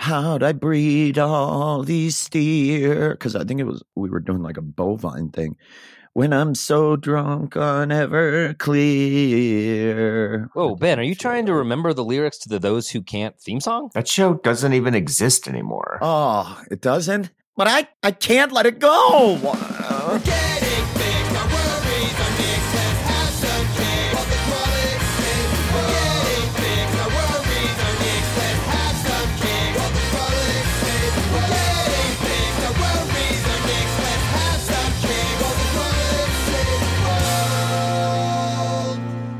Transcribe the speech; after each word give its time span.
How'd 0.00 0.42
I 0.42 0.52
breed 0.52 1.18
all 1.18 1.82
these 1.82 2.16
steer? 2.16 3.10
Because 3.10 3.36
I 3.36 3.44
think 3.44 3.60
it 3.60 3.64
was 3.64 3.82
we 3.94 4.08
were 4.08 4.18
doing 4.18 4.42
like 4.42 4.56
a 4.56 4.62
bovine 4.62 5.28
thing. 5.28 5.58
When 6.14 6.32
I'm 6.32 6.54
so 6.54 6.96
drunk 6.96 7.54
on 7.54 7.90
Everclear. 7.90 8.58
Whoa, 10.54 10.74
Ben, 10.74 10.98
are 10.98 11.02
you 11.02 11.14
trying 11.14 11.44
to 11.44 11.52
remember 11.52 11.92
the 11.92 12.02
lyrics 12.02 12.38
to 12.38 12.48
the 12.48 12.58
Those 12.58 12.88
Who 12.88 13.02
Can't 13.02 13.38
theme 13.38 13.60
song? 13.60 13.90
That 13.92 14.08
show 14.08 14.32
doesn't 14.34 14.72
even 14.72 14.94
exist 14.94 15.46
anymore. 15.46 15.98
Oh, 16.00 16.62
it 16.70 16.80
doesn't. 16.80 17.30
But 17.54 17.68
I 17.68 17.86
I 18.02 18.12
can't 18.12 18.52
let 18.52 18.64
it 18.64 18.78
go. 18.78 19.38
Uh. 19.92 20.79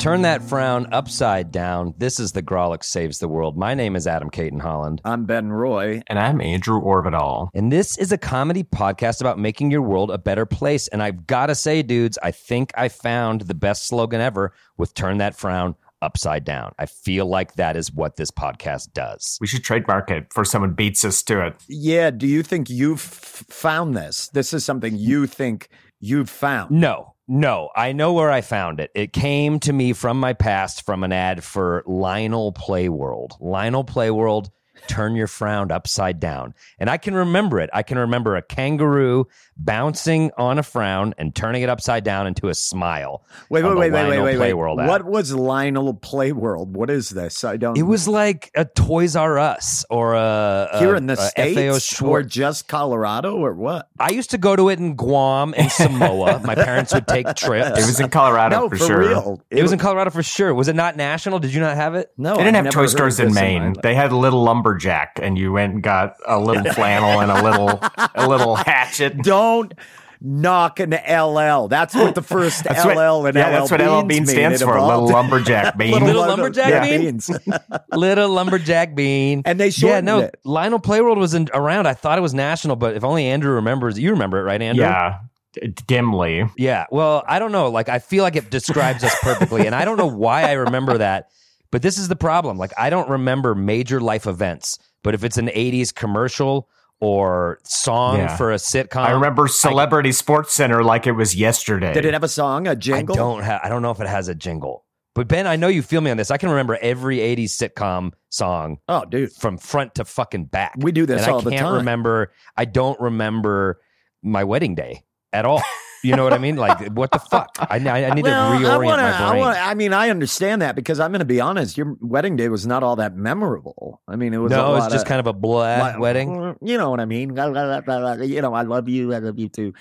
Turn 0.01 0.23
that 0.23 0.41
frown 0.41 0.91
upside 0.95 1.53
down. 1.53 1.93
This 1.99 2.19
is 2.19 2.33
the 2.33 2.43
Grawlix 2.43 2.85
Saves 2.85 3.19
the 3.19 3.29
World. 3.29 3.59
My 3.59 3.75
name 3.75 3.95
is 3.95 4.07
Adam 4.07 4.31
Cayton-Holland. 4.31 5.03
I'm 5.05 5.27
Ben 5.27 5.53
Roy. 5.53 6.01
And 6.07 6.19
I'm 6.19 6.41
Andrew 6.41 6.81
Orvedahl. 6.81 7.51
And 7.53 7.71
this 7.71 7.99
is 7.99 8.11
a 8.11 8.17
comedy 8.17 8.65
podcast 8.65 9.21
about 9.21 9.39
making 9.39 9.71
your 9.71 9.83
world 9.83 10.11
a 10.11 10.17
better 10.17 10.47
place. 10.47 10.89
And 10.89 11.03
I've 11.03 11.27
got 11.27 11.49
to 11.49 11.55
say, 11.55 11.83
dudes, 11.83 12.19
I 12.23 12.31
think 12.31 12.73
I 12.79 12.89
found 12.89 13.43
the 13.43 13.53
best 13.53 13.89
slogan 13.89 14.23
ever 14.23 14.55
with 14.79 14.95
Turn 14.95 15.19
That 15.19 15.37
Frown 15.37 15.75
Upside 16.01 16.47
Down. 16.47 16.73
I 16.79 16.87
feel 16.87 17.27
like 17.27 17.57
that 17.57 17.77
is 17.77 17.93
what 17.93 18.17
this 18.17 18.31
podcast 18.31 18.95
does. 18.95 19.37
We 19.39 19.47
should 19.47 19.65
trademark 19.65 20.11
it 20.11 20.33
for 20.33 20.47
someone 20.47 20.73
beats 20.73 21.05
us 21.05 21.23
to 21.25 21.47
it. 21.47 21.57
Yeah. 21.69 22.11
Do 22.11 22.27
you 22.27 22.43
think 22.43 22.71
you've 22.71 23.03
found 23.03 23.95
this? 23.95 24.29
This 24.29 24.55
is 24.55 24.65
something 24.65 24.97
you 24.97 25.27
think 25.27 25.69
you've 26.01 26.31
found? 26.31 26.71
No, 26.71 27.17
no, 27.31 27.71
I 27.77 27.93
know 27.93 28.13
where 28.13 28.33
I 28.33 28.41
found 28.41 28.81
it. 28.81 28.91
It 28.93 29.13
came 29.13 29.61
to 29.61 29.73
me 29.73 29.93
from 29.93 30.19
my 30.19 30.33
past 30.33 30.85
from 30.85 31.05
an 31.05 31.13
ad 31.13 31.45
for 31.45 31.85
Lionel 31.87 32.53
Playworld. 32.53 33.37
Lionel 33.39 33.85
Playworld, 33.85 34.51
turn 34.89 35.17
your 35.17 35.27
frown 35.27 35.71
upside 35.71 36.21
down. 36.21 36.55
And 36.79 36.91
I 36.91 36.97
can 36.97 37.15
remember 37.15 37.61
it. 37.61 37.71
I 37.73 37.83
can 37.83 37.99
remember 37.99 38.37
a 38.37 38.43
kangaroo 38.43 39.27
bouncing 39.57 40.31
on 40.39 40.59
a 40.59 40.63
frown 40.63 41.15
and 41.19 41.35
turning 41.35 41.63
it 41.63 41.69
upside 41.69 42.05
down 42.05 42.27
into 42.27 42.49
a 42.49 42.55
smile. 42.55 43.25
Wait, 43.49 43.65
on 43.65 43.79
wait, 43.79 43.93
wait, 43.93 44.09
wait, 44.09 44.21
wait, 44.21 44.39
wait, 44.39 44.55
wait. 44.55 44.87
What 44.87 45.05
was 45.05 45.33
Lionel 45.33 45.95
Playworld? 45.95 46.69
What 46.69 46.91
is 46.91 47.11
this? 47.11 47.45
I 47.45 47.57
don't. 47.57 47.77
It 47.77 47.83
was 47.83 48.09
like 48.09 48.51
a 48.55 48.65
Toys 48.65 49.17
R 49.17 49.39
Us 49.39 49.85
or 49.91 50.15
a, 50.15 50.69
a 50.73 50.79
here 50.79 50.95
in 50.97 51.07
the 51.07 51.17
states 51.17 52.01
or 52.01 52.23
just 52.23 52.69
Colorado 52.69 53.37
or 53.37 53.53
what? 53.55 53.89
I 53.99 54.13
used 54.13 54.31
to 54.31 54.39
go 54.39 54.57
to 54.57 54.69
it 54.71 54.79
in 54.79 54.97
Guam 54.97 55.55
and 55.57 55.71
Samoa. 55.71 56.41
My 56.45 56.55
parents 56.55 56.95
would 56.95 57.07
take 57.07 57.35
trips. 57.35 57.79
It 57.79 57.87
was 57.87 58.01
in 58.01 58.09
Colorado 58.11 58.61
no, 58.61 58.69
for, 58.69 58.77
for, 58.77 58.87
sure. 58.87 58.99
real. 58.99 59.43
It 59.51 59.63
was 59.63 59.73
in 59.73 59.79
Colorado 59.79 60.11
for 60.11 60.23
sure. 60.23 60.55
Was 60.55 60.69
it 60.69 60.77
not 60.77 60.97
national? 60.97 61.39
Did 61.39 61.53
you 61.53 61.61
not 61.61 61.77
have 61.77 61.95
it? 61.95 62.11
No, 62.17 62.37
They 62.37 62.45
didn't 62.45 62.57
I've 62.57 62.65
have 62.67 62.75
toy 62.75 62.81
heard 62.83 62.91
stores 62.91 63.21
in 63.21 63.35
Maine. 63.35 63.63
my 63.63 63.69
life. 63.69 63.83
They 63.83 63.95
had 63.95 64.13
a 64.13 64.17
little 64.17 64.43
lumberjack, 64.71 65.19
and 65.23 65.39
you 65.39 65.53
went 65.53 65.75
and 65.75 65.83
got 65.83 66.17
a 66.27 66.39
little 66.39 66.65
flannel 66.73 67.21
and 67.21 67.31
a 67.31 67.43
little 67.43 67.81
a 68.15 68.29
little 68.29 68.55
hatchet. 68.57 69.19
Don't 69.23 69.75
knock 70.23 70.81
an 70.81 70.91
LL. 70.91 71.69
That's 71.69 71.95
what 71.95 72.15
the 72.15 72.23
first 72.23 72.65
That's 72.65 72.85
LL 72.85 73.23
what, 73.23 73.29
and 73.29 73.37
yeah, 73.37 73.49
LL 73.49 73.53
that's 73.53 73.71
what 73.71 73.81
LL 73.81 74.07
Bean 74.07 74.27
stands 74.27 74.61
It 74.61 74.65
for. 74.67 74.77
evolved. 74.77 75.05
Little 75.05 75.17
lumberjack 75.17 75.77
bean. 75.79 75.93
Little, 75.93 76.09
Little 76.09 76.27
lumberjack 76.27 76.69
yeah, 76.69 76.83
bean? 76.83 77.01
beans. 77.01 77.31
Little 77.93 78.29
lumberjack 78.29 78.95
bean. 78.95 79.43
And 79.45 79.59
they 79.59 79.69
yeah, 79.69 80.01
no, 80.01 80.21
it. 80.21 80.39
Lionel 80.45 80.79
Playworld 80.81 81.17
was 81.17 81.35
in, 81.35 81.49
around. 81.55 81.87
I 81.87 81.95
thought 81.95 82.19
it 82.19 82.23
was 82.23 82.35
national, 82.35 82.77
but 82.77 82.97
if 82.97 83.05
only 83.05 83.27
Andrew 83.27 83.55
remembers. 83.55 83.99
You 83.99 84.11
remember 84.11 84.39
it, 84.41 84.43
right, 84.43 84.61
Andrew? 84.61 84.85
yeah, 84.85 85.21
d- 85.55 85.69
dimly. 85.87 86.45
Yeah. 86.59 86.87
Well, 86.91 87.25
I 87.27 87.39
don't 87.39 87.53
know. 87.53 87.71
Like, 87.71 87.89
I 87.89 87.99
feel 87.99 88.23
like 88.23 88.37
it 88.37 88.51
describes 88.51 89.03
us 89.03 89.17
perfectly, 89.23 89.67
and 89.67 89.75
I 89.75 89.85
don't 89.87 89.97
know 89.97 90.07
why 90.07 90.43
I 90.43 90.53
remember 90.53 90.99
that. 90.99 91.29
But 91.73 91.83
this 91.83 91.99
is 91.99 92.09
the 92.09 92.17
problem. 92.17 92.59
Like, 92.59 92.73
I 92.77 92.91
don't 92.91 93.09
remember 93.09 93.55
major 93.55 94.01
life 94.01 94.27
events. 94.27 94.79
But 95.03 95.15
if 95.15 95.25
it's 95.25 95.39
an 95.39 95.49
'80s 95.49 95.95
commercial 95.95 96.69
or 97.01 97.59
song 97.65 98.19
Yeah. 98.19 98.37
for 98.37 98.53
a 98.53 98.57
sitcom, 98.57 99.07
I 99.07 99.13
remember 99.13 99.49
Celebrity 99.49 100.13
Sports 100.13 100.53
Center 100.53 100.83
like 100.85 101.07
it 101.07 101.13
was 101.13 101.35
yesterday. 101.35 101.93
Did 101.95 102.05
it 102.05 102.13
have 102.13 102.23
a 102.25 102.29
song, 102.29 102.67
a 102.67 102.77
jingle? 102.77 103.15
I 103.15 103.19
don't 103.19 103.43
have. 103.43 103.61
I 103.65 103.69
don't 103.69 103.83
know 103.83 103.91
if 103.93 104.01
it 104.01 104.07
has 104.09 104.29
a 104.29 104.35
jingle. 104.35 104.85
But 105.15 105.27
Ben, 105.27 105.47
I 105.47 105.57
know 105.57 105.69
you 105.69 105.83
feel 105.83 106.01
me 106.01 106.11
on 106.11 106.17
this. 106.17 106.31
I 106.31 106.37
can 106.37 106.51
remember 106.51 106.79
every 106.81 107.19
'80s 107.19 107.51
sitcom 107.57 108.13
song 108.29 108.79
Oh, 108.89 109.05
dude. 109.05 109.33
from 109.33 109.57
front 109.59 109.95
to 109.97 110.05
fucking 110.05 110.45
back. 110.47 110.75
We 110.79 110.93
do 110.93 111.05
this 111.07 111.23
and 111.23 111.33
all 111.33 111.41
I 111.41 111.45
the 111.45 111.51
can't 111.51 111.63
time. 111.63 111.75
remember. 111.77 112.33
I 112.57 112.65
don't 112.65 113.01
remember 113.01 113.81
my 114.23 114.45
wedding 114.45 114.75
day 114.75 115.03
at 115.33 115.45
all. 115.47 115.63
You 116.03 116.17
know 116.17 116.25
what 116.25 116.33
I 116.33 116.39
mean? 116.39 116.57
Like, 116.57 116.93
what 116.93 117.11
the 117.11 117.19
fuck? 117.19 117.57
I, 117.59 117.79
I, 117.79 118.07
I 118.07 118.15
need 118.15 118.25
well, 118.25 118.59
to 118.59 118.65
reorient 118.65 118.71
I 118.71 118.79
wanna, 118.79 119.03
my 119.03 119.13
I, 119.13 119.31
brain. 119.31 119.41
wanna, 119.41 119.59
I 119.59 119.75
mean, 119.75 119.93
I 119.93 120.11
understand 120.11 120.63
that 120.63 120.75
because 120.77 120.99
I'm 121.01 121.11
going 121.11 121.21
to 121.21 121.25
be 121.25 121.41
honest. 121.41 121.77
Your 121.77 121.97
wedding 122.01 122.37
day 122.37 122.49
was 122.49 122.67
not 122.67 122.83
all 122.83 122.97
that 122.97 123.17
memorable. 123.17 124.01
I 124.09 124.17
mean, 124.17 124.33
it 124.33 124.39
was. 124.39 124.51
no, 124.51 124.73
it 124.73 124.79
was 124.79 124.93
just 124.93 125.05
of, 125.05 125.09
kind 125.09 125.21
of 125.21 125.27
a 125.27 125.33
blah 125.33 125.79
like, 125.79 125.99
wedding. 125.99 126.57
You 126.63 126.79
know 126.79 126.91
what 126.91 127.01
I 127.01 127.05
mean? 127.05 127.31
You 127.31 128.41
know, 128.41 128.55
I 128.55 128.63
love 128.63 128.89
you. 128.89 129.13
I 129.13 129.19
love 129.19 129.39
you 129.39 129.49
too. 129.49 129.75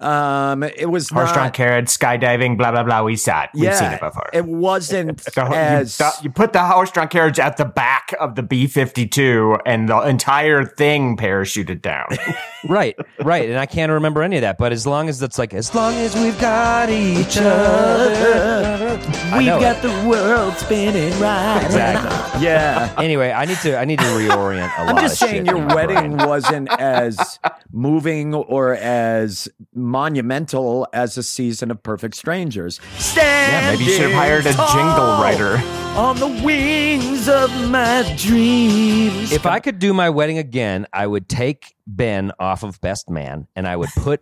Um, 0.00 0.62
it 0.62 0.88
was 0.90 1.08
Horse 1.08 1.32
drawn 1.32 1.50
carriage, 1.50 1.86
skydiving, 1.86 2.56
blah 2.56 2.70
blah 2.70 2.84
blah. 2.84 3.02
We 3.02 3.16
saw 3.16 3.42
it. 3.44 3.50
We've 3.54 3.64
yeah, 3.64 3.74
seen 3.74 3.90
it 3.92 4.00
before. 4.00 4.30
It 4.32 4.44
wasn't 4.44 5.18
The- 5.24 5.44
you- 5.48 5.54
as. 5.54 5.96
the- 5.98 6.12
you, 6.22 6.30
put 6.30 6.52
the 6.52 6.62
horse-drawn 6.64 7.08
carriage 7.08 7.40
at 7.40 7.56
the 7.56 7.64
back 7.64 8.14
of 8.20 8.36
the 8.36 8.42
B 8.44 8.66
fifty 8.68 9.06
two, 9.08 9.56
and 9.66 9.88
the 9.88 10.00
entire 10.02 10.64
thing 10.64 11.16
parachuted 11.16 11.82
down. 11.82 12.06
right, 12.68 12.96
right. 13.22 13.48
And 13.48 13.58
I 13.58 13.66
can't 13.66 13.90
remember 13.90 14.22
any 14.22 14.36
of 14.36 14.42
that. 14.42 14.56
But 14.56 14.72
as 14.72 14.86
long 14.86 15.08
as 15.08 15.20
it's 15.20 15.36
like, 15.38 15.52
as 15.52 15.74
long 15.74 15.94
as 15.94 16.14
we've 16.14 16.38
got 16.40 16.90
each 16.90 17.36
other, 17.36 18.98
We've 19.36 19.46
got 19.46 19.76
it. 19.78 19.82
the 19.82 20.08
world 20.08 20.54
spinning 20.58 21.12
right. 21.20 21.62
Exactly. 21.64 22.42
Yeah. 22.44 22.94
Anyway, 22.98 23.30
I 23.32 23.44
need 23.46 23.58
to. 23.58 23.76
I 23.76 23.84
need 23.84 23.98
to 23.98 24.04
reorient 24.04 24.70
a 24.78 24.84
lot. 24.84 24.94
I'm 24.94 25.00
just 25.02 25.20
of 25.22 25.28
saying 25.28 25.46
shit 25.46 25.56
your 25.56 25.66
wedding 25.74 26.16
wasn't 26.18 26.68
as 26.80 27.38
moving 27.72 28.34
or 28.34 28.74
as 28.74 29.48
monumental 29.88 30.86
as 30.92 31.16
a 31.18 31.22
season 31.22 31.70
of 31.70 31.82
Perfect 31.82 32.14
Strangers. 32.16 32.80
yeah, 33.16 33.70
maybe 33.72 33.84
you 33.84 33.92
should 33.92 34.10
have 34.10 34.12
hired 34.12 34.46
a 34.46 34.52
jingle 34.52 35.20
writer. 35.20 35.56
on 35.98 36.16
the 36.18 36.42
wings 36.44 37.28
of 37.28 37.50
my 37.70 38.14
dreams. 38.16 39.32
If 39.32 39.46
I 39.46 39.58
could 39.60 39.78
do 39.78 39.92
my 39.92 40.10
wedding 40.10 40.38
again, 40.38 40.86
I 40.92 41.06
would 41.06 41.28
take 41.28 41.74
Ben 41.86 42.32
off 42.38 42.62
of 42.62 42.80
Best 42.80 43.10
Man 43.10 43.48
and 43.56 43.66
I 43.66 43.76
would 43.76 43.90
put 43.96 44.20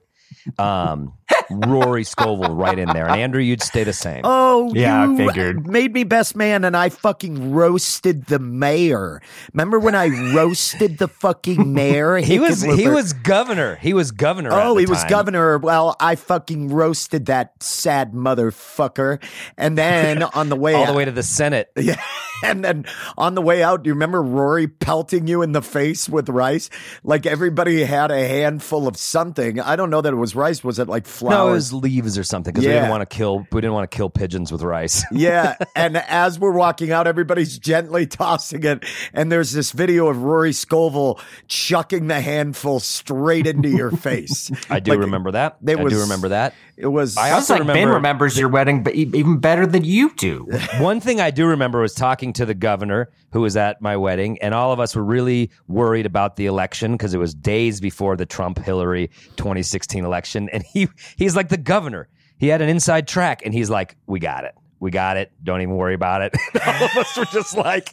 um, 0.58 1.12
Rory 1.50 2.04
Scovel 2.04 2.54
right 2.54 2.78
in 2.78 2.88
there. 2.88 3.06
And 3.08 3.20
Andrew, 3.20 3.40
you'd 3.40 3.62
stay 3.62 3.84
the 3.84 3.92
same. 3.92 4.22
Oh, 4.24 4.72
Yeah, 4.74 5.08
I 5.10 5.16
figured. 5.16 5.66
Made 5.66 5.92
me 5.92 6.04
best 6.04 6.36
man, 6.36 6.64
and 6.64 6.76
I 6.76 6.88
fucking 6.88 7.52
roasted 7.52 8.26
the 8.26 8.38
mayor. 8.38 9.20
Remember 9.52 9.78
when 9.78 9.94
I 9.94 10.08
roasted 10.34 10.98
the 10.98 11.08
fucking 11.08 11.72
mayor? 11.74 12.16
he 12.16 12.38
was 12.38 12.62
he 12.62 12.88
was 12.88 13.12
governor. 13.12 13.76
He 13.76 13.92
was 13.94 14.10
governor. 14.12 14.50
at 14.52 14.66
Oh, 14.66 14.74
the 14.74 14.80
he 14.80 14.86
was 14.86 15.04
governor. 15.04 15.58
Well, 15.58 15.96
I 16.00 16.16
fucking 16.16 16.68
roasted 16.68 17.26
that 17.26 17.62
sad 17.62 18.12
motherfucker. 18.12 19.22
And 19.56 19.76
then 19.78 20.22
on 20.34 20.48
the 20.48 20.56
way 20.56 20.74
all 20.74 20.86
the 20.86 20.92
way 20.92 21.04
to 21.04 21.12
the 21.12 21.22
Senate. 21.22 21.70
Yeah. 21.86 22.00
And 22.44 22.62
then 22.64 22.84
on 23.16 23.34
the 23.34 23.40
way 23.40 23.62
out, 23.62 23.82
do 23.82 23.88
you 23.88 23.94
remember 23.94 24.20
Rory 24.22 24.66
pelting 24.68 25.26
you 25.26 25.40
in 25.40 25.52
the 25.52 25.62
face 25.62 26.06
with 26.06 26.28
rice? 26.28 26.68
Like 27.02 27.24
everybody 27.24 27.82
had 27.84 28.10
a 28.10 28.28
handful 28.28 28.86
of 28.88 28.96
something. 28.98 29.58
I 29.60 29.74
don't 29.76 29.88
know 29.88 30.00
that 30.02 30.12
it 30.12 30.16
was 30.16 30.34
rice. 30.34 30.62
Was 30.64 30.78
it 30.78 30.86
like 30.88 31.06
flour? 31.06 31.30
No, 31.30 31.35
it 31.48 31.50
was 31.52 31.72
leaves 31.72 32.16
or 32.18 32.24
something 32.24 32.52
because 32.52 32.66
we 32.66 32.72
didn't 32.72 32.90
want 32.90 33.08
to 33.08 33.16
kill. 33.16 33.46
We 33.52 33.60
didn't 33.60 33.72
want 33.74 33.90
to 33.90 33.96
kill 33.96 34.10
pigeons 34.10 34.50
with 34.52 34.62
rice. 34.62 35.04
Yeah. 35.12 35.56
And 35.74 35.96
as 35.96 36.38
we're 36.38 36.52
walking 36.52 36.92
out, 36.92 37.06
everybody's 37.06 37.58
gently 37.58 38.06
tossing 38.06 38.64
it. 38.64 38.84
And 39.12 39.30
there's 39.32 39.52
this 39.52 39.72
video 39.72 40.08
of 40.08 40.22
Rory 40.22 40.52
Scovel 40.52 41.20
chucking 41.48 42.06
the 42.08 42.20
handful 42.20 42.80
straight 42.80 43.46
into 43.46 43.68
your 43.68 43.90
face. 43.90 44.50
I 44.70 44.80
do 44.80 44.92
Like, 44.92 45.00
remember 45.00 45.32
that. 45.32 45.56
there 45.62 45.78
I 45.78 45.82
was- 45.82 45.92
do 45.92 46.00
remember 46.00 46.28
that. 46.30 46.54
It 46.76 46.88
was. 46.88 47.16
I 47.16 47.30
Sounds 47.30 47.50
also 47.50 47.64
like 47.64 47.74
Ben 47.74 47.88
remembers 47.88 48.38
your 48.38 48.48
wedding, 48.48 48.82
but 48.82 48.94
even 48.94 49.38
better 49.38 49.66
than 49.66 49.84
you 49.84 50.14
do. 50.14 50.46
One 50.78 51.00
thing 51.00 51.20
I 51.20 51.30
do 51.30 51.46
remember 51.46 51.80
was 51.80 51.94
talking 51.94 52.32
to 52.34 52.44
the 52.44 52.54
governor 52.54 53.10
who 53.32 53.40
was 53.40 53.56
at 53.56 53.80
my 53.80 53.96
wedding, 53.96 54.38
and 54.42 54.54
all 54.54 54.72
of 54.72 54.80
us 54.80 54.94
were 54.94 55.04
really 55.04 55.50
worried 55.68 56.04
about 56.04 56.36
the 56.36 56.46
election 56.46 56.92
because 56.92 57.14
it 57.14 57.18
was 57.18 57.34
days 57.34 57.80
before 57.80 58.16
the 58.16 58.26
Trump 58.26 58.58
Hillary 58.58 59.08
2016 59.36 60.04
election. 60.04 60.50
And 60.52 60.62
he 60.62 60.88
he's 61.16 61.34
like 61.34 61.48
the 61.48 61.56
governor. 61.56 62.08
He 62.38 62.48
had 62.48 62.60
an 62.60 62.68
inside 62.68 63.08
track, 63.08 63.40
and 63.44 63.54
he's 63.54 63.70
like, 63.70 63.96
"We 64.06 64.20
got 64.20 64.44
it." 64.44 64.54
We 64.78 64.90
got 64.90 65.16
it. 65.16 65.32
Don't 65.42 65.62
even 65.62 65.74
worry 65.74 65.94
about 65.94 66.22
it. 66.22 66.34
all 66.66 66.84
of 66.84 66.96
us 66.96 67.16
were 67.16 67.24
just 67.26 67.56
like, 67.56 67.92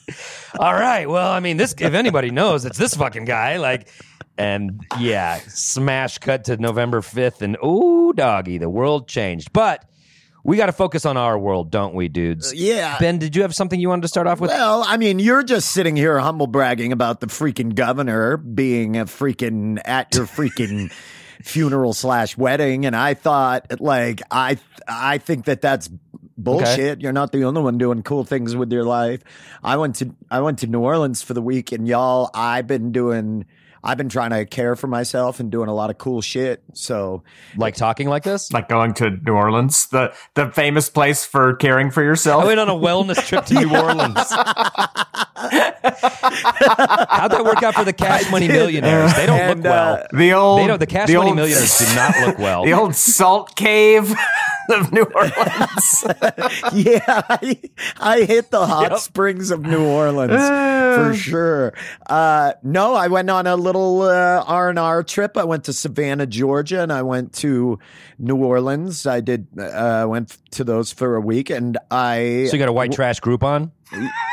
"All 0.60 0.74
right, 0.74 1.10
well, 1.10 1.32
I 1.32 1.40
mean, 1.40 1.58
this. 1.58 1.74
If 1.80 1.94
anybody 1.94 2.30
knows, 2.30 2.66
it's 2.66 2.78
this 2.78 2.94
fucking 2.96 3.26
guy." 3.26 3.58
Like, 3.58 3.88
and 4.38 4.86
yeah, 5.00 5.40
smash 5.48 6.18
cut 6.18 6.46
to 6.46 6.58
November 6.58 7.02
fifth, 7.02 7.42
and 7.42 7.58
ooh, 7.64 8.14
doggy, 8.14 8.58
the 8.58 8.70
world 8.70 9.08
changed. 9.08 9.54
But 9.54 9.86
we 10.44 10.58
got 10.58 10.66
to 10.66 10.74
focus 10.74 11.06
on 11.06 11.16
our 11.16 11.40
world, 11.40 11.72
don't 11.72 11.94
we, 11.94 12.10
dudes? 12.10 12.52
Uh, 12.52 12.56
yeah. 12.56 12.98
Ben, 13.00 13.18
did 13.18 13.36
you 13.36 13.44
have 13.44 13.56
something 13.56 13.80
you 13.80 13.90
wanted 13.90 14.02
to 14.04 14.08
start 14.10 14.28
off 14.28 14.42
with? 14.42 14.50
Well, 14.50 14.84
I 14.86 14.98
mean, 14.98 15.20
you're 15.20 15.44
just 15.44 15.72
sitting 15.72 15.96
here 15.96 16.20
humble 16.20 16.48
bragging 16.48 16.92
about 16.92 17.22
the 17.22 17.28
freaking 17.28 17.76
governor 17.76 18.38
being 18.38 18.98
a 18.98 19.06
freaking 19.06 19.80
at 19.86 20.14
your 20.16 20.26
freaking 20.26 20.92
funeral 21.44 21.94
slash 21.94 22.38
wedding, 22.38 22.86
and 22.86 22.96
I 22.96 23.14
thought, 23.14 23.80
like, 23.80 24.22
I 24.30 24.58
I 24.88 25.18
think 25.20 25.46
that 25.46 25.62
that's 25.62 25.90
bullshit. 26.38 27.02
You're 27.02 27.14
not 27.14 27.32
the 27.32 27.44
only 27.46 27.62
one 27.62 27.78
doing 27.78 28.04
cool 28.04 28.24
things 28.24 28.56
with 28.56 28.72
your 28.72 28.84
life. 28.84 29.22
I 29.64 29.78
went 29.78 29.96
to 29.98 30.16
I 30.32 30.42
went 30.42 30.60
to 30.60 30.68
New 30.68 30.82
Orleans 30.82 31.22
for 31.22 31.34
the 31.34 31.42
week, 31.42 31.72
and 31.72 31.88
y'all, 31.88 32.30
I've 32.34 32.68
been 32.68 32.92
doing. 32.92 33.46
I've 33.86 33.98
been 33.98 34.08
trying 34.08 34.30
to 34.30 34.46
care 34.46 34.78
for 34.78 34.88
myself 34.88 35.42
and 35.42 35.52
doing 35.52 35.68
a 35.68 35.74
lot 35.76 35.90
of 35.90 35.98
cool 35.98 36.22
shit. 36.22 36.64
So 36.74 37.22
like 37.58 37.76
talking 37.76 38.08
like 38.08 38.24
this? 38.24 38.50
like 38.54 38.70
going 38.70 38.94
to 38.94 39.10
New 39.10 39.34
Orleans, 39.34 39.88
the 39.88 40.14
the 40.36 40.50
famous 40.52 40.90
place 40.90 41.26
for 41.26 41.56
caring 41.56 41.92
for 41.92 42.02
yourself. 42.02 42.44
I 42.44 42.48
went 42.48 42.62
on 42.62 42.70
a 42.70 42.74
wellness 42.74 43.18
trip 43.28 43.44
to 43.48 43.56
New 43.56 43.76
Orleans. 43.76 44.16
How'd 45.44 47.32
that 47.32 47.44
work 47.44 47.62
out 47.64 47.76
for 47.76 47.84
the 47.84 47.92
cash 47.94 48.30
money 48.32 48.48
millionaires? 48.48 49.14
They 49.16 49.26
don't 49.26 49.38
And, 49.40 49.60
look 49.64 49.70
well. 49.72 49.94
uh, 49.96 50.18
the 50.18 50.34
old, 50.34 50.60
they 50.62 50.68
don't. 50.68 50.80
The 50.80 50.88
cash 50.88 51.08
the 51.08 51.16
money 51.16 51.30
old- 51.32 51.36
millionaires 51.36 51.78
do 51.78 51.86
not 51.96 52.16
look 52.26 52.38
well. 52.40 52.64
The 52.74 52.74
old 52.74 52.96
salt 52.96 53.56
cave 53.58 54.14
of 54.70 54.92
New 54.92 55.04
Orleans. 55.04 56.06
yeah, 56.74 57.22
I, 57.30 57.60
I 58.00 58.22
hit 58.24 58.52
the 58.52 58.66
hot 58.66 58.92
Yep. 58.92 59.00
springs 59.00 59.52
of 59.52 59.62
New 59.62 59.86
Orleans 59.86 60.34
for 60.34 61.14
sure. 61.18 61.74
Uh, 62.08 62.54
no, 62.64 62.94
I 62.96 63.08
went 63.08 63.30
on 63.30 63.48
a 63.48 63.56
little 63.56 64.02
uh, 64.04 64.44
R 64.46 64.70
and 64.70 64.80
R 64.80 65.04
trip. 65.04 65.38
I 65.38 65.44
went 65.44 65.66
to 65.66 65.74
Savannah, 65.74 66.26
Georgia, 66.26 66.82
and 66.82 66.92
I 66.92 67.02
went 67.02 67.34
to 67.36 67.80
New 68.20 68.38
Orleans. 68.38 69.06
I 69.06 69.20
did 69.22 69.48
uh, 69.60 70.06
went 70.08 70.38
to 70.52 70.64
those 70.64 70.92
for 70.92 71.16
a 71.16 71.22
week, 71.22 71.50
and 71.50 71.78
I, 71.92 72.46
so 72.48 72.54
you 72.54 72.60
got 72.60 72.70
a 72.70 72.74
white 72.74 72.92
trash 72.92 73.20
group 73.20 73.44
on? 73.44 73.72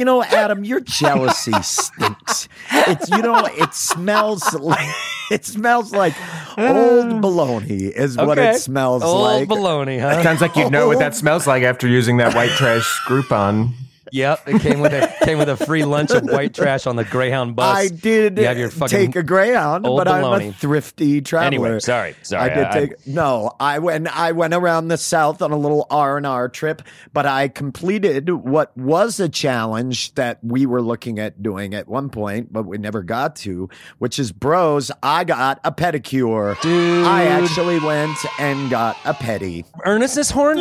you 0.00 0.06
know, 0.06 0.24
Adam, 0.24 0.64
your 0.64 0.80
jealousy 0.80 1.52
stinks. 1.60 2.48
It's 2.72 3.10
you 3.10 3.20
know, 3.20 3.44
it 3.44 3.74
smells 3.74 4.54
like 4.54 4.88
it 5.30 5.44
smells 5.44 5.92
like 5.92 6.14
old 6.56 7.04
mm. 7.06 7.20
baloney 7.20 7.90
is 7.90 8.16
what 8.16 8.38
Okay. 8.38 8.52
it 8.52 8.60
smells 8.60 9.02
like. 9.02 9.10
Old 9.10 9.48
like. 9.48 9.48
baloney, 9.50 10.00
huh? 10.00 10.22
Sounds 10.22 10.40
like 10.40 10.56
you'd 10.56 10.72
know 10.72 10.86
what 10.88 11.00
that 11.00 11.14
smells 11.14 11.46
like 11.46 11.64
after 11.64 11.86
using 11.86 12.16
that 12.16 12.34
white 12.34 12.48
trash 12.52 13.02
Groupon. 13.06 13.74
Yep, 14.12 14.48
it 14.48 14.60
came 14.62 14.80
with 14.80 14.92
a 14.92 15.12
came 15.24 15.38
with 15.38 15.48
a 15.48 15.56
free 15.56 15.84
lunch 15.84 16.10
of 16.10 16.24
white 16.24 16.54
trash 16.54 16.86
on 16.86 16.96
the 16.96 17.04
Greyhound 17.04 17.56
bus. 17.56 17.76
I 17.76 17.88
did 17.88 18.38
You 18.38 18.44
have 18.46 18.58
your 18.58 18.70
fucking 18.70 18.88
take 19.12 19.16
a 19.16 19.22
Greyhound, 19.22 19.84
but 19.84 20.08
I'm 20.08 20.24
a 20.24 20.26
baloney. 20.28 20.54
thrifty 20.54 21.20
traveler. 21.20 21.46
Anyway, 21.46 21.78
sorry, 21.80 22.14
sorry, 22.22 22.50
I 22.50 22.54
did 22.54 22.64
I- 22.64 22.72
take 22.72 23.06
no. 23.06 23.52
I 23.60 23.78
went. 23.78 24.08
I 24.16 24.32
went 24.32 24.54
around 24.54 24.88
the 24.88 24.96
South 24.96 25.42
on 25.42 25.52
a 25.52 25.56
little 25.56 25.86
R 25.90 26.16
and 26.16 26.26
R 26.26 26.48
trip, 26.48 26.82
but 27.12 27.26
I 27.26 27.48
completed 27.48 28.28
what 28.30 28.76
was 28.76 29.20
a 29.20 29.28
challenge 29.28 30.14
that 30.14 30.38
we 30.42 30.66
were 30.66 30.82
looking 30.82 31.18
at 31.18 31.42
doing 31.42 31.74
at 31.74 31.88
one 31.88 32.08
point, 32.10 32.52
but 32.52 32.64
we 32.64 32.78
never 32.78 33.02
got 33.02 33.36
to, 33.36 33.68
which 33.98 34.18
is 34.18 34.32
bros. 34.32 34.90
I 35.02 35.24
got 35.24 35.60
a 35.64 35.72
pedicure. 35.72 36.60
Dude. 36.60 37.06
I 37.06 37.24
actually 37.24 37.78
went 37.80 38.16
and 38.38 38.70
got 38.70 38.96
a 39.04 39.14
pedi. 39.14 39.64
earnestness 39.84 40.30
horn 40.30 40.58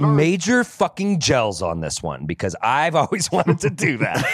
major 0.00 0.64
fucking 0.64 1.18
gels 1.20 1.62
on 1.62 1.80
this 1.80 2.02
one 2.02 2.26
because 2.26 2.54
I've 2.62 2.94
always 3.02 3.30
wanted 3.30 3.60
to 3.60 3.70
do 3.70 3.98
that. 3.98 4.24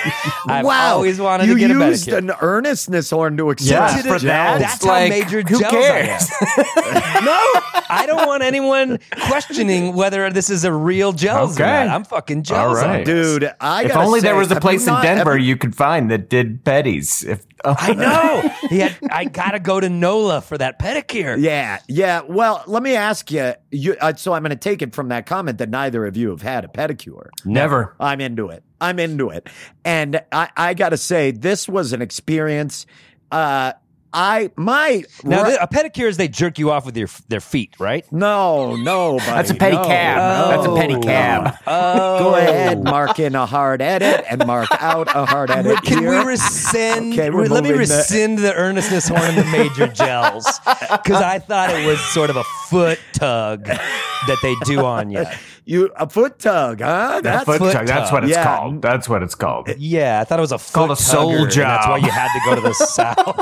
I've 0.48 0.64
wow, 0.64 0.94
always 0.94 1.20
wanted 1.20 1.48
you 1.48 1.54
to 1.54 1.60
get 1.60 1.70
a 1.70 1.74
used 1.74 2.08
pedicure. 2.08 2.18
an 2.18 2.30
earnestness 2.40 3.10
horn 3.10 3.36
to 3.36 3.44
Yeah, 3.60 3.84
accept 3.86 4.06
for 4.06 4.16
it. 4.16 4.22
that, 4.22 4.58
That's 4.60 4.74
it's 4.76 4.84
how 4.84 4.92
like, 4.92 5.10
major 5.10 5.42
who 5.42 5.58
cares? 5.60 6.30
no, 7.24 7.52
I 7.88 8.06
don't 8.06 8.26
want 8.26 8.42
anyone 8.42 8.98
questioning 9.26 9.94
whether 9.94 10.30
this 10.30 10.50
is 10.50 10.64
a 10.64 10.72
real 10.72 11.12
gels 11.12 11.58
or 11.58 11.64
not. 11.64 11.88
I'm 11.88 12.04
fucking 12.04 12.42
gels, 12.42 12.58
All 12.58 12.74
right. 12.74 13.04
Dude, 13.04 13.50
I 13.60 13.84
If 13.84 13.88
gotta 13.92 14.06
only 14.06 14.20
there 14.20 14.36
was 14.36 14.50
a 14.50 14.60
place 14.60 14.86
in 14.86 14.94
Denver 15.02 15.36
you- 15.36 15.48
you 15.48 15.56
could 15.56 15.74
find 15.74 16.10
that 16.10 16.28
did 16.28 16.64
petties. 16.64 17.26
If 17.26 17.44
I 17.64 17.92
know. 17.94 18.54
He 18.68 18.80
had, 18.80 18.96
I 19.10 19.24
gotta 19.24 19.58
go 19.58 19.80
to 19.80 19.88
NOLA 19.88 20.42
for 20.42 20.58
that 20.58 20.78
pedicure. 20.78 21.36
Yeah, 21.40 21.78
yeah. 21.88 22.20
Well, 22.28 22.62
let 22.66 22.82
me 22.82 22.94
ask 22.94 23.30
you. 23.30 23.54
you 23.70 23.96
uh, 24.00 24.12
so 24.14 24.34
I'm 24.34 24.42
going 24.42 24.50
to 24.50 24.56
take 24.56 24.82
it 24.82 24.94
from 24.94 25.08
that 25.08 25.24
comment 25.26 25.56
that 25.58 25.70
neither 25.70 26.04
of 26.06 26.16
you 26.16 26.28
have 26.30 26.42
had 26.42 26.64
a 26.64 26.68
pedicure. 26.68 27.28
never. 27.46 27.96
I'm 27.98 28.20
into 28.20 28.48
it. 28.50 28.62
I'm 28.80 28.98
into 28.98 29.30
it. 29.30 29.48
And 29.84 30.20
I, 30.30 30.50
I 30.56 30.74
got 30.74 30.90
to 30.90 30.96
say, 30.98 31.30
this 31.30 31.66
was 31.68 31.92
an 31.92 32.02
experience. 32.02 32.84
Uh, 33.30 33.72
I 34.12 34.50
my 34.56 35.04
Now, 35.22 35.44
ri- 35.44 35.58
a 35.60 35.66
pedicure 35.66 36.08
is 36.08 36.16
they 36.16 36.28
jerk 36.28 36.58
you 36.58 36.70
off 36.70 36.86
with 36.86 36.96
your 36.96 37.08
their 37.28 37.40
feet, 37.40 37.74
right? 37.78 38.10
no, 38.10 38.74
no, 38.76 39.18
buddy, 39.18 39.26
That's 39.30 39.50
a 39.50 39.54
petty 39.54 39.76
no, 39.76 39.84
cab. 39.84 40.16
no. 40.16 40.48
That's 40.56 40.66
a 40.66 40.74
petty 40.74 41.00
cab. 41.00 41.54
Oh. 41.66 42.18
Go 42.18 42.34
ahead, 42.36 42.82
mark 42.82 43.18
in 43.18 43.34
a 43.34 43.44
hard 43.44 43.82
edit 43.82 44.24
and 44.30 44.46
mark 44.46 44.68
out 44.80 45.08
a 45.14 45.26
hard 45.26 45.50
edit. 45.50 45.82
Can 45.82 45.98
here. 45.98 46.10
we 46.10 46.16
rescind? 46.32 47.12
Okay, 47.12 47.28
we're 47.30 47.46
let 47.46 47.62
me 47.64 47.70
moving 47.70 47.72
the- 47.72 47.78
rescind 47.96 48.38
the, 48.38 48.54
earnestness 48.54 49.08
horn 49.08 49.20
and 49.22 49.36
the 49.38 49.44
major 49.44 49.86
gels 49.88 50.46
because 50.64 51.20
I 51.22 51.38
thought 51.38 51.70
it 51.70 51.86
was 51.86 52.00
sort 52.00 52.30
of 52.30 52.36
a 52.36 52.44
foot 52.68 52.98
tug 53.12 53.64
that 53.66 54.38
they 54.42 54.54
do 54.64 54.84
on 54.84 55.10
you. 55.10 55.24
you 55.66 55.90
a 55.96 56.08
foot 56.08 56.38
tug, 56.38 56.80
huh? 56.80 57.20
That 57.22 57.44
foot 57.44 57.58
foot 57.58 57.72
tug, 57.72 57.86
That's 57.86 58.10
what 58.10 58.24
it's 58.24 58.32
Yeah. 58.32 58.44
called. 58.44 58.80
That's 58.82 59.08
what 59.08 59.22
it's 59.22 59.34
called. 59.34 59.68
Yeah, 59.78 60.20
I 60.20 60.24
thought 60.24 60.38
it 60.38 60.42
was 60.42 60.52
a 60.52 60.58
foot 60.58 60.72
called 60.74 60.90
a 60.92 60.96
soul 60.96 61.30
tugger, 61.32 61.42
and 61.42 61.52
That's 61.52 61.86
why 61.86 61.98
you 61.98 62.10
had 62.10 62.32
to 62.32 62.40
go 62.46 62.54
to 62.54 62.60
the 62.62 62.72
south. 62.74 63.40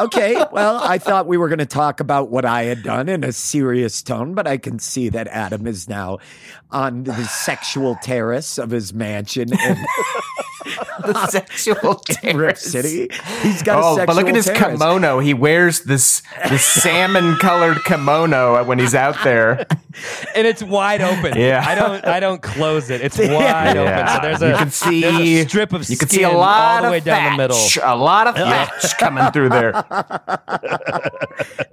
Okay, 0.00 0.44
well, 0.52 0.80
I 0.82 0.98
thought 0.98 1.26
we 1.26 1.36
were 1.36 1.48
going 1.48 1.58
to 1.58 1.66
talk 1.66 2.00
about 2.00 2.30
what 2.30 2.44
I 2.44 2.64
had 2.64 2.82
done 2.82 3.08
in 3.08 3.24
a 3.24 3.32
serious 3.32 4.02
tone, 4.02 4.34
but 4.34 4.46
I 4.46 4.56
can 4.56 4.78
see 4.78 5.08
that 5.10 5.28
Adam 5.28 5.66
is 5.66 5.88
now 5.88 6.18
on 6.70 7.04
the 7.04 7.24
sexual 7.24 7.96
terrace 8.02 8.58
of 8.58 8.70
his 8.70 8.92
mansion 8.92 9.52
in 9.52 9.84
the 11.06 11.26
sexual 11.28 11.76
Rip 12.22 12.56
terrace. 12.56 12.62
City. 12.62 13.08
He's 13.42 13.62
got 13.62 13.78
a 13.78 13.82
Oh, 13.84 13.96
sexual 13.96 14.06
but 14.06 14.16
look 14.16 14.28
at 14.28 14.34
his 14.34 14.46
terrace. 14.46 14.78
kimono. 14.78 15.18
He 15.18 15.34
wears 15.34 15.80
this 15.82 16.22
this 16.48 16.64
salmon 16.82 17.36
colored 17.36 17.82
kimono 17.84 18.64
when 18.64 18.78
he's 18.78 18.94
out 18.94 19.16
there. 19.24 19.66
and 20.34 20.46
it's 20.46 20.62
wide 20.62 21.00
open. 21.00 21.36
Yeah. 21.36 21.64
I 21.66 21.74
don't 21.74 22.04
I 22.06 22.20
don't 22.20 22.40
close 22.42 22.90
it. 22.90 23.00
It's 23.00 23.18
wide 23.18 23.76
open. 23.76 24.06
So 24.08 24.18
there's 24.22 24.42
a 24.42 24.50
you 24.50 24.56
can 24.56 24.70
see 24.70 25.40
a 25.40 25.48
strip 25.48 25.72
of 25.72 25.88
you 25.88 25.96
can 25.96 26.08
see 26.08 26.22
a 26.22 26.30
lot 26.30 26.76
all 26.76 26.80
the 26.82 26.86
of 26.88 26.92
way 26.92 27.00
down 27.00 27.32
the 27.32 27.36
middle. 27.38 27.58
a 27.82 27.96
lot 27.96 28.26
of 28.26 28.34
thatch 28.34 28.96
coming 28.98 29.30
through 29.32 29.48
there. 29.50 29.72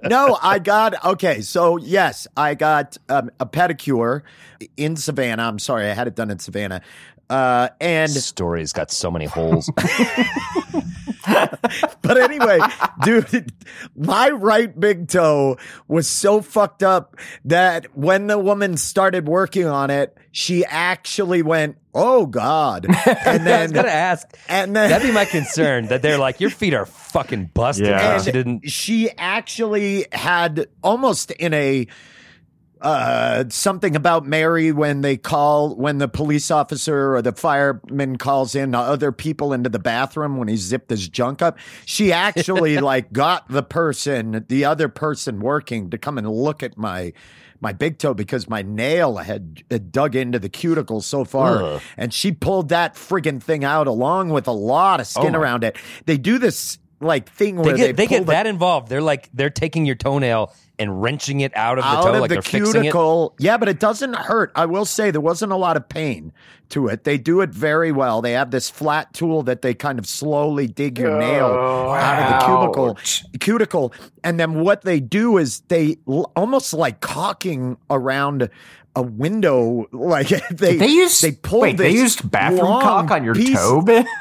no, 0.04 0.38
I 0.42 0.58
got 0.58 1.04
okay. 1.04 1.40
So 1.40 1.76
yes, 1.76 2.26
I 2.36 2.54
got 2.54 2.96
um, 3.08 3.30
a 3.40 3.46
pedicure 3.46 4.22
in 4.76 4.96
Savannah. 4.96 5.42
I'm 5.44 5.58
sorry, 5.58 5.88
I 5.90 5.94
had 5.94 6.06
it 6.06 6.14
done 6.14 6.30
in 6.30 6.38
Savannah, 6.38 6.80
uh, 7.30 7.68
and 7.80 8.10
This 8.12 8.26
story's 8.26 8.72
got 8.72 8.90
so 8.90 9.10
many 9.10 9.26
holes. 9.26 9.70
but 12.02 12.16
anyway, 12.18 12.58
dude, 13.04 13.52
my 13.96 14.30
right 14.30 14.78
big 14.78 15.08
toe 15.08 15.58
was 15.86 16.08
so 16.08 16.40
fucked 16.40 16.82
up 16.82 17.16
that 17.44 17.96
when 17.96 18.26
the 18.28 18.38
woman 18.38 18.76
started 18.76 19.28
working 19.28 19.66
on 19.66 19.90
it, 19.90 20.16
she 20.32 20.64
actually 20.64 21.42
went, 21.42 21.76
"Oh 21.94 22.26
God!" 22.26 22.86
And 23.06 23.18
I 23.26 23.32
was 23.32 23.42
then 23.44 23.70
gonna 23.72 23.88
ask. 23.88 24.26
and 24.48 24.74
then 24.74 24.90
That'd 24.90 25.06
be 25.08 25.12
my 25.12 25.24
concern 25.24 25.86
that 25.88 26.00
they're 26.02 26.18
like, 26.18 26.40
your 26.40 26.50
feet 26.50 26.74
are 26.74 26.86
fucking 26.86 27.50
busted. 27.54 27.86
Yeah. 27.88 28.14
And 28.14 28.24
she 28.24 28.32
didn't. 28.32 28.70
she 28.70 29.10
actually 29.18 30.06
had 30.12 30.68
almost 30.82 31.30
in 31.32 31.52
a 31.54 31.86
uh 32.80 33.44
something 33.48 33.96
about 33.96 34.26
Mary 34.26 34.72
when 34.72 35.00
they 35.00 35.16
call 35.16 35.74
when 35.74 35.98
the 35.98 36.08
police 36.08 36.50
officer 36.50 37.14
or 37.14 37.22
the 37.22 37.32
fireman 37.32 38.16
calls 38.16 38.54
in 38.54 38.74
other 38.74 39.12
people 39.12 39.52
into 39.52 39.68
the 39.68 39.78
bathroom 39.78 40.36
when 40.36 40.48
he 40.48 40.56
zipped 40.56 40.90
his 40.90 41.08
junk 41.08 41.42
up. 41.42 41.58
She 41.84 42.12
actually 42.12 42.78
like 42.78 43.12
got 43.12 43.48
the 43.48 43.62
person 43.62 44.44
the 44.48 44.64
other 44.64 44.88
person 44.88 45.40
working 45.40 45.90
to 45.90 45.98
come 45.98 46.18
and 46.18 46.28
look 46.30 46.62
at 46.62 46.76
my 46.76 47.12
my 47.60 47.72
big 47.72 47.98
toe 47.98 48.14
because 48.14 48.48
my 48.48 48.62
nail 48.62 49.16
had, 49.16 49.64
had 49.70 49.90
dug 49.90 50.14
into 50.14 50.38
the 50.38 50.48
cuticle 50.48 51.00
so 51.00 51.24
far. 51.24 51.62
Ugh. 51.62 51.82
and 51.96 52.14
she 52.14 52.32
pulled 52.32 52.68
that 52.68 52.94
friggin' 52.94 53.42
thing 53.42 53.64
out 53.64 53.86
along 53.86 54.30
with 54.30 54.46
a 54.46 54.52
lot 54.52 55.00
of 55.00 55.06
skin 55.06 55.34
Oh 55.34 55.40
around 55.40 55.64
it. 55.64 55.76
They 56.06 56.16
do 56.16 56.38
this 56.38 56.78
like 57.00 57.30
thing 57.30 57.56
They 57.56 57.62
where 57.62 57.76
get 57.76 57.96
they, 57.96 58.06
pull 58.06 58.18
get 58.18 58.26
the- 58.26 58.32
that 58.32 58.46
involved. 58.46 58.88
They're 58.88 59.02
like 59.02 59.28
they're 59.34 59.50
taking 59.50 59.86
your 59.86 59.94
toenail 59.96 60.52
and 60.80 61.02
wrenching 61.02 61.40
it 61.40 61.56
out 61.56 61.76
of 61.78 61.84
the 61.84 61.88
out 61.90 62.02
toe, 62.04 62.14
of 62.14 62.20
like 62.20 62.28
the 62.28 62.34
they're 62.36 62.42
fixing 62.42 62.66
it. 62.66 62.72
cuticle. 62.82 63.34
Yeah, 63.38 63.56
but 63.56 63.68
it 63.68 63.80
doesn't 63.80 64.14
hurt. 64.14 64.52
I 64.54 64.66
will 64.66 64.84
say 64.84 65.10
there 65.10 65.20
wasn't 65.20 65.50
a 65.52 65.56
lot 65.56 65.76
of 65.76 65.88
pain 65.88 66.32
to 66.70 66.86
it. 66.88 67.02
They 67.04 67.18
do 67.18 67.40
it 67.40 67.50
very 67.50 67.90
well. 67.90 68.22
They 68.22 68.32
have 68.32 68.50
this 68.52 68.70
flat 68.70 69.12
tool 69.12 69.42
that 69.44 69.62
they 69.62 69.74
kind 69.74 69.98
of 69.98 70.06
slowly 70.06 70.66
dig 70.68 70.98
your 70.98 71.18
nail 71.18 71.46
out 71.46 72.22
of 72.22 72.40
the 72.40 72.46
cubicle, 72.46 72.98
cuticle, 73.40 73.92
and 74.22 74.38
then 74.38 74.60
what 74.60 74.82
they 74.82 75.00
do 75.00 75.36
is 75.38 75.60
they 75.68 75.96
almost 76.36 76.72
like 76.72 77.00
caulking 77.00 77.76
around 77.90 78.48
a 78.94 79.02
window. 79.02 79.86
Like 79.92 80.28
they 80.50 80.76
They 80.76 80.86
used 80.88 81.22
they 81.22 81.32
pulled 81.32 81.62
wait. 81.62 81.76
They 81.76 81.90
used 81.90 82.30
bathroom 82.30 82.60
caulk 82.82 83.10
on 83.10 83.24
your 83.24 83.34
toe, 83.34 83.82
Ben? 83.82 84.06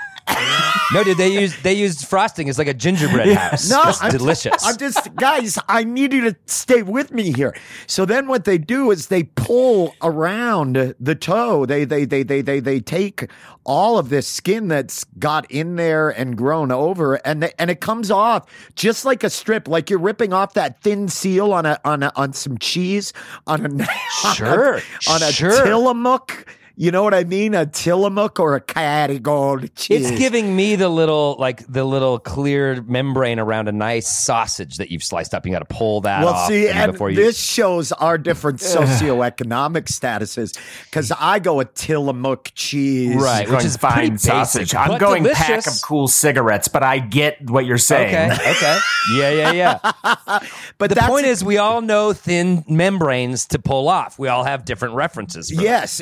No, 0.94 1.04
dude, 1.04 1.18
they 1.18 1.28
used 1.28 1.64
they 1.64 1.74
used 1.74 2.08
frosting. 2.08 2.48
It's 2.48 2.58
like 2.58 2.68
a 2.68 2.74
gingerbread 2.74 3.36
house. 3.36 3.70
No, 3.70 3.84
it's 3.88 4.00
delicious. 4.10 4.66
I'm 4.66 4.78
just 4.78 5.14
guys. 5.16 5.60
I 5.68 5.84
need 5.84 6.14
you 6.14 6.22
to 6.22 6.36
stay 6.46 6.82
with 6.82 7.12
me 7.12 7.34
here. 7.34 7.56
So 7.88 8.06
then, 8.06 8.28
what 8.28 8.46
they 8.46 8.58
do 8.58 8.92
is 8.92 9.08
they 9.08 9.24
pull 9.24 9.94
around 10.02 10.96
the 11.00 11.16
toe. 11.16 11.66
They 11.66 11.84
they 11.84 12.06
they 12.06 12.24
they 12.24 12.42
they 12.42 12.60
they 12.62 12.80
take 12.80 13.30
all 13.66 13.98
of 13.98 14.08
this 14.10 14.28
skin 14.28 14.70
that's 14.70 15.04
got 15.20 15.50
in 15.52 15.76
there 15.76 16.10
and 16.10 16.38
grown 16.38 16.72
over, 16.72 17.16
and 17.28 17.44
they, 17.44 17.52
and 17.60 17.70
it 17.70 17.82
comes 17.82 18.10
off 18.10 18.46
just 18.76 19.04
like 19.04 19.26
a 19.26 19.30
strip, 19.30 19.68
like 19.68 19.90
you're 19.90 20.00
ripping 20.00 20.32
off 20.32 20.54
that 20.54 20.82
thin 20.82 21.10
seal 21.10 21.52
on 21.52 21.66
a 21.66 21.80
on 21.84 22.02
a 22.04 22.12
on 22.16 22.32
some 22.32 22.58
cheese 22.58 23.12
on 23.46 23.82
a 23.82 23.86
Sure, 24.36 24.76
on 25.10 25.22
a 25.22 25.32
sure. 25.32 25.66
Tillamook. 25.66 26.46
You 26.80 26.92
know 26.92 27.02
what 27.02 27.16
I 27.16 27.24
mean? 27.24 27.56
A 27.56 27.66
Tillamook 27.66 28.40
or 28.40 28.56
a 28.56 28.62
Kerrygold 28.62 29.72
cheese. 29.76 30.12
It's 30.12 30.20
giving 30.20 30.56
me 30.56 30.76
the 30.76 30.90
little 30.90 31.36
like 31.40 31.66
the 31.68 31.84
little 31.84 32.20
clear 32.20 32.84
membrane 32.84 33.40
around 33.40 33.68
a 33.68 33.72
nice 33.72 34.08
sausage 34.08 34.78
that 34.78 34.92
you've 34.92 35.04
sliced 35.04 35.34
up. 35.34 35.44
You 35.48 35.52
got 35.52 35.68
to 35.68 35.74
pull 35.76 36.02
that 36.02 36.24
Well, 36.24 36.36
off. 36.36 36.48
see, 36.50 36.68
and 36.68 36.78
and 36.78 36.92
before 36.92 37.10
you 37.10 37.16
this 37.16 37.40
shows 37.40 37.92
our 37.94 38.20
different 38.20 38.60
socioeconomic 39.12 39.86
statuses 39.86 40.56
because 40.86 41.12
I 41.20 41.40
go 41.40 41.60
a 41.60 41.66
Tillamook 41.66 42.52
cheese. 42.54 43.16
Right. 43.16 43.50
Which 43.50 43.66
is 43.66 43.76
pretty 43.78 43.96
fine 43.96 44.10
basic, 44.12 44.32
sausage. 44.32 44.76
I'm 44.76 44.90
but 44.90 45.00
going 45.00 45.26
pack 45.26 45.66
of 45.66 45.82
cool 45.84 46.08
cigarettes, 46.08 46.68
but 46.68 46.84
I 46.84 47.00
get 47.00 47.50
what 47.50 47.66
you're 47.66 47.78
saying. 47.80 48.32
Okay. 48.34 48.52
Okay. 48.52 48.78
Yeah. 49.16 49.30
Yeah. 49.32 49.52
Yeah. 49.52 50.40
But 50.78 50.90
The 50.90 50.96
that's 50.96 51.08
point 51.08 51.26
is, 51.26 51.44
we 51.44 51.58
all 51.58 51.82
know 51.82 52.14
thin 52.14 52.64
membranes 52.68 53.48
to 53.48 53.58
pull 53.60 53.90
off. 53.90 54.20
We 54.20 54.28
all 54.28 54.44
have 54.44 54.64
different 54.64 54.94
references. 54.94 55.50
For 55.50 55.56
that. 55.56 55.64
yes, 55.64 56.00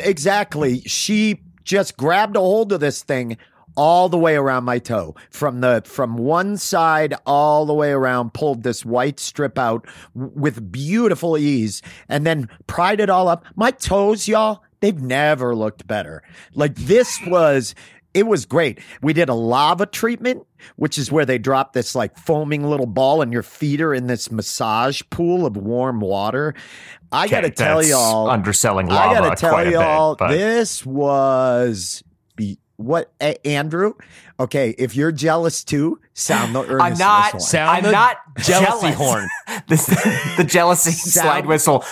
exactly. 0.65 0.89
She 0.89 1.41
just 1.63 1.97
grabbed 1.97 2.35
a 2.35 2.39
hold 2.39 2.71
of 2.71 2.79
this 2.79 3.03
thing 3.03 3.37
all 3.75 4.07
the 4.07 4.17
way 4.17 4.35
around 4.35 4.63
my 4.63 4.79
toe 4.79 5.15
from 5.29 5.61
the 5.61 5.81
from 5.85 6.17
one 6.17 6.57
side 6.57 7.13
all 7.25 7.65
the 7.65 7.73
way 7.73 7.91
around 7.91 8.33
pulled 8.33 8.63
this 8.63 8.85
white 8.85 9.19
strip 9.19 9.57
out 9.57 9.85
with 10.13 10.71
beautiful 10.71 11.37
ease 11.37 11.81
and 12.07 12.25
then 12.25 12.49
pried 12.67 13.01
it 13.01 13.09
all 13.09 13.27
up 13.27 13.43
my 13.57 13.71
toes 13.71 14.29
y'all 14.29 14.63
they've 14.79 15.01
never 15.01 15.53
looked 15.53 15.85
better 15.87 16.23
like 16.53 16.73
this 16.75 17.19
was 17.27 17.75
it 18.15 18.25
was 18.25 18.45
great 18.45 18.79
we 19.03 19.13
did 19.13 19.29
a 19.29 19.33
lava 19.35 19.85
treatment 19.85 20.43
which 20.77 20.97
is 20.97 21.11
where 21.11 21.25
they 21.25 21.37
drop 21.37 21.73
this 21.73 21.93
like 21.93 22.17
foaming 22.17 22.67
little 22.67 22.87
ball 22.87 23.21
and 23.21 23.31
your 23.31 23.43
feet 23.43 23.79
are 23.81 23.93
in 23.93 24.07
this 24.07 24.31
massage 24.31 25.01
pool 25.11 25.45
of 25.45 25.55
warm 25.55 25.99
water 25.99 26.55
i 27.11 27.25
Okay, 27.25 27.35
gotta 27.35 27.49
tell 27.51 27.83
y'all 27.83 28.29
underselling 28.29 28.89
I 28.89 29.13
gotta 29.13 29.35
tell 29.35 29.51
quite 29.51 29.69
y'all, 29.69 30.15
bit, 30.15 30.29
this 30.29 30.83
was 30.85 32.03
be 32.35 32.57
what 32.77 33.11
A- 33.21 33.45
Andrew. 33.47 33.93
Okay, 34.37 34.75
if 34.77 34.97
you're 34.97 35.13
jealous 35.13 35.63
too, 35.63 35.97
sound 36.13 36.53
the 36.53 36.59
earnest 36.67 36.81
I'm 36.81 36.97
not. 36.97 37.33
whistle. 37.35 37.39
Sound 37.47 37.69
I'm 37.77 37.83
the 37.83 37.91
not 37.91 38.17
jealousy 38.39 38.89
jealous. 38.89 38.95
horn. 38.97 39.27
This, 39.67 39.85
the 39.85 40.43
jealousy 40.45 40.91
Sound- 41.11 41.23
slide 41.25 41.45
whistle. 41.45 41.85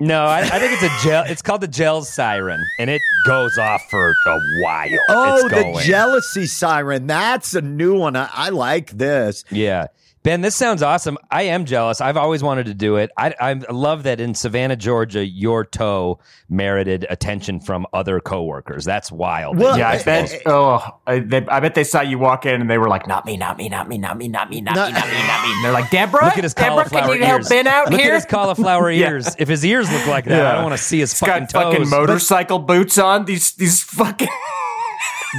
No, 0.00 0.26
I, 0.26 0.42
I 0.42 0.58
think 0.60 0.72
it's 0.80 0.82
a 0.84 1.08
gel. 1.08 1.24
It's 1.26 1.42
called 1.42 1.60
the 1.60 1.66
gel 1.66 2.02
siren, 2.02 2.64
and 2.78 2.88
it 2.88 3.02
goes 3.26 3.58
off 3.58 3.82
for 3.90 4.10
a 4.10 4.38
while. 4.62 4.88
Oh, 5.08 5.48
the 5.48 5.82
jealousy 5.84 6.46
siren. 6.46 7.08
That's 7.08 7.54
a 7.54 7.60
new 7.62 7.98
one. 7.98 8.14
I, 8.14 8.28
I 8.32 8.48
like 8.50 8.92
this. 8.92 9.44
Yeah. 9.50 9.88
Ben, 10.24 10.40
this 10.40 10.56
sounds 10.56 10.82
awesome. 10.82 11.16
I 11.30 11.42
am 11.42 11.64
jealous. 11.64 12.00
I've 12.00 12.16
always 12.16 12.42
wanted 12.42 12.66
to 12.66 12.74
do 12.74 12.96
it. 12.96 13.10
I, 13.16 13.34
I 13.40 13.52
love 13.70 14.02
that 14.02 14.20
in 14.20 14.34
Savannah, 14.34 14.76
Georgia, 14.76 15.24
your 15.24 15.64
toe 15.64 16.18
merited 16.48 17.06
attention 17.08 17.60
from 17.60 17.86
other 17.92 18.20
coworkers. 18.20 18.84
That's 18.84 19.12
wild. 19.12 19.58
Well, 19.58 19.78
Yeah, 19.78 19.88
I 19.90 20.02
bet. 20.02 20.42
Oh, 20.44 20.84
I, 21.06 21.20
they, 21.20 21.46
I 21.46 21.60
bet 21.60 21.74
they 21.74 21.84
saw 21.84 22.00
you 22.00 22.18
walk 22.18 22.46
in 22.46 22.60
and 22.60 22.68
they 22.68 22.78
were 22.78 22.88
like, 22.88 23.06
"Not 23.06 23.26
me, 23.26 23.36
not 23.36 23.56
me, 23.58 23.68
not 23.68 23.88
me, 23.88 23.96
not 23.98 24.18
me, 24.18 24.28
not 24.28 24.50
me, 24.50 24.60
not 24.60 24.74
me, 24.74 24.92
not 24.92 25.06
me, 25.06 25.12
not 25.26 25.42
me." 25.46 25.52
And 25.52 25.64
they're 25.64 25.72
like, 25.72 25.90
"Deborah, 25.90 26.24
Look 26.24 26.36
at 26.38 26.44
his 26.44 26.54
Deborah, 26.54 26.70
cauliflower 26.84 27.02
can 27.02 27.12
you 27.16 27.20
ears. 27.22 27.28
help 27.28 27.48
Ben 27.48 27.66
out 27.66 27.90
Look 27.90 28.00
here?" 28.00 28.12
at 28.12 28.14
his 28.16 28.26
cauliflower 28.26 28.90
Yeah. 28.98 29.10
ears. 29.10 29.34
If 29.38 29.48
his 29.48 29.64
ears 29.64 29.90
look 29.92 30.06
like 30.06 30.24
that, 30.26 30.46
I 30.46 30.52
don't 30.54 30.64
want 30.64 30.76
to 30.76 30.82
see 30.82 30.98
his 30.98 31.12
He's 31.12 31.20
fucking 31.20 31.44
got 31.44 31.52
fucking 31.52 31.78
toes. 31.82 31.90
motorcycle 31.90 32.58
boots 32.58 32.98
on. 32.98 33.24
These 33.24 33.52
these 33.52 33.82
fucking. 33.82 34.28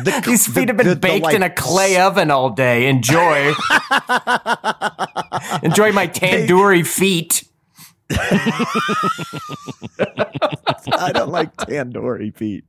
The, 0.04 0.22
These 0.26 0.46
feet 0.48 0.54
the- 0.54 0.68
have 0.68 0.78
been 0.78 0.88
the- 0.88 0.94
the, 0.96 1.00
baked 1.00 1.24
like, 1.26 1.36
in 1.36 1.44
a 1.44 1.50
clay 1.50 1.98
oven 2.00 2.32
all 2.32 2.50
day. 2.52 2.88
Enjoy. 2.88 3.48
Enjoy 5.64 5.92
my 5.92 6.08
tandoori 6.08 6.86
feet. 6.86 7.44
I 10.92 11.12
don't 11.14 11.30
like 11.30 11.56
tandoori 11.56 12.36
feet. 12.36 12.66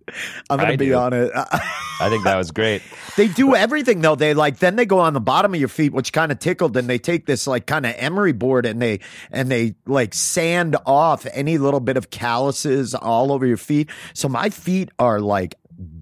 I'm 0.51 0.59
gonna 0.59 0.73
I 0.73 0.77
be 0.77 0.87
do. 0.87 0.95
honest. 0.95 1.33
I 1.35 2.09
think 2.11 2.25
that 2.25 2.37
was 2.37 2.51
great. 2.51 2.83
They 3.17 3.29
do 3.29 3.55
everything 3.55 4.01
though. 4.03 4.15
They 4.17 4.35
like 4.35 4.59
then 4.59 4.77
they 4.77 4.85
go 4.87 4.99
on 4.99 5.15
the 5.15 5.21
bottom 5.21 5.55
of 5.55 5.61
your 5.61 5.69
feet, 5.71 5.93
which 5.93 6.13
kind 6.13 6.31
of 6.31 6.39
tickled, 6.39 6.77
and 6.77 6.89
they 6.89 6.99
take 6.99 7.25
this 7.27 7.47
like 7.47 7.67
kind 7.67 7.87
of 7.87 7.95
emery 7.97 8.33
board 8.33 8.67
and 8.67 8.83
they 8.83 9.01
and 9.31 9.51
they 9.51 9.75
like 9.87 10.13
sand 10.15 10.77
off 10.85 11.27
any 11.33 11.57
little 11.59 11.81
bit 11.81 11.97
of 11.97 12.11
calluses 12.11 12.95
all 12.95 13.33
over 13.33 13.47
your 13.47 13.57
feet. 13.57 13.89
So 14.15 14.29
my 14.29 14.51
feet 14.51 14.91
are 14.99 15.21
like 15.21 15.55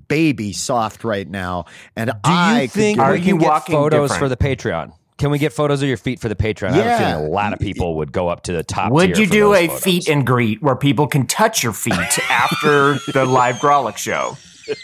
baby 0.08 0.52
soft 0.52 1.04
right 1.04 1.28
now, 1.28 1.66
and 1.96 2.10
Do 2.10 2.16
I 2.24 2.62
you 2.62 2.68
could 2.68 2.72
think 2.72 2.98
Are 2.98 3.16
you 3.16 3.36
walking 3.36 3.74
photos 3.74 4.10
different? 4.10 4.20
for 4.20 4.28
the 4.28 4.36
Patreon? 4.36 4.92
Can 5.18 5.30
we 5.30 5.38
get 5.38 5.52
photos 5.52 5.82
of 5.82 5.88
your 5.88 5.96
feet 5.96 6.20
for 6.20 6.28
the 6.28 6.36
Patreon? 6.36 6.70
I 6.70 6.76
have 6.76 6.86
a 6.86 6.88
Yeah. 6.88 6.98
feeling 7.12 7.26
a 7.26 7.28
lot 7.30 7.52
of 7.52 7.58
people 7.58 7.96
would 7.96 8.12
go 8.12 8.28
up 8.28 8.44
to 8.44 8.52
the 8.52 8.62
top. 8.62 8.92
Would 8.92 9.14
tier 9.16 9.24
you 9.24 9.30
do 9.30 9.52
a 9.54 9.66
photos. 9.66 9.82
feet 9.82 10.08
and 10.08 10.24
greet 10.26 10.62
where 10.62 10.76
people 10.76 11.06
can 11.08 11.26
touch 11.26 11.62
your 11.64 11.72
feet 11.72 11.92
after 12.30 12.94
the 13.12 13.24
live 13.26 13.56
Grawlix 13.56 13.96
show? 13.98 14.36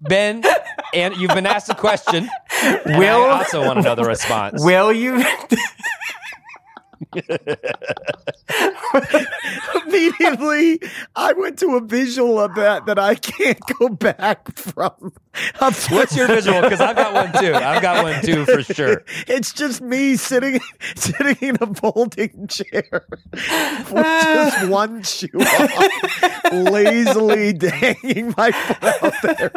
Ben, 0.00 0.42
and 0.92 1.16
you've 1.16 1.30
been 1.32 1.46
asked 1.46 1.70
a 1.70 1.74
question. 1.74 2.28
and 2.62 2.98
Will- 2.98 3.24
I 3.24 3.38
also 3.38 3.64
want 3.64 3.78
to 3.78 3.82
know 3.82 3.94
the 3.94 4.04
response. 4.04 4.62
Will 4.62 4.92
you? 4.92 5.24
immediately 9.86 10.80
I 11.16 11.32
went 11.32 11.58
to 11.60 11.76
a 11.76 11.80
visual 11.80 12.40
of 12.40 12.54
that 12.54 12.86
that 12.86 12.98
I 12.98 13.14
can't 13.14 13.60
go 13.78 13.88
back 13.88 14.56
from. 14.56 15.12
What's 15.58 16.16
your 16.16 16.28
visual? 16.28 16.62
Because 16.62 16.80
I've 16.80 16.96
got 16.96 17.12
one 17.12 17.32
too. 17.42 17.54
I've 17.54 17.82
got 17.82 18.04
one 18.04 18.22
too 18.22 18.44
for 18.44 18.62
sure. 18.62 19.04
It's 19.26 19.52
just 19.52 19.80
me 19.80 20.16
sitting 20.16 20.60
sitting 20.94 21.36
in 21.40 21.56
a 21.60 21.74
folding 21.74 22.46
chair 22.48 23.06
with 23.32 23.90
just 23.92 24.68
one 24.68 25.02
shoe 25.02 25.28
off, 25.34 26.52
lazily 26.52 27.58
hanging 27.60 28.34
my 28.36 28.52
foot 28.52 28.84
out 29.02 29.14
there. 29.22 29.52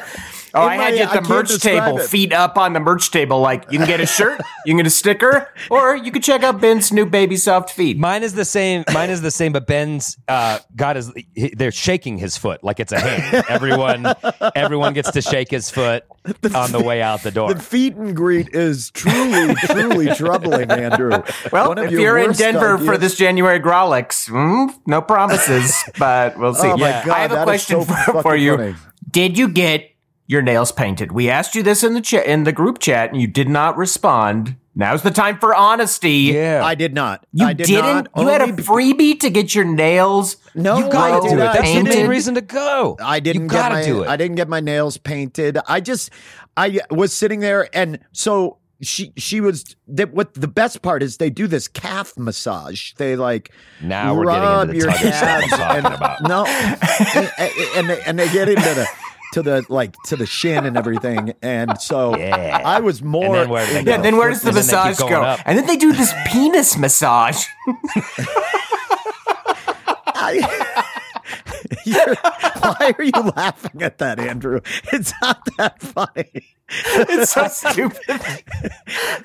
Oh, 0.54 0.66
In 0.66 0.72
I 0.72 0.76
my- 0.76 0.82
had 0.84 0.94
you 0.96 1.00
I 1.00 1.02
at 1.04 1.10
can't 1.12 1.24
the 1.26 1.28
merch 1.34 1.58
table, 1.60 1.96
it. 1.98 2.10
feet 2.10 2.30
up 2.34 2.58
on 2.58 2.74
the 2.74 2.80
merch 2.80 3.10
table. 3.10 3.40
Like 3.40 3.64
you 3.72 3.78
can 3.78 3.86
get 3.86 4.00
a 4.00 4.06
shirt, 4.06 4.38
you 4.66 4.72
can 4.72 4.76
get 4.76 4.86
a 4.86 4.90
sticker, 4.90 5.48
or 5.70 5.96
you 5.96 6.12
can 6.12 6.20
check 6.20 6.42
out 6.42 6.60
Ben's 6.60 6.92
new 6.92 7.06
baby 7.06 7.38
soft 7.38 7.70
feet. 7.70 7.96
Mine 7.96 8.22
is 8.22 8.34
the 8.34 8.44
same. 8.44 8.84
Mine 8.92 9.08
is 9.08 9.22
the 9.22 9.30
same, 9.30 9.52
but 9.54 9.66
Ben's 9.66 10.18
uh, 10.28 10.58
got 10.76 10.96
his. 10.96 11.10
he- 11.34 11.54
They're 11.56 11.72
shaking 11.72 12.18
his 12.18 12.36
foot 12.36 12.62
like 12.62 12.80
it's 12.80 12.92
a 12.92 13.00
hand. 13.00 13.46
Everyone, 13.48 14.06
everyone 14.54 14.92
gets 14.92 15.10
to 15.12 15.22
shake 15.22 15.50
his 15.50 15.70
foot 15.70 16.04
on 16.54 16.70
the 16.70 16.82
way 16.82 17.00
out 17.00 17.22
the 17.22 17.30
door. 17.30 17.54
The 17.54 17.58
feet 17.62 17.94
and 17.96 18.14
greet 18.14 18.50
is 18.54 18.90
truly, 18.90 19.54
truly 19.54 20.14
troubling, 20.14 20.70
Andrew. 20.70 21.22
Well, 21.50 21.78
if 21.78 21.90
your 21.90 21.98
you're 22.02 22.18
in 22.18 22.26
worst 22.26 22.40
Denver 22.40 22.76
for 22.76 22.98
this 22.98 23.16
January 23.16 23.58
Grawlix, 23.58 24.28
mm, 24.28 24.68
no 24.86 25.00
promises, 25.00 25.82
but 25.98 26.38
we'll 26.38 26.52
see. 26.62 26.68
Oh 26.68 26.76
my 26.76 26.88
Yeah. 26.90 27.06
god, 27.06 27.14
I 27.16 27.18
have 27.20 27.32
a 27.32 27.42
question 27.44 27.82
so 27.82 27.94
for, 28.12 28.22
for 28.22 28.36
you. 28.36 28.56
funny. 28.58 28.74
Did 29.12 29.38
you 29.38 29.48
get 29.48 29.90
your 30.26 30.42
nails 30.42 30.72
painted? 30.72 31.12
We 31.12 31.28
asked 31.30 31.54
you 31.54 31.62
this 31.62 31.84
in 31.84 31.94
the 31.94 32.00
chat 32.00 32.26
in 32.26 32.44
the 32.44 32.52
group 32.52 32.78
chat, 32.78 33.12
and 33.12 33.20
you 33.20 33.26
did 33.26 33.48
not 33.48 33.76
respond. 33.76 34.56
Now's 34.74 35.02
the 35.02 35.10
time 35.10 35.38
for 35.38 35.54
honesty. 35.54 36.32
yeah, 36.32 36.64
I 36.64 36.74
did 36.74 36.94
not. 36.94 37.26
You 37.34 37.46
I 37.46 37.52
did 37.52 37.66
didn't. 37.66 37.84
Not, 37.84 38.10
you 38.16 38.26
had 38.28 38.40
a 38.40 38.46
freebie 38.46 38.94
freebie 38.94 39.20
to 39.20 39.28
get 39.28 39.54
your 39.54 39.66
nails. 39.66 40.38
No, 40.54 40.78
you 40.78 40.90
gotta 40.90 41.16
I 41.16 41.20
do 41.20 41.28
did 41.28 41.32
it. 41.34 41.36
not. 41.44 41.54
That's 41.56 41.72
the 41.74 41.82
main 41.82 42.06
reason 42.08 42.34
to 42.36 42.40
go. 42.40 42.96
I 42.98 43.20
didn't 43.20 43.42
You 43.42 43.48
get 43.48 43.54
gotta 43.54 43.74
my, 43.74 43.84
do 43.84 44.02
it. 44.02 44.08
I 44.08 44.16
didn't 44.16 44.36
get 44.36 44.48
my 44.48 44.60
nails 44.60 44.96
painted. 44.96 45.58
I 45.68 45.80
just 45.80 46.08
I 46.56 46.80
was 46.90 47.12
sitting 47.12 47.40
there 47.40 47.68
and 47.76 47.98
so 48.12 48.56
she 48.82 49.12
she 49.16 49.40
was 49.40 49.76
the, 49.86 50.04
what 50.06 50.34
the 50.34 50.48
best 50.48 50.82
part 50.82 51.02
is 51.02 51.16
they 51.18 51.30
do 51.30 51.46
this 51.46 51.68
calf 51.68 52.12
massage. 52.18 52.92
They 52.94 53.16
like 53.16 53.52
Now 53.80 54.14
we're 54.14 54.24
rub 54.24 54.68
getting 54.68 54.76
into 54.76 54.86
the 54.86 54.86
your 54.86 54.88
tuggy 54.90 55.12
stuff 55.16 55.60
calves 55.60 55.76
and, 55.86 55.94
about. 55.94 56.22
No, 56.22 56.44
and, 57.14 57.30
and, 57.76 57.88
they, 57.90 58.02
and 58.02 58.18
they 58.18 58.28
get 58.32 58.48
into 58.48 58.62
the 58.62 58.86
to 59.34 59.42
the 59.42 59.64
like 59.68 59.94
to 60.06 60.16
the 60.16 60.26
shin 60.26 60.66
and 60.66 60.76
everything. 60.76 61.32
And 61.42 61.80
so 61.80 62.16
Yeah. 62.16 62.60
I 62.64 62.80
was 62.80 63.02
more. 63.02 63.36
then 63.36 63.48
where 63.48 63.64
do 63.66 63.72
go? 63.72 63.78
Yeah, 63.90 63.96
the 63.96 64.02
then 64.02 64.16
where 64.16 64.28
does 64.30 64.42
the 64.42 64.48
And 64.48 64.56
then 64.58 64.66
they 64.66 64.72
keep 64.72 64.84
massage 65.00 65.08
go? 65.10 65.22
up. 65.22 65.40
And 65.46 65.56
then 65.58 65.66
they 65.66 65.76
do 65.76 65.92
this 65.92 66.12
penis 66.26 66.76
massage. 66.76 67.44
I- 70.14 70.32
You're- 70.34 70.61
why 71.84 72.94
are 72.98 73.04
you 73.04 73.32
laughing 73.36 73.82
at 73.82 73.98
that, 73.98 74.18
Andrew? 74.18 74.60
It's 74.92 75.12
not 75.20 75.46
that 75.58 75.80
funny. 75.80 76.46
It's 76.74 77.32
so 77.32 77.48
stupid. 77.48 78.00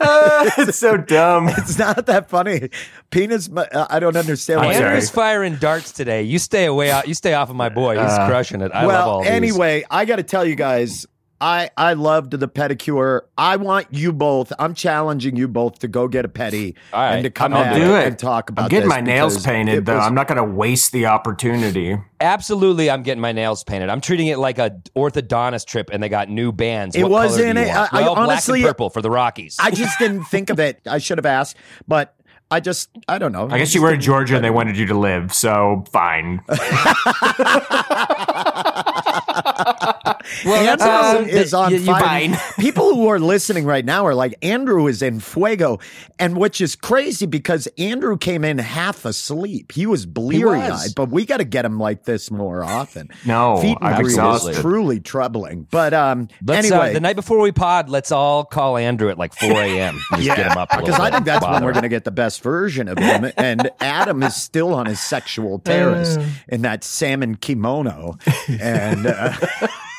Uh, 0.01 0.49
it's 0.57 0.77
so 0.77 0.97
dumb. 0.97 1.47
It's 1.57 1.79
not 1.79 2.05
that 2.07 2.29
funny. 2.29 2.69
Penis. 3.09 3.49
uh, 3.49 3.87
I 3.89 3.99
don't 3.99 4.17
understand. 4.17 4.59
I'm 4.59 4.65
why. 4.65 4.73
sorry. 4.73 4.85
Andrew's 4.87 5.09
firing 5.09 5.55
darts 5.55 5.93
today. 5.93 6.23
You 6.23 6.39
stay 6.39 6.65
away 6.65 6.91
out. 6.91 7.07
You 7.07 7.13
stay 7.13 7.33
off 7.33 7.49
of 7.49 7.55
my 7.55 7.69
boy. 7.69 8.01
He's 8.01 8.15
crushing 8.15 8.59
it. 8.59 8.71
I 8.73 8.85
love 8.85 9.07
all 9.07 9.19
well, 9.19 9.21
these. 9.21 9.31
anyway, 9.31 9.85
I 9.89 10.03
got 10.03 10.17
to 10.17 10.23
tell 10.23 10.45
you 10.45 10.55
guys, 10.55 11.05
I 11.39 11.69
I 11.77 11.93
loved 11.93 12.31
the 12.31 12.47
pedicure. 12.47 13.21
I 13.37 13.57
want 13.57 13.87
you 13.91 14.11
both. 14.11 14.51
I'm 14.57 14.73
challenging 14.73 15.35
you 15.35 15.47
both 15.47 15.79
to 15.79 15.87
go 15.87 16.07
get 16.07 16.25
a 16.25 16.27
pedi 16.27 16.73
All 16.91 16.99
right. 17.01 17.13
and 17.15 17.23
to 17.23 17.29
come 17.29 17.53
I'll 17.53 17.75
do 17.75 17.95
it. 17.95 18.07
and 18.07 18.17
talk 18.17 18.49
about. 18.49 18.61
It. 18.61 18.65
I'm 18.65 18.69
getting 18.69 18.89
this 18.89 18.95
my 18.95 19.01
nails 19.01 19.45
painted 19.45 19.77
it 19.77 19.85
though. 19.85 19.97
was- 19.97 20.05
I'm 20.07 20.15
not 20.15 20.27
going 20.27 20.37
to 20.37 20.43
waste 20.43 20.93
the 20.93 21.05
opportunity. 21.05 21.95
absolutely, 22.21 22.89
I'm 22.89 23.03
getting 23.03 23.21
my 23.21 23.33
nails 23.33 23.63
painted. 23.63 23.89
I'm 23.89 24.01
treating 24.01 24.27
it 24.27 24.39
like 24.39 24.57
a 24.57 24.71
orthodontist 24.95 25.67
trip, 25.67 25.91
and 25.93 26.01
they 26.01 26.09
got 26.09 26.27
new 26.27 26.51
bands. 26.51 26.95
It 26.95 27.03
What 27.03 27.11
was 27.11 27.35
color 27.37 27.49
in 27.49 27.57
it. 27.57 27.67
want? 27.67 27.93
I- 27.93 27.99
I 27.99 28.01
well, 28.01 28.15
honestly- 28.15 28.61
black 28.61 28.69
and 28.69 28.75
purple 28.75 28.89
for 28.89 29.03
the 29.03 29.11
Rockies. 29.11 29.57
I 29.59 29.69
just 29.69 29.99
didn't 29.99 30.23
think 30.23 30.49
of 30.49 30.59
it. 30.59 30.81
I 30.87 30.97
should 30.97 31.19
have 31.19 31.25
asked, 31.27 31.55
but 31.87 32.15
I 32.49 32.61
just 32.61 32.89
I 33.07 33.19
don't 33.19 33.31
know. 33.33 33.47
I 33.51 33.59
guess 33.59 33.75
you 33.75 33.83
were 33.83 33.93
in 33.93 34.01
Georgia 34.01 34.37
and 34.37 34.43
they 34.43 34.49
wanted 34.49 34.75
you 34.77 34.87
to 34.87 34.97
live, 34.97 35.33
so 35.35 35.83
fine. 35.91 36.41
well, 40.45 40.63
that's 40.63 40.83
Andrew 40.83 41.21
awesome. 41.25 41.29
is 41.29 41.53
on 41.53 41.71
you- 41.71 41.77
you- 41.79 41.85
fire. 41.85 42.01
fine. 42.01 42.37
People 42.59 42.93
who 42.95 43.07
are 43.07 43.19
listening 43.19 43.65
right 43.65 43.85
now 43.85 44.05
are 44.05 44.15
like, 44.15 44.35
Andrew 44.41 44.87
is 44.87 45.01
in 45.01 45.19
fuego. 45.19 45.79
And 46.19 46.37
which 46.37 46.61
is 46.61 46.75
crazy 46.75 47.25
because 47.25 47.67
Andrew 47.77 48.17
came 48.17 48.43
in 48.43 48.57
half 48.57 49.05
asleep. 49.05 49.71
He 49.71 49.85
was 49.85 50.05
bleary 50.05 50.59
eyed, 50.61 50.95
but 50.95 51.09
we 51.09 51.25
got 51.25 51.37
to 51.37 51.43
get 51.45 51.63
him 51.65 51.79
like 51.79 52.03
this 52.05 52.31
more 52.31 52.63
often. 52.63 53.09
No, 53.25 53.57
Feet 53.57 53.77
and 53.81 53.93
I'm 53.95 54.01
breathe 54.01 54.17
is 54.17 54.59
truly 54.59 54.99
troubling. 54.99 55.67
But 55.69 55.93
um, 55.93 56.27
Let's, 56.43 56.69
anyway. 56.71 56.89
uh, 56.89 56.93
the 56.93 56.99
night 56.99 57.15
before 57.15 57.39
we 57.39 57.51
pod, 57.51 57.89
let's 57.89 58.11
all 58.11 58.43
call 58.43 58.77
Andrew 58.77 59.09
at 59.09 59.17
like 59.17 59.33
4 59.35 59.51
a.m. 59.61 59.99
Just 60.15 60.25
get 60.25 60.51
him 60.51 60.57
up 60.57 60.69
because 60.69 60.99
I 60.99 61.11
think 61.11 61.25
that's 61.25 61.45
when 61.45 61.63
we're 61.63 61.73
going 61.73 61.83
to 61.83 61.89
get 61.89 62.03
the 62.03 62.11
best 62.11 62.41
version 62.41 62.87
of 62.87 62.97
him. 62.97 63.31
And 63.37 63.69
Adam 63.79 64.23
is 64.23 64.35
still 64.35 64.73
on 64.73 64.87
his 64.87 64.99
sexual 64.99 65.59
terrace 65.59 66.17
in 66.47 66.63
that 66.63 66.83
salmon 66.83 67.35
kimono, 67.35 68.17
and 68.47 69.05
uh, 69.05 69.33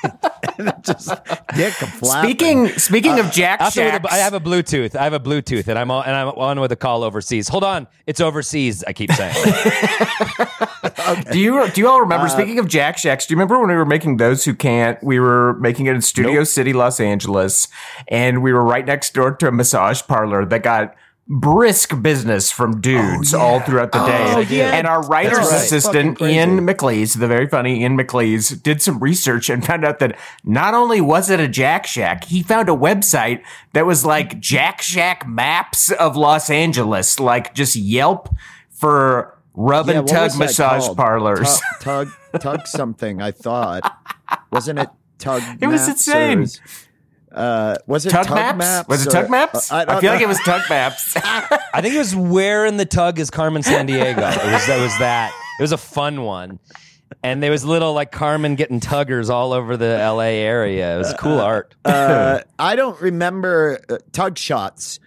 just 0.83 1.11
dick 1.55 1.73
flapping. 1.73 2.31
Speaking 2.31 2.69
speaking 2.79 3.19
of 3.19 3.31
Jack 3.31 3.61
Also, 3.61 3.81
Shacks, 3.81 4.05
a, 4.05 4.13
I 4.13 4.19
have 4.19 4.35
a 4.35 4.41
Bluetooth. 4.41 4.95
I 4.95 5.05
have 5.05 5.13
a 5.13 5.21
Bluetooth, 5.21 5.69
and 5.69 5.79
I'm 5.79 5.91
on, 5.91 6.05
and 6.07 6.15
I'm 6.15 6.29
on 6.29 6.61
with 6.61 6.73
a 6.73 6.77
call 6.77 7.03
overseas. 7.05 7.49
Hold 7.49 7.65
on, 7.65 7.87
it's 8.07 8.21
overseas. 8.21 8.85
I 8.85 8.93
keep 8.93 9.13
saying. 9.13 9.35
Do 11.33 11.39
you 11.39 11.69
do 11.71 11.81
you 11.81 11.89
all 11.89 12.01
remember? 12.01 12.27
Uh, 12.27 12.31
speaking 12.31 12.59
of 12.59 12.69
Jack 12.69 12.99
Shacks, 12.99 13.27
do 13.27 13.33
you 13.33 13.37
remember 13.37 13.59
when 13.59 13.69
we 13.69 13.75
were 13.75 13.87
making 13.87 14.19
those 14.19 14.45
who 14.45 14.55
can't? 14.55 15.03
We 15.03 15.19
were 15.19 15.55
making 15.55 15.87
it 15.87 15.95
in 15.95 16.03
Studio 16.03 16.45
City, 16.45 16.73
Los 16.73 17.01
Angeles, 17.01 17.69
and 18.09 18.43
we 18.43 18.53
were 18.53 18.65
right 18.65 18.85
next 18.85 19.15
door 19.15 19.35
to 19.37 19.49
a 19.49 19.53
massage 19.53 20.03
parlor 20.03 20.45
that 20.47 20.63
got 20.63 20.95
brisk 21.29 22.01
business 22.01 22.51
from 22.51 22.77
oh, 22.77 22.79
dudes 22.79 23.35
all 23.35 23.61
throughout 23.61 23.93
the 23.93 24.03
oh, 24.03 24.07
day. 24.07 24.35
Oh, 24.35 24.39
yeah. 24.41 24.75
And 24.75 24.87
our 24.87 25.03
writer's 25.03 25.39
right. 25.39 25.63
assistant 25.63 26.21
Ian 26.23 26.67
crazy. 26.67 26.75
McLeese, 26.75 27.19
the 27.19 27.29
very 27.29 27.47
funny 27.47 27.81
Ian 27.83 27.99
McLeese, 27.99 28.63
did 28.63 28.81
some 28.81 28.99
research 28.99 29.51
and 29.51 29.65
found 29.65 29.85
out 29.85 29.99
that 29.99 30.19
not 30.45 30.73
only 30.75 31.01
was 31.01 31.29
it 31.29 31.39
a 31.39 31.47
Jack 31.47 31.87
Shack, 31.87 32.25
he 32.25 32.43
found 32.43 32.69
a 32.69 32.73
website 32.73 33.43
that 33.75 33.85
was 33.85 34.05
like 34.07 34.41
Jack 34.41 34.81
Shack 34.81 35.29
maps 35.29 35.91
of 35.93 36.17
Los 36.17 36.49
Angeles, 36.49 37.21
like 37.21 37.55
just 37.55 37.77
Yelp 37.77 38.35
for 38.71 39.39
rub 39.55 39.89
Yeah, 39.89 39.99
and 39.99 40.03
what 40.05 40.11
tug 40.11 40.39
massage 40.39 40.85
called? 40.85 40.97
parlors. 40.97 41.61
Tug, 41.81 42.09
tug, 42.33 42.41
tug 42.41 42.67
something. 42.67 43.21
I 43.21 43.33
thought 43.33 43.83
wasn't 44.51 44.79
it 44.79 44.89
tug? 45.19 45.43
It 45.61 45.67
was 45.67 45.87
Maps 45.87 46.07
insane. 46.07 46.43
or- 46.45 46.88
Uh, 47.33 47.77
was 47.87 48.07
it 48.07 48.11
Tug, 48.11 48.27
tug, 48.27 48.57
maps? 48.57 48.89
Was 48.89 49.07
it 49.07 49.09
or- 49.09 49.13
Tug 49.13 49.31
Maps? 49.31 49.71
Uh, 49.71 49.77
I, 49.77 49.81
I, 49.83 49.85
don't 49.85 50.01
feel 50.01 50.13
like 50.13 50.23
it 50.23 50.29
was 50.29 50.41
Tug 50.45 50.63
Maps. 50.71 51.15
I 51.17 51.81
think 51.83 51.95
it 51.95 51.99
was 51.99 52.17
where 52.17 52.65
in 52.67 52.77
the 52.77 52.87
tug 52.87 53.19
is 53.19 53.31
Carmen 53.31 53.63
Sandiego. 53.63 54.17
It 54.17 54.53
was 54.53 54.67
that 54.67 54.81
was 54.81 54.99
that. 54.99 55.33
It 55.59 55.63
was 55.63 55.73
a 55.73 55.79
fun 55.79 56.23
one. 56.23 56.59
And 57.23 57.43
there 57.43 57.51
was 57.51 57.65
little 57.65 57.95
like 57.95 58.13
Carmen 58.13 58.55
getting 58.55 58.81
tuggers 58.81 59.29
all 59.31 59.53
over 59.53 59.77
the 59.77 59.97
LA 59.99 60.21
area. 60.39 60.95
It 60.95 60.99
was 60.99 61.15
cool 61.19 61.41
art. 61.41 61.75
uh, 61.85 62.41
I 62.59 62.77
don't 62.77 63.01
remember 63.01 63.81
uh, 63.89 63.99
tug 64.13 64.39
shots. 64.39 65.01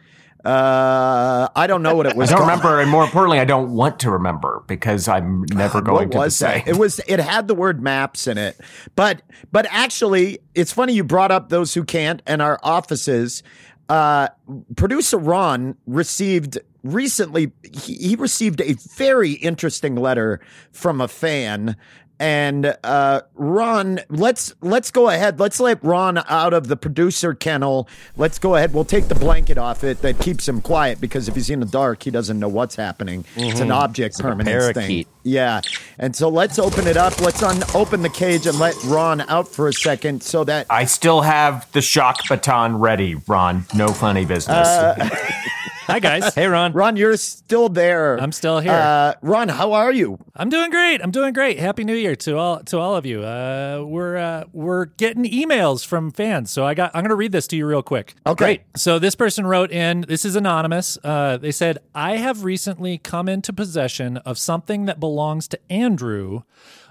Uh, 0.43 1.47
I 1.55 1.67
don't 1.67 1.83
know 1.83 1.95
what 1.95 2.07
it 2.07 2.15
was. 2.15 2.29
I 2.29 2.31
don't 2.31 2.47
called. 2.47 2.49
remember, 2.49 2.81
and 2.81 2.89
more 2.89 3.03
importantly, 3.03 3.39
I 3.39 3.45
don't 3.45 3.73
want 3.73 3.99
to 3.99 4.11
remember 4.11 4.63
because 4.67 5.07
I'm 5.07 5.45
never 5.51 5.81
going 5.81 6.09
what 6.09 6.11
to 6.13 6.17
was 6.17 6.39
that? 6.39 6.67
It 6.67 6.77
was. 6.77 6.99
It 7.07 7.19
had 7.19 7.47
the 7.47 7.53
word 7.53 7.81
maps 7.81 8.27
in 8.27 8.37
it, 8.37 8.59
but 8.95 9.21
but 9.51 9.67
actually, 9.69 10.39
it's 10.55 10.71
funny 10.71 10.93
you 10.93 11.03
brought 11.03 11.31
up 11.31 11.49
those 11.49 11.73
who 11.73 11.83
can't 11.83 12.21
and 12.25 12.41
our 12.41 12.59
offices. 12.63 13.43
Uh, 13.87 14.29
producer 14.77 15.17
Ron 15.17 15.75
received 15.85 16.57
recently. 16.83 17.51
He, 17.73 17.95
he 17.95 18.15
received 18.15 18.61
a 18.61 18.73
very 18.95 19.33
interesting 19.33 19.95
letter 19.95 20.39
from 20.71 21.01
a 21.01 21.07
fan. 21.07 21.75
And 22.21 22.77
uh, 22.83 23.21
Ron, 23.33 23.99
let's 24.09 24.53
let's 24.61 24.91
go 24.91 25.09
ahead. 25.09 25.39
Let's 25.39 25.59
let 25.59 25.83
Ron 25.83 26.19
out 26.29 26.53
of 26.53 26.67
the 26.67 26.77
producer 26.77 27.33
kennel. 27.33 27.87
Let's 28.15 28.37
go 28.37 28.55
ahead. 28.55 28.75
We'll 28.75 28.85
take 28.85 29.07
the 29.07 29.15
blanket 29.15 29.57
off 29.57 29.83
it 29.83 30.03
that 30.03 30.19
keeps 30.19 30.47
him 30.47 30.61
quiet 30.61 31.01
because 31.01 31.27
if 31.27 31.33
he's 31.33 31.49
in 31.49 31.61
the 31.61 31.65
dark, 31.65 32.03
he 32.03 32.11
doesn't 32.11 32.37
know 32.37 32.47
what's 32.47 32.75
happening. 32.75 33.25
It's 33.35 33.59
an 33.59 33.71
object 33.71 34.19
like 34.19 34.25
a 34.25 34.29
permanence 34.29 34.73
thing. 34.73 35.05
Yeah. 35.23 35.61
And 35.97 36.15
so 36.15 36.29
let's 36.29 36.59
open 36.59 36.85
it 36.85 36.95
up. 36.95 37.19
Let's 37.19 37.41
un- 37.41 37.63
open 37.73 38.03
the 38.03 38.09
cage 38.09 38.45
and 38.45 38.59
let 38.59 38.75
Ron 38.83 39.21
out 39.21 39.47
for 39.47 39.67
a 39.67 39.73
second 39.73 40.21
so 40.21 40.43
that. 40.43 40.67
I 40.69 40.85
still 40.85 41.21
have 41.21 41.71
the 41.71 41.81
shock 41.81 42.19
baton 42.29 42.77
ready, 42.77 43.15
Ron. 43.15 43.65
No 43.73 43.87
funny 43.87 44.25
business. 44.25 44.67
Hi 45.87 45.99
guys. 45.99 46.33
Hey 46.41 46.47
Ron. 46.47 46.73
Ron, 46.73 46.95
you're 46.95 47.17
still 47.17 47.67
there. 47.67 48.17
I'm 48.17 48.31
still 48.31 48.59
here. 48.59 48.71
Uh, 48.71 49.13
Ron, 49.21 49.49
how 49.49 49.73
are 49.73 49.91
you? 49.91 50.19
I'm 50.35 50.49
doing 50.49 50.69
great. 50.69 51.01
I'm 51.01 51.11
doing 51.11 51.33
great. 51.33 51.59
Happy 51.59 51.83
New 51.83 51.95
Year 51.95 52.15
to 52.17 52.37
all 52.37 52.59
to 52.65 52.77
all 52.77 52.95
of 52.95 53.05
you. 53.05 53.23
Uh, 53.23 53.83
we're 53.85 54.17
uh, 54.17 54.43
we're 54.53 54.85
getting 54.85 55.23
emails 55.25 55.85
from 55.85 56.11
fans, 56.11 56.51
so 56.51 56.65
I 56.65 56.73
got. 56.73 56.91
I'm 56.93 57.01
going 57.01 57.09
to 57.09 57.15
read 57.15 57.31
this 57.31 57.47
to 57.47 57.57
you 57.57 57.65
real 57.65 57.81
quick. 57.81 58.15
Okay. 58.25 58.61
So 58.75 58.99
this 58.99 59.15
person 59.15 59.45
wrote 59.47 59.71
in. 59.71 60.05
This 60.07 60.23
is 60.23 60.35
anonymous. 60.35 60.97
Uh, 61.03 61.37
they 61.37 61.51
said, 61.51 61.79
"I 61.95 62.17
have 62.17 62.43
recently 62.43 62.97
come 62.97 63.27
into 63.27 63.51
possession 63.51 64.17
of 64.17 64.37
something 64.37 64.85
that 64.85 64.99
belongs 64.99 65.47
to 65.49 65.59
Andrew, 65.71 66.43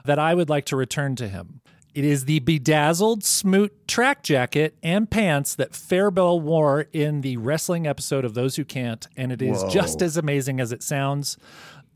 that 0.05 0.19
I 0.19 0.35
would 0.35 0.49
like 0.51 0.67
to 0.67 0.77
return 0.77 1.17
to 1.17 1.29
him." 1.29 1.61
It 1.95 2.05
is 2.05 2.25
the 2.25 2.39
bedazzled 2.41 3.25
smoot 3.25 3.89
track 3.89 4.23
jacket 4.23 4.77
and 4.83 5.11
pants 5.11 5.55
that 5.57 5.73
Fairbell 5.73 6.41
wore 6.41 6.87
in 6.93 7.23
the 7.23 7.37
wrestling 7.37 7.87
episode 7.87 8.25
of 8.25 8.35
Those 8.35 8.57
Who 8.57 8.65
Can't, 8.65 9.07
and 9.17 9.33
it 9.33 9.43
is 9.43 9.65
just 9.73 10.01
as 10.01 10.17
amazing 10.17 10.61
as 10.61 10.71
it 10.71 10.83
sounds. 10.83 11.37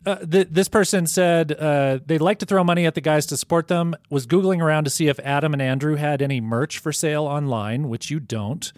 Uh, 0.06 0.16
th- 0.16 0.48
this 0.50 0.68
person 0.68 1.06
said 1.06 1.52
uh, 1.52 1.98
they'd 2.04 2.20
like 2.20 2.38
to 2.40 2.46
throw 2.46 2.62
money 2.62 2.84
at 2.86 2.94
the 2.94 3.00
guys 3.00 3.24
to 3.26 3.36
support 3.36 3.68
them. 3.68 3.94
Was 4.10 4.26
googling 4.26 4.60
around 4.60 4.84
to 4.84 4.90
see 4.90 5.08
if 5.08 5.18
Adam 5.20 5.52
and 5.52 5.62
Andrew 5.62 5.94
had 5.94 6.20
any 6.20 6.40
merch 6.40 6.78
for 6.78 6.92
sale 6.92 7.24
online, 7.24 7.88
which 7.88 8.10
you 8.10 8.20
don't, 8.20 8.70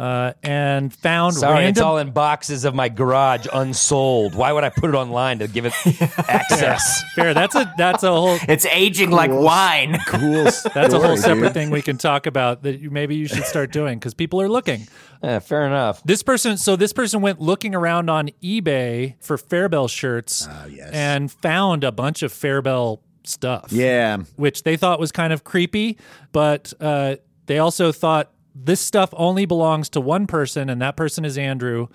uh, 0.00 0.32
and 0.42 0.94
found 0.94 1.34
Sorry, 1.34 1.52
random. 1.56 1.70
it's 1.70 1.80
all 1.80 1.98
in 1.98 2.10
boxes 2.10 2.64
of 2.64 2.74
my 2.74 2.88
garage 2.88 3.46
unsold. 3.52 4.34
Why 4.34 4.50
would 4.50 4.64
I 4.64 4.70
put 4.70 4.88
it 4.88 4.94
online 4.94 5.40
to 5.40 5.46
give 5.46 5.66
it 5.66 5.74
access? 6.26 7.04
fair. 7.14 7.34
That's 7.34 7.54
a 7.54 7.70
that's 7.76 8.02
a 8.02 8.10
whole 8.10 8.38
it's 8.48 8.64
aging 8.64 9.10
like 9.10 9.30
wine. 9.30 9.98
Cool. 10.06 10.44
that's 10.74 10.94
a 10.94 10.98
whole 10.98 11.18
separate 11.18 11.48
dude. 11.48 11.52
thing 11.52 11.70
we 11.70 11.82
can 11.82 11.98
talk 11.98 12.24
about 12.24 12.62
that 12.62 12.80
you, 12.80 12.90
maybe 12.90 13.14
you 13.14 13.28
should 13.28 13.44
start 13.44 13.72
doing 13.72 13.98
because 13.98 14.14
people 14.14 14.40
are 14.40 14.48
looking. 14.48 14.88
Eh, 15.22 15.38
fair 15.40 15.66
enough. 15.66 16.02
This 16.02 16.22
person, 16.22 16.56
so 16.56 16.76
this 16.76 16.94
person 16.94 17.20
went 17.20 17.38
looking 17.38 17.74
around 17.74 18.08
on 18.08 18.30
eBay 18.42 19.16
for 19.20 19.36
Fairbell 19.36 19.90
shirts 19.90 20.48
yes. 20.70 20.90
and 20.94 21.30
found 21.30 21.84
a 21.84 21.92
bunch 21.92 22.22
of 22.22 22.32
Fairbell 22.32 23.00
stuff. 23.24 23.70
Yeah. 23.70 24.16
which 24.36 24.62
they 24.62 24.78
thought 24.78 24.98
was 24.98 25.12
kind 25.12 25.34
of 25.34 25.44
creepy, 25.44 25.98
but 26.32 26.72
uh, 26.80 27.16
they 27.44 27.58
also 27.58 27.92
thought 27.92 28.32
this 28.54 28.80
stuff 28.80 29.10
only 29.16 29.46
belongs 29.46 29.88
to 29.90 30.00
one 30.00 30.26
person, 30.26 30.68
and 30.68 30.80
that 30.82 30.96
person 30.96 31.24
is 31.24 31.38
Andrew. 31.38 31.88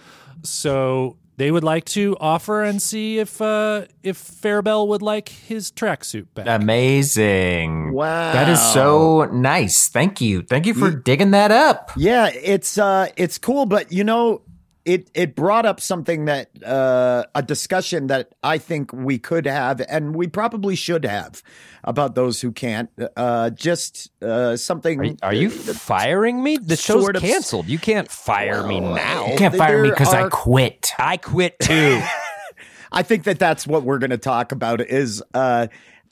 So 0.43 1.17
they 1.37 1.51
would 1.51 1.63
like 1.63 1.85
to 1.85 2.15
offer 2.19 2.63
and 2.63 2.81
see 2.81 3.19
if 3.19 3.41
uh, 3.41 3.85
if 4.03 4.17
Fairbell 4.17 4.87
would 4.87 5.01
like 5.01 5.29
his 5.29 5.71
tracksuit 5.71 6.27
back. 6.33 6.45
Amazing. 6.47 7.93
Wow. 7.93 8.31
That 8.31 8.49
is 8.49 8.61
so 8.73 9.25
nice. 9.25 9.89
Thank 9.89 10.21
you. 10.21 10.43
Thank 10.43 10.65
you 10.65 10.73
for 10.73 10.91
digging 10.91 11.31
that 11.31 11.51
up. 11.51 11.91
Yeah, 11.97 12.29
it's 12.33 12.77
uh 12.77 13.09
it's 13.17 13.37
cool, 13.37 13.65
but 13.65 13.91
you 13.91 14.03
know, 14.03 14.41
it 14.86 15.10
it 15.15 15.36
brought 15.36 15.65
up 15.65 15.82
something 15.82 16.26
that 16.26 16.50
uh, 16.63 17.26
a 17.34 17.41
discussion 17.41 18.08
that 18.08 18.34
I 18.43 18.60
think 18.60 18.93
we 18.93 19.17
could 19.17 19.48
have, 19.48 19.82
and 19.89 20.15
we 20.15 20.28
probably 20.28 20.76
should 20.76 21.06
have 21.06 21.41
about 21.84 22.13
those 22.15 22.41
who 22.41 22.52
can't. 22.52 22.89
Uh, 23.17 23.50
just 23.50 24.12
uh, 24.21 24.56
something. 24.56 25.00
Are 25.00 25.04
you, 25.04 25.17
are 25.24 25.34
you 25.34 25.50
firing 25.50 26.43
me? 26.43 26.58
The 26.58 26.76
show's 26.76 27.02
Sort 27.04 27.15
of- 27.15 27.24
canceled. 27.24 27.67
You 27.67 27.80
can't 27.80 28.10
fire 28.10 28.65
me 28.65 28.80
now. 28.80 29.28
You 29.32 29.38
can't 29.38 29.56
fire 29.56 29.82
me 29.82 29.89
because 29.89 30.13
I 30.13 30.30
quit. 30.30 30.93
I 31.00 31.17
quit 31.17 31.60
too. 31.60 32.02
I 32.91 33.04
think 33.04 33.24
that 33.26 33.39
that's 33.39 33.67
what 33.67 33.84
we're 33.84 33.98
going 33.98 34.12
to 34.12 34.17
talk 34.17 34.52
about. 34.52 34.82
Is 34.82 35.21
uh, 35.34 35.67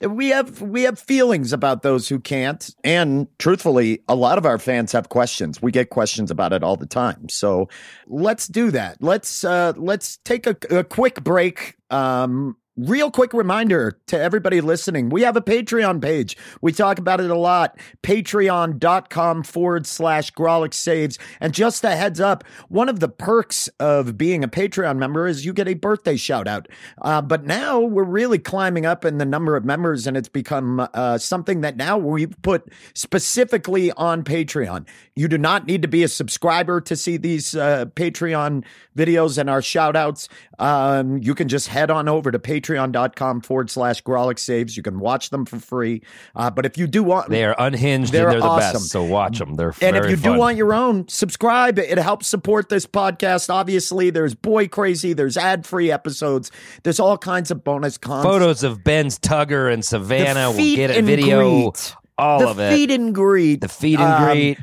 we 0.06 0.28
have 0.28 0.60
we 0.60 0.82
have 0.82 0.98
feelings 0.98 1.52
about 1.52 1.82
those 1.82 2.08
who 2.08 2.18
can't, 2.18 2.74
and 2.84 3.26
truthfully, 3.38 4.02
a 4.08 4.14
lot 4.14 4.38
of 4.38 4.46
our 4.46 4.58
fans 4.58 4.92
have 4.92 5.08
questions. 5.08 5.62
We 5.62 5.72
get 5.72 5.90
questions 5.90 6.30
about 6.30 6.52
it 6.52 6.62
all 6.62 6.76
the 6.76 6.86
time. 6.86 7.28
So 7.28 7.68
let's 8.06 8.46
do 8.46 8.70
that. 8.70 8.98
Let's 9.00 9.44
uh, 9.44 9.72
let's 9.76 10.18
take 10.24 10.46
a, 10.46 10.56
a 10.70 10.84
quick 10.84 11.22
break. 11.22 11.76
Um, 11.90 12.56
Real 12.76 13.08
quick 13.08 13.32
reminder 13.32 14.00
to 14.08 14.20
everybody 14.20 14.60
listening. 14.60 15.08
We 15.08 15.22
have 15.22 15.36
a 15.36 15.40
Patreon 15.40 16.02
page. 16.02 16.36
We 16.60 16.72
talk 16.72 16.98
about 16.98 17.20
it 17.20 17.30
a 17.30 17.38
lot. 17.38 17.78
Patreon.com 18.02 19.44
forward 19.44 19.86
slash 19.86 20.32
Grawlix 20.32 20.74
Saves. 20.74 21.16
And 21.38 21.54
just 21.54 21.84
a 21.84 21.94
heads 21.94 22.18
up, 22.18 22.42
one 22.68 22.88
of 22.88 22.98
the 22.98 23.08
perks 23.08 23.68
of 23.78 24.18
being 24.18 24.42
a 24.42 24.48
Patreon 24.48 24.96
member 24.96 25.28
is 25.28 25.44
you 25.44 25.52
get 25.52 25.68
a 25.68 25.74
birthday 25.74 26.16
shout 26.16 26.48
out. 26.48 26.66
Uh, 27.00 27.22
but 27.22 27.44
now 27.44 27.78
we're 27.78 28.02
really 28.02 28.40
climbing 28.40 28.86
up 28.86 29.04
in 29.04 29.18
the 29.18 29.24
number 29.24 29.54
of 29.54 29.64
members 29.64 30.08
and 30.08 30.16
it's 30.16 30.28
become 30.28 30.88
uh, 30.94 31.16
something 31.16 31.60
that 31.60 31.76
now 31.76 31.96
we've 31.96 32.34
put 32.42 32.72
specifically 32.92 33.92
on 33.92 34.24
Patreon. 34.24 34.84
You 35.14 35.28
do 35.28 35.38
not 35.38 35.64
need 35.68 35.82
to 35.82 35.88
be 35.88 36.02
a 36.02 36.08
subscriber 36.08 36.80
to 36.80 36.96
see 36.96 37.18
these 37.18 37.54
uh, 37.54 37.84
Patreon 37.94 38.64
videos 38.96 39.38
and 39.38 39.48
our 39.48 39.62
shout 39.62 39.94
outs. 39.94 40.28
Um, 40.58 41.18
you 41.18 41.36
can 41.36 41.46
just 41.46 41.68
head 41.68 41.88
on 41.88 42.08
over 42.08 42.32
to 42.32 42.38
patreon.com 42.64 43.40
forward 43.42 43.70
slash 43.70 44.02
Grawlix 44.02 44.40
Saves. 44.40 44.76
You 44.76 44.82
can 44.82 44.98
watch 44.98 45.30
them 45.30 45.44
for 45.44 45.58
free. 45.58 46.02
Uh, 46.34 46.50
but 46.50 46.66
if 46.66 46.76
you 46.78 46.86
do 46.86 47.02
want, 47.02 47.28
They 47.30 47.44
are 47.44 47.54
unhinged 47.58 48.12
They're 48.12 48.24
and 48.28 48.32
they're 48.34 48.40
the 48.40 48.46
awesome. 48.46 48.72
best. 48.74 48.88
So 48.90 49.02
watch 49.02 49.38
them. 49.38 49.54
They're 49.54 49.74
and 49.80 49.96
if 49.96 50.10
you 50.10 50.16
fun. 50.16 50.32
do 50.34 50.38
want 50.38 50.56
your 50.56 50.72
own, 50.74 51.08
subscribe. 51.08 51.78
It 51.78 51.98
helps 51.98 52.26
support 52.26 52.68
this 52.68 52.86
podcast. 52.86 53.50
Obviously, 53.52 54.10
there's 54.10 54.34
Boi 54.34 54.68
Crazy, 54.68 55.12
there's 55.12 55.36
ad 55.36 55.66
free 55.66 55.90
episodes, 55.90 56.50
there's 56.82 57.00
all 57.00 57.18
kinds 57.18 57.50
of 57.50 57.62
bonus 57.64 57.98
content. 57.98 58.32
photos 58.32 58.62
of 58.62 58.82
Ben's 58.84 59.18
Tugger 59.18 59.72
and 59.72 59.84
Savannah, 59.84 60.50
we'll 60.50 60.76
get 60.76 60.90
a 60.90 61.02
video. 61.02 61.40
greet. 61.70 61.94
All 62.16 62.38
the 62.40 62.48
of 62.48 62.60
it. 62.60 62.70
feed 62.72 62.90
and 62.92 63.12
greet. 63.14 63.60
the 63.60 63.68
feed 63.68 63.98
and 63.98 64.12
Um, 64.12 64.24
greet. 64.32 64.58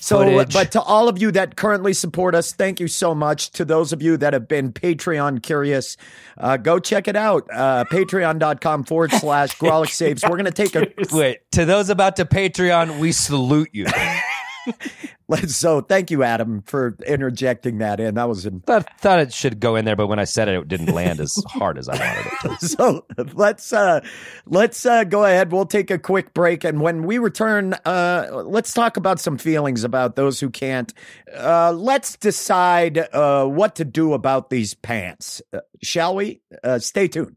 So, 0.00 0.18
footage. 0.18 0.52
but 0.52 0.72
to 0.72 0.80
all 0.80 1.08
of 1.08 1.20
you 1.20 1.30
that 1.32 1.56
currently 1.56 1.92
support 1.92 2.34
us, 2.34 2.52
thank 2.52 2.80
you 2.80 2.88
so 2.88 3.14
much. 3.14 3.50
To 3.52 3.64
those 3.64 3.92
of 3.92 4.02
you 4.02 4.16
that 4.18 4.32
have 4.32 4.48
been 4.48 4.72
Patreon 4.72 5.42
curious, 5.42 5.96
uh, 6.38 6.56
go 6.56 6.78
check 6.78 7.08
it 7.08 7.16
out. 7.16 7.46
Uh, 7.52 7.84
Patreon.com 7.84 8.84
forward 8.84 9.12
slash 9.20 9.56
Grawlix 9.58 9.90
Saves. 9.90 10.22
We're 10.22 10.36
going 10.36 10.44
to 10.44 10.50
take 10.50 10.74
a. 10.76 10.86
Wait, 11.12 11.40
to 11.52 11.64
those 11.64 11.90
about 11.90 12.16
to 12.16 12.24
Patreon, 12.24 12.98
we 12.98 13.12
salute 13.12 13.70
you. 13.72 13.86
So 15.48 15.80
thank 15.80 16.12
you, 16.12 16.22
Adam, 16.22 16.62
for 16.62 16.96
interjecting 17.04 17.78
that 17.78 17.98
in. 17.98 18.14
That 18.14 18.28
was 18.28 18.46
in. 18.46 18.60
thought, 18.60 18.86
thought 19.00 19.18
it 19.18 19.32
should 19.32 19.58
go 19.58 19.74
in 19.74 19.84
there, 19.84 19.96
but 19.96 20.06
when 20.06 20.20
I 20.20 20.24
said 20.24 20.48
it, 20.48 20.54
it 20.54 20.68
didn't 20.68 20.94
land 20.94 21.18
as 21.18 21.34
hard 21.48 21.78
as 21.78 21.88
I 21.88 21.98
wanted 21.98 22.26
it 22.26 22.60
to. 22.60 22.66
So 22.76 23.06
let's 23.34 23.72
uh, 23.72 24.00
let's 24.46 24.86
uh, 24.86 25.02
go 25.02 25.24
ahead. 25.24 25.50
We'll 25.50 25.66
take 25.66 25.90
a 25.90 25.98
quick 25.98 26.32
break, 26.32 26.62
and 26.62 26.80
when 26.80 27.02
we 27.02 27.18
return, 27.18 27.74
uh, 27.84 28.42
let's 28.44 28.72
talk 28.72 28.96
about 28.96 29.18
some 29.18 29.36
feelings 29.36 29.82
about 29.82 30.14
those 30.14 30.38
who 30.38 30.48
can't. 30.48 30.94
Uh, 31.34 31.72
let's 31.72 32.16
decide 32.16 32.98
uh, 32.98 33.46
what 33.46 33.74
to 33.76 33.84
do 33.84 34.12
about 34.12 34.50
these 34.50 34.74
pants, 34.74 35.42
uh, 35.52 35.58
shall 35.82 36.14
we? 36.14 36.40
Uh, 36.62 36.78
stay 36.78 37.08
tuned. 37.08 37.36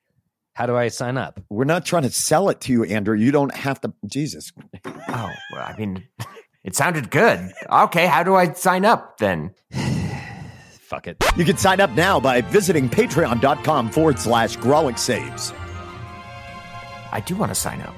How 0.53 0.65
do 0.65 0.75
I 0.75 0.89
sign 0.89 1.17
up? 1.17 1.39
We're 1.49 1.63
not 1.63 1.85
trying 1.85 2.03
to 2.03 2.11
sell 2.11 2.49
it 2.49 2.61
to 2.61 2.71
you, 2.73 2.83
Andrew. 2.83 3.15
You 3.17 3.31
don't 3.31 3.55
have 3.55 3.79
to. 3.81 3.93
Jesus. 4.05 4.51
Oh, 4.85 5.29
well, 5.53 5.65
I 5.65 5.75
mean, 5.77 6.03
it 6.63 6.75
sounded 6.75 7.09
good. 7.09 7.51
Okay, 7.71 8.05
how 8.05 8.23
do 8.23 8.35
I 8.35 8.51
sign 8.53 8.83
up 8.85 9.17
then? 9.17 9.53
Fuck 10.71 11.07
it. 11.07 11.23
You 11.37 11.45
can 11.45 11.55
sign 11.57 11.79
up 11.79 11.91
now 11.91 12.19
by 12.19 12.41
visiting 12.41 12.89
patreon.com 12.89 13.91
forward 13.91 14.19
slash 14.19 14.57
Grawlix 14.57 14.99
Saves. 14.99 15.53
I 17.13 17.21
do 17.25 17.35
want 17.35 17.51
to 17.51 17.55
sign 17.55 17.81
up. 17.81 17.95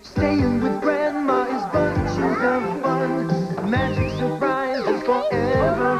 Staying 0.00 0.62
with 0.62 0.80
grandma 0.80 1.42
is 1.44 1.72
bunches 1.72 2.18
of 2.18 2.82
fun. 2.82 3.70
Magic 3.70 4.10
surprises 4.18 5.02
for 5.02 5.99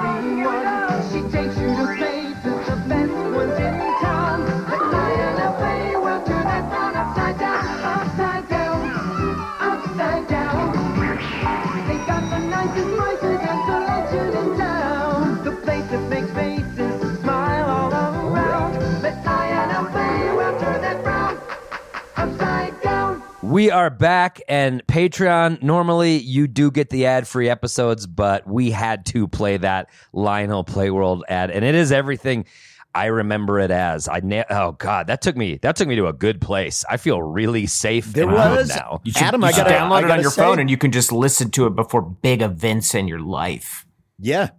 We 23.61 23.70
are 23.70 23.90
back, 23.90 24.40
and 24.49 24.83
Patreon. 24.87 25.62
Normally, 25.62 26.16
you 26.16 26.46
do 26.49 26.70
get 26.70 26.88
the 26.88 27.05
ad-free 27.05 27.51
episodes, 27.51 28.07
but 28.07 28.46
we 28.49 28.70
had 28.70 29.05
to 29.12 29.29
play 29.29 29.59
that 29.59 29.90
Lionel 30.14 30.64
Playworld 30.64 31.25
ad, 31.29 31.51
and 31.51 31.62
it 31.62 31.75
is 31.75 31.92
everything 31.92 32.46
I 32.94 33.05
remember 33.05 33.61
it 33.61 33.70
as. 33.70 34.09
I 34.09 34.20
na- 34.20 34.44
oh 34.49 34.73
god, 34.73 35.09
that 35.09 35.20
took 35.20 35.37
me 35.37 35.59
that 35.61 35.77
took 35.77 35.88
me 35.88 35.96
to 35.96 36.07
a 36.07 36.14
good 36.14 36.40
place. 36.40 36.87
I 36.88 36.96
feel 36.96 37.20
really 37.20 37.66
safe. 37.66 38.07
There 38.14 38.25
and 38.25 38.33
was 38.33 38.70
now. 38.70 39.03
You 39.05 39.12
should, 39.12 39.25
Adam, 39.25 39.42
you 39.42 39.49
I 39.49 39.51
should 39.51 39.66
gotta- 39.66 39.75
download 39.75 40.05
I 40.05 40.07
it 40.07 40.11
on 40.11 40.20
your 40.23 40.31
say- 40.31 40.40
phone 40.40 40.59
and 40.59 40.70
you 40.70 40.79
can 40.79 40.90
just 40.90 41.12
listen 41.12 41.51
to 41.51 41.66
it 41.66 41.77
before 41.77 42.01
big 42.01 42.40
events 42.40 42.94
in 42.94 43.09
your 43.09 43.20
life. 43.20 43.85
Yeah. 44.18 44.53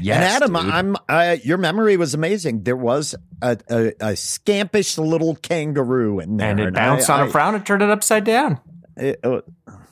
Yes, 0.00 0.16
and 0.16 0.24
Adam, 0.52 0.52
dude. 0.64 0.72
I'm 0.74 0.96
uh, 1.08 1.36
your 1.42 1.58
memory 1.58 1.96
was 1.96 2.14
amazing. 2.14 2.62
There 2.64 2.76
was 2.76 3.14
a, 3.42 3.58
a, 3.68 3.86
a 3.88 4.12
scampish 4.14 4.98
little 4.98 5.34
kangaroo 5.36 6.20
in 6.20 6.36
there, 6.36 6.50
And 6.50 6.60
it 6.60 6.74
bounced 6.74 7.10
I- 7.10 7.20
on 7.22 7.28
a 7.28 7.30
frown 7.30 7.54
and 7.54 7.64
turned 7.66 7.82
it 7.82 7.90
upside 7.90 8.24
down. 8.24 8.60
It- 8.96 9.20
uh, 9.24 9.40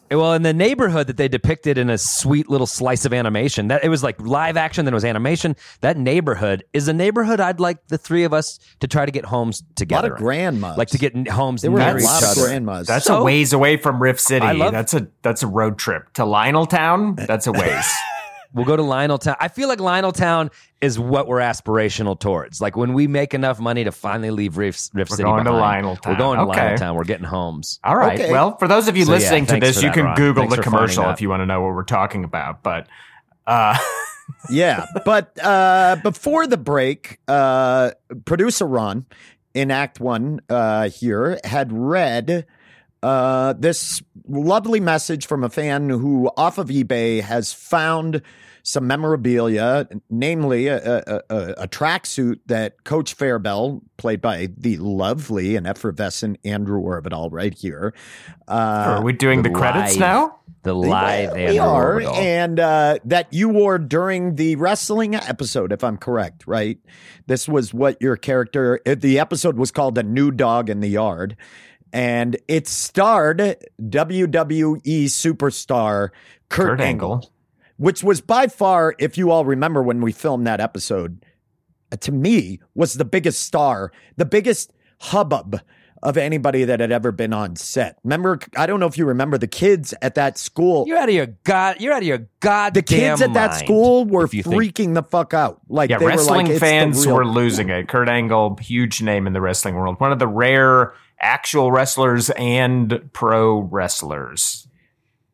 Well, 0.09 0.35
in 0.35 0.43
the 0.43 0.55
neighborhood 0.55 1.09
that 1.09 1.17
they 1.17 1.27
depicted 1.27 1.79
in 1.79 1.91
a 1.91 1.99
sweet 1.99 2.49
little 2.49 2.69
slice 2.69 3.05
of 3.05 3.13
animation, 3.13 3.67
that 3.69 3.83
it 3.83 3.89
was 3.89 4.05
like 4.05 4.21
live 4.21 4.57
action, 4.57 4.85
then 4.85 4.95
it 4.95 4.97
was 4.97 5.05
animation. 5.05 5.57
That 5.81 5.97
neighborhood 5.97 6.63
is 6.73 6.87
a 6.87 6.93
neighborhood 6.93 7.41
I'd 7.41 7.59
like 7.59 7.85
the 7.89 7.99
three 7.99 8.23
of 8.23 8.33
us 8.33 8.61
to 8.81 8.87
try 8.87 9.05
to 9.05 9.11
get 9.11 9.25
homes 9.25 9.65
together. 9.75 9.75
a 9.75 9.75
lot 9.75 10.03
together. 10.03 10.15
of 10.15 10.19
grandmas. 10.21 10.79
like 10.79 10.89
to 10.91 10.99
get 10.99 11.29
homes 11.29 11.63
there 11.63 11.73
were 11.73 11.81
near 11.81 11.97
a 11.97 12.03
lot 12.05 12.23
of 12.23 12.35
grandmas. 12.37 12.87
That's 12.87 13.07
So- 13.07 13.23
a 13.23 13.25
ways 13.25 13.53
away 13.53 13.79
from 13.79 14.01
Rift 14.01 14.21
City. 14.21 14.47
I 14.47 14.53
love- 14.53 14.71
that's 14.73 14.95
a 14.95 15.09
that's 15.23 15.43
a 15.43 15.49
road 15.49 15.77
trip 15.77 16.13
to 16.15 16.23
Lioneltown. 16.23 17.27
That's 17.27 17.49
a 17.49 17.53
ways. 17.53 17.85
We'll 18.53 18.65
go 18.65 18.77
to 18.77 18.83
Lioneltown. 18.83 19.37
I 19.41 19.49
feel 19.49 19.69
like 19.69 19.79
Lioneltown 19.79 20.53
is 20.81 20.99
what 20.99 21.27
we're 21.27 21.41
aspirational 21.41 22.19
towards. 22.19 22.61
Like 22.61 22.77
when 22.77 22.93
we 22.93 23.07
make 23.07 23.35
enough 23.35 23.59
money 23.61 23.85
to 23.85 23.93
finally 23.93 24.31
leave 24.31 24.57
Rift, 24.57 24.91
Rift 24.95 25.11
We're 25.11 25.17
City 25.17 25.29
going 25.29 25.45
to 25.45 25.53
behind, 25.53 25.87
Lioneltown. 25.87 26.07
We're 26.09 26.17
going 26.17 26.39
to 26.39 26.45
Okay. 26.47 26.61
Lioneltown. 26.61 26.95
We're 26.95 27.05
getting 27.05 27.25
homes. 27.25 27.81
All 27.85 27.97
right. 27.97 28.19
Okay. 28.21 28.31
Well, 28.31 28.57
for 28.59 28.69
those 28.69 28.89
of 28.89 28.97
you 28.97 29.05
So, 29.05 29.13
yeah, 29.13 29.19
listening 29.19 29.47
to 29.47 29.61
this, 29.61 29.83
you 29.83 29.89
that, 29.89 29.95
can 29.95 30.05
Ron. 30.05 30.17
Google 30.17 30.43
Thanks 30.45 30.57
the 30.57 30.63
commercial 30.63 31.09
if 31.11 31.21
you 31.21 31.29
want 31.29 31.41
to 31.41 31.47
know 31.47 31.61
what 31.63 31.75
we're 31.75 31.83
talking 31.85 32.25
about. 32.25 32.63
But 32.63 32.89
uh, 33.47 33.77
yeah, 34.51 34.87
but 35.05 35.39
uh, 35.43 35.97
before 36.03 36.47
the 36.47 36.57
break, 36.57 37.19
uh, 37.29 37.91
producer 38.25 38.67
Ron 38.67 39.07
in 39.55 39.71
Act 39.71 40.01
One 40.01 40.41
uh, 40.49 40.89
here 40.89 41.39
had 41.45 41.73
read 41.73 42.47
Uh, 43.03 43.53
this 43.53 44.03
lovely 44.29 44.81
message 44.81 45.27
from 45.27 45.43
a 45.45 45.49
fan 45.49 45.89
who, 45.91 46.31
off 46.37 46.59
of 46.59 46.69
eBay, 46.69 47.21
has 47.23 47.53
found 47.53 48.23
some 48.63 48.87
memorabilia, 48.89 49.87
namely 50.11 50.67
a, 50.67 50.79
a, 51.07 51.23
a, 51.31 51.39
a 51.59 51.69
tracksuit 51.69 52.41
that 52.47 52.83
Coach 52.83 53.17
Fairbell, 53.17 53.81
played 53.97 54.21
by 54.21 54.49
the 54.59 54.77
lovely 54.79 55.55
and 55.55 55.69
effervescent 55.69 56.39
Andrew 56.45 56.83
Orvedahl, 56.83 57.29
right 57.31 57.55
here. 57.55 57.95
Uh, 58.49 58.97
Are 58.99 59.03
we 59.05 59.13
doing 59.13 59.43
the, 59.43 59.51
the 59.51 59.55
credits 59.55 59.93
live- 59.93 60.01
now? 60.01 60.39
The 60.65 60.75
live 60.75 61.33
we 61.35 61.45
Andrew 61.45 61.61
are, 61.63 62.01
Orvedahl. 62.01 62.15
and 62.17 62.59
uh, 62.59 62.99
that 63.05 63.33
you 63.33 63.49
wore 63.51 63.79
during 63.79 64.35
the 64.35 64.57
wrestling 64.57 65.15
episode, 65.15 65.71
if 65.71 65.85
I'm 65.85 65.97
correct, 65.97 66.45
right? 66.49 66.79
This 67.29 67.49
was 67.49 67.73
what 67.73 68.03
your 68.03 68.17
character. 68.17 68.81
uh, 68.85 68.97
The 68.99 69.21
episode 69.21 69.59
was 69.59 69.71
called 69.71 69.97
"A 69.97 70.03
New 70.03 70.33
Dog 70.33 70.69
in 70.69 70.81
the 70.81 70.89
Yard," 70.89 71.37
and 71.97 72.37
it 72.47 72.69
starred 72.69 73.39
WWE 73.83 75.05
superstar 75.07 76.11
Kurt, 76.51 76.69
Kurt 76.69 76.81
Angle, 76.83 77.15
Angle. 77.15 77.33
which 77.79 78.05
was 78.05 78.21
by 78.21 78.49
far, 78.49 78.95
if 78.99 79.17
you 79.17 79.31
all 79.31 79.47
remember 79.47 79.83
when 79.83 80.03
we 80.03 80.13
filmed 80.13 80.47
that 80.47 80.61
episode, 80.61 81.25
uh, 81.91 81.97
to 81.97 82.13
me 82.13 82.61
was 82.75 82.95
the 82.95 83.05
biggest 83.07 83.41
star, 83.43 83.93
the 84.17 84.27
biggest 84.27 84.73
hubbub 85.01 85.61
of 86.03 86.19
anybody 86.19 86.65
that 86.65 86.79
had 86.81 86.93
ever 86.93 87.11
been 87.11 87.33
on 87.33 87.57
set. 87.57 87.99
Remember, 88.05 88.39
I 88.57 88.67
don't 88.67 88.79
know 88.79 88.87
if 88.87 88.99
you 88.99 89.07
remember 89.07 89.39
the 89.39 89.47
kids 89.49 89.95
at 90.03 90.15
that 90.17 90.37
school. 90.37 90.85
You're 90.87 90.99
out 90.99 91.09
of 91.09 91.15
your 91.15 91.29
god. 91.45 91.81
You're 91.81 91.95
out 91.95 92.03
of 92.03 92.07
your 92.07 92.29
goddamn 92.41 92.75
The 92.75 92.83
kids 92.83 93.23
at 93.23 93.33
that 93.33 93.55
school 93.55 94.05
were 94.05 94.29
you 94.31 94.43
think- 94.43 94.55
freaking 94.55 94.93
the 94.95 95.03
fuck 95.03 95.33
out. 95.33 95.63
Like 95.69 95.89
Yeah, 95.89 95.99
they 95.99 96.07
wrestling 96.07 96.47
were 96.49 96.53
like, 96.53 96.61
fans 96.61 97.07
were 97.07 97.25
losing 97.27 97.71
it. 97.71 97.89
Kurt 97.89 98.11
Angle, 98.11 98.59
huge 98.61 99.01
name 99.01 99.27
in 99.27 99.33
the 99.33 99.41
wrestling 99.41 99.75
world. 99.75 99.99
One 99.99 100.13
of 100.13 100.19
the 100.19 100.29
rare 100.29 100.93
actual 101.21 101.71
wrestlers 101.73 102.31
and 102.31 103.09
pro 103.13 103.59
wrestlers. 103.61 104.69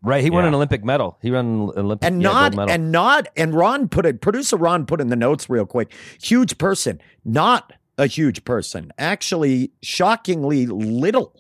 right. 0.03 0.23
He 0.23 0.31
won 0.31 0.45
an 0.45 0.55
Olympic 0.55 0.85
medal. 0.85 1.19
He 1.23 1.31
won 1.31 1.47
an 1.47 1.61
Olympic 1.79 2.07
and 2.09 2.23
yeah, 2.23 2.29
not 2.29 2.55
medal. 2.57 2.71
and 2.75 2.93
not 2.93 3.29
and 3.37 3.55
Ron 3.55 3.89
put 3.89 4.07
it. 4.07 4.21
Producer 4.21 4.57
Ron 4.57 4.87
put 4.87 5.01
in 5.01 5.09
the 5.09 5.17
notes 5.17 5.49
real 5.51 5.67
quick. 5.67 5.93
Huge 6.21 6.59
person, 6.59 7.01
not 7.25 7.73
a 7.99 8.07
huge 8.07 8.45
person. 8.45 8.93
Actually, 8.99 9.71
shockingly 9.83 10.67
little. 10.67 11.35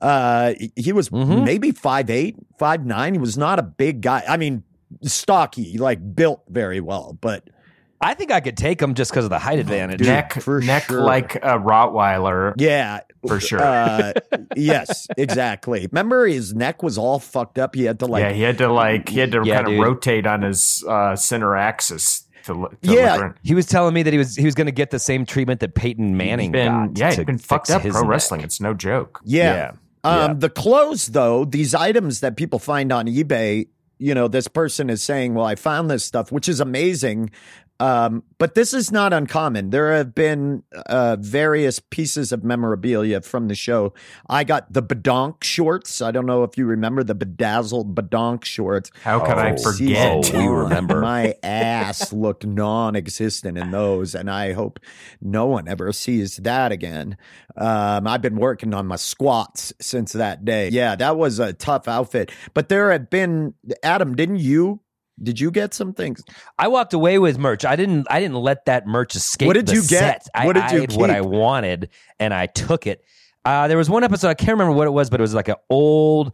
Uh, 0.00 0.54
he 0.76 0.92
was 0.92 1.08
Mhm. 1.10 1.44
maybe 1.44 1.72
five 1.72 2.08
eight, 2.08 2.36
five 2.58 2.86
nine. 2.86 3.14
He 3.14 3.18
was 3.20 3.36
not 3.36 3.58
a 3.58 3.62
big 3.62 4.00
guy. 4.00 4.22
I 4.28 4.36
mean, 4.36 4.62
stocky, 5.02 5.76
like 5.76 6.14
built 6.14 6.42
very 6.48 6.80
well, 6.80 7.18
but 7.20 7.48
I 8.00 8.14
think 8.14 8.30
I 8.30 8.38
could 8.40 8.56
take 8.56 8.80
him 8.80 8.94
just 8.94 9.10
because 9.10 9.24
of 9.24 9.30
the 9.30 9.40
height 9.40 9.58
advantage. 9.58 9.98
Dude, 9.98 10.06
neck 10.06 10.46
neck 10.46 10.84
sure. 10.84 11.00
like 11.02 11.34
a 11.36 11.58
Rottweiler. 11.58 12.54
yeah, 12.58 13.00
For 13.26 13.40
sure. 13.48 13.60
Uh, 13.60 14.12
yes, 14.56 15.06
exactly. 15.16 15.88
Remember, 15.90 16.26
his 16.26 16.54
neck 16.54 16.82
was 16.82 16.96
all 16.98 17.18
fucked 17.18 17.58
up. 17.58 17.74
He 17.74 17.84
had 17.84 17.98
to 18.00 18.06
like 18.06 18.22
yeah, 18.22 18.32
he 18.32 18.42
had 18.42 18.58
to 18.58 18.68
like 18.72 19.08
he 19.08 19.18
had 19.18 19.32
to 19.32 19.42
Yeah, 19.44 19.62
kind 19.62 19.74
of 19.74 19.84
rotate 19.84 20.26
on 20.26 20.42
his 20.42 20.84
uh, 20.88 21.16
center 21.16 21.56
axis 21.56 22.26
to, 22.44 22.54
to 22.54 22.92
Yeah. 22.94 23.32
He 23.42 23.54
was 23.54 23.66
telling 23.66 23.94
me 23.94 24.02
that 24.04 24.12
he 24.12 24.18
was 24.18 24.36
he 24.36 24.44
was 24.44 24.54
going 24.54 24.66
to 24.66 24.72
get 24.72 24.90
the 24.90 24.98
same 24.98 25.26
treatment 25.26 25.60
that 25.60 25.74
Peyton 25.74 26.16
Manning 26.16 26.52
been, 26.52 26.94
got. 26.94 26.98
yeah, 26.98 27.10
to 27.10 27.16
he's 27.16 27.24
been 27.26 27.38
fucked 27.38 27.70
up 27.70 27.82
pro 27.82 27.90
neck. 28.02 28.04
wrestling. 28.08 28.40
It's 28.42 28.60
no 28.60 28.74
joke. 28.74 29.20
Yeah. 29.24 29.54
Yeah. 29.54 29.70
Um, 30.04 30.30
Yeah. 30.30 30.34
The 30.34 30.50
clothes, 30.50 31.08
though, 31.08 31.44
these 31.44 31.74
items 31.74 32.20
that 32.20 32.36
people 32.36 32.58
find 32.60 32.92
on 32.92 33.06
eBay, 33.06 33.66
you 33.98 34.14
know, 34.14 34.28
this 34.28 34.46
person 34.46 34.90
is 34.90 35.02
saying, 35.02 35.34
well, 35.34 35.44
I 35.44 35.56
found 35.56 35.90
this 35.90 36.04
stuff, 36.04 36.30
which 36.30 36.48
is 36.48 36.60
amazing. 36.60 37.30
Um, 37.80 38.24
but 38.38 38.54
this 38.54 38.74
is 38.74 38.90
not 38.90 39.12
uncommon. 39.12 39.70
There 39.70 39.92
have 39.94 40.14
been 40.14 40.64
uh, 40.86 41.16
various 41.20 41.78
pieces 41.78 42.32
of 42.32 42.42
memorabilia 42.42 43.20
from 43.20 43.46
the 43.48 43.54
show. 43.54 43.94
I 44.28 44.42
got 44.44 44.72
the 44.72 44.82
Badonk 44.82 45.44
shorts. 45.44 46.02
I 46.02 46.10
don't 46.10 46.26
know 46.26 46.42
if 46.42 46.58
you 46.58 46.66
remember 46.66 47.04
the 47.04 47.14
bedazzled 47.14 47.94
Badonk 47.94 48.44
shorts. 48.44 48.90
How 49.02 49.20
could 49.20 49.38
I 49.38 49.52
Oh, 49.52 49.56
forget? 49.62 50.24
season 50.24 50.40
we 50.42 50.48
remember. 50.48 51.00
My 51.08 51.34
ass 51.42 52.12
looked 52.12 52.44
non-existent 52.44 53.56
in 53.56 53.70
those, 53.70 54.14
and 54.14 54.30
I 54.30 54.52
hope 54.54 54.80
no 55.20 55.46
one 55.46 55.68
ever 55.68 55.92
sees 55.92 56.36
that 56.38 56.72
again. 56.72 57.16
Um, 57.56 58.06
I've 58.06 58.22
been 58.22 58.36
working 58.36 58.74
on 58.74 58.86
my 58.86 58.96
squats 58.96 59.72
since 59.80 60.12
that 60.12 60.44
day. 60.44 60.68
Yeah, 60.70 60.96
that 60.96 61.16
was 61.16 61.38
a 61.38 61.52
tough 61.52 61.88
outfit. 61.88 62.30
But 62.54 62.68
there 62.68 62.90
have 62.92 63.10
been 63.10 63.54
Adam. 63.82 64.14
Didn't 64.16 64.36
you? 64.38 64.80
Did 65.22 65.40
you 65.40 65.50
get 65.50 65.74
some 65.74 65.92
things? 65.92 66.22
I 66.58 66.68
walked 66.68 66.92
away 66.92 67.18
with 67.18 67.38
merch. 67.38 67.64
I 67.64 67.76
didn't. 67.76 68.06
I 68.10 68.20
didn't 68.20 68.36
let 68.36 68.66
that 68.66 68.86
merch 68.86 69.14
escape. 69.14 69.46
What 69.46 69.54
did 69.54 69.66
the 69.66 69.74
you 69.74 69.80
get? 69.80 70.24
set. 70.24 70.28
I, 70.34 70.46
What 70.46 70.54
did 70.54 70.64
I 70.64 70.72
you 70.74 70.80
had 70.82 70.92
what? 70.92 71.10
I 71.10 71.20
wanted, 71.20 71.90
and 72.18 72.32
I 72.32 72.46
took 72.46 72.86
it. 72.86 73.04
Uh, 73.44 73.68
there 73.68 73.78
was 73.78 73.88
one 73.88 74.04
episode 74.04 74.28
I 74.28 74.34
can't 74.34 74.52
remember 74.52 74.72
what 74.72 74.86
it 74.86 74.90
was, 74.90 75.10
but 75.10 75.20
it 75.20 75.22
was 75.22 75.34
like 75.34 75.48
an 75.48 75.56
old 75.70 76.32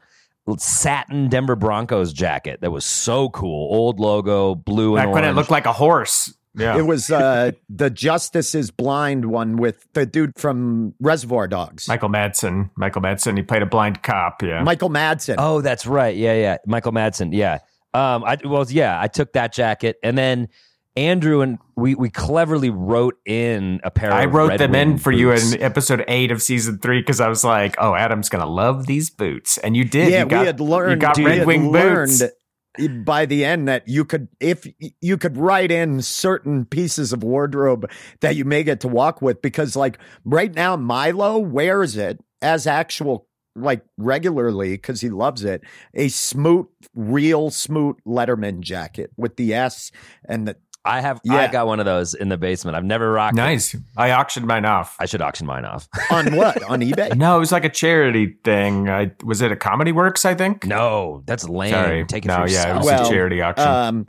satin 0.59 1.29
Denver 1.29 1.57
Broncos 1.57 2.12
jacket 2.12 2.61
that 2.61 2.70
was 2.70 2.85
so 2.85 3.31
cool. 3.31 3.73
Old 3.75 4.01
logo, 4.01 4.55
blue 4.55 4.97
and 4.97 5.07
Back 5.07 5.14
when 5.14 5.25
it 5.25 5.33
looked 5.33 5.51
like 5.51 5.66
a 5.66 5.73
horse. 5.73 6.35
Yeah. 6.57 6.79
It 6.79 6.83
was 6.83 7.11
uh, 7.11 7.53
the 7.68 7.90
Justice 7.90 8.55
is 8.55 8.70
Blind 8.70 9.27
one 9.27 9.57
with 9.57 9.87
the 9.92 10.07
dude 10.07 10.38
from 10.38 10.94
Reservoir 11.01 11.49
Dogs, 11.49 11.88
Michael 11.88 12.09
Madsen. 12.11 12.70
Michael 12.77 13.03
Madsen. 13.03 13.37
He 13.37 13.42
played 13.42 13.62
a 13.62 13.66
blind 13.66 14.03
cop. 14.03 14.42
Yeah. 14.42 14.62
Michael 14.62 14.90
Madsen. 14.90 15.37
Oh, 15.38 15.61
that's 15.61 15.87
right. 15.87 16.16
Yeah, 16.16 16.35
yeah. 16.35 16.59
Michael 16.66 16.92
Madsen. 16.92 17.31
Yeah. 17.33 17.59
Um, 17.95 18.25
I 18.25 18.39
well, 18.45 18.67
yeah. 18.69 19.01
I 19.01 19.07
took 19.07 19.33
that 19.35 19.53
jacket, 19.53 19.99
and 20.03 20.19
then 20.19 20.49
Andrew 20.97 21.41
and 21.41 21.59
we 21.77 21.95
we 21.95 22.11
cleverly 22.11 22.71
wrote 22.71 23.17
in 23.25 23.81
a 23.83 23.91
pair. 23.91 24.13
I 24.13 24.25
of 24.25 24.35
wrote 24.35 24.49
Red 24.51 24.61
them 24.61 24.75
in 24.75 24.99
for 24.99 25.11
boots. 25.11 25.21
you 25.53 25.57
in 25.59 25.63
episode 25.63 26.05
eight 26.07 26.31
of 26.31 26.43
season 26.43 26.79
three 26.79 27.01
because 27.01 27.21
I 27.21 27.29
was 27.29 27.45
like, 27.45 27.75
"Oh, 27.79 27.95
Adam's 27.95 28.29
gonna 28.29 28.47
love 28.47 28.87
these 28.87 29.11
boots," 29.11 29.59
and 29.59 29.77
you 29.77 29.85
did. 29.85 30.11
yeah, 30.13 30.25
you 30.25 30.29
got, 30.29 30.41
we 30.41 30.47
had 30.47 30.61
learned. 30.61 30.91
You 30.91 30.97
got 30.97 31.17
we 31.19 31.25
Red 31.25 31.39
had 31.39 31.47
Wing 31.47 31.73
boots. 31.73 32.21
learned 32.21 33.05
by 33.05 33.25
the 33.27 33.45
end 33.45 33.69
that 33.69 33.87
you 33.87 34.05
could, 34.05 34.27
if 34.41 34.67
you 35.01 35.17
could 35.17 35.37
write 35.37 35.71
in 35.71 36.03
certain 36.03 36.65
pieces 36.65 37.13
of 37.13 37.23
wardrobe 37.23 37.89
that 38.21 38.35
you 38.35 38.45
may 38.45 38.65
get 38.65 38.81
to 38.81 38.89
walk 38.89 39.23
with, 39.23 39.41
because 39.43 39.77
like 39.77 39.99
right 40.25 40.53
now, 40.55 40.77
Milo 40.77 41.39
wears 41.39 41.97
it 41.97 42.19
as 42.43 42.67
actual. 42.67 43.29
Like 43.57 43.85
regularly 43.97 44.73
because 44.73 45.01
he 45.01 45.11
loves 45.11 45.45
it, 45.45 45.62
a 45.95 46.09
smoot, 46.09 46.69
real 46.95 47.51
smoot 47.51 47.97
Letterman 48.05 48.61
jacket 48.61 49.12
with 49.17 49.37
the 49.37 49.55
S 49.55 49.93
and 50.29 50.49
the 50.49 50.57
I 50.87 51.01
have. 51.01 51.21
Yeah. 51.25 51.37
I 51.37 51.47
got 51.49 51.67
one 51.67 51.81
of 51.81 51.87
those 51.87 52.12
in 52.12 52.29
the 52.29 52.37
basement. 52.37 52.77
I've 52.77 52.85
never 52.85 53.11
rocked. 53.11 53.35
it. 53.35 53.40
Nice. 53.40 53.75
I 53.97 54.11
auctioned 54.11 54.47
mine 54.47 54.67
off. 54.67 54.97
I 55.01 55.07
should 55.07 55.23
auction 55.23 55.47
mine 55.47 55.64
off. 55.64 55.88
on 56.11 56.37
what 56.37 56.62
on 56.64 56.81
eBay. 56.81 57.17
No, 57.17 57.37
it 57.37 57.38
was 57.38 57.53
like 57.53 57.64
a 57.64 57.71
charity 57.71 58.37
thing. 58.45 58.90
I 58.90 59.12
was 59.25 59.40
it 59.40 59.51
a 59.51 59.57
Comedy 59.57 59.93
Works? 59.93 60.25
I 60.25 60.35
think. 60.35 60.67
no, 60.67 61.23
that's 61.27 61.49
lame. 61.49 61.71
Sorry. 61.71 62.05
Take 62.05 62.27
it 62.27 62.29
no, 62.29 62.43
for 62.43 62.49
yeah, 62.49 62.75
it 62.75 62.77
was 62.77 62.87
Well, 62.87 63.07
a 63.07 63.11
charity 63.11 63.40
auction. 63.40 63.67
Um, 63.67 64.07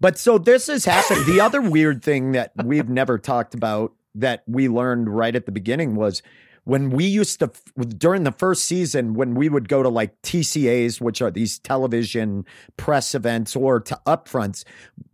but 0.00 0.18
so 0.18 0.36
this 0.36 0.66
has 0.66 0.84
happened. 0.84 1.26
The 1.26 1.40
other 1.40 1.62
weird 1.62 2.02
thing 2.02 2.32
that 2.32 2.52
we've 2.64 2.88
never 2.88 3.18
talked 3.18 3.54
about 3.54 3.92
that 4.16 4.42
we 4.46 4.68
learned 4.68 5.08
right 5.08 5.34
at 5.34 5.46
the 5.46 5.52
beginning 5.52 5.94
was 5.94 6.22
when 6.66 6.90
we 6.90 7.04
used 7.04 7.38
to 7.38 7.50
during 7.96 8.24
the 8.24 8.32
first 8.32 8.64
season 8.66 9.14
when 9.14 9.34
we 9.36 9.48
would 9.48 9.68
go 9.68 9.82
to 9.84 9.88
like 9.88 10.20
TCAs, 10.22 11.00
which 11.00 11.22
are 11.22 11.30
these 11.30 11.60
television 11.60 12.44
press 12.76 13.14
events 13.14 13.54
or 13.54 13.78
to 13.80 13.98
upfronts, 14.04 14.64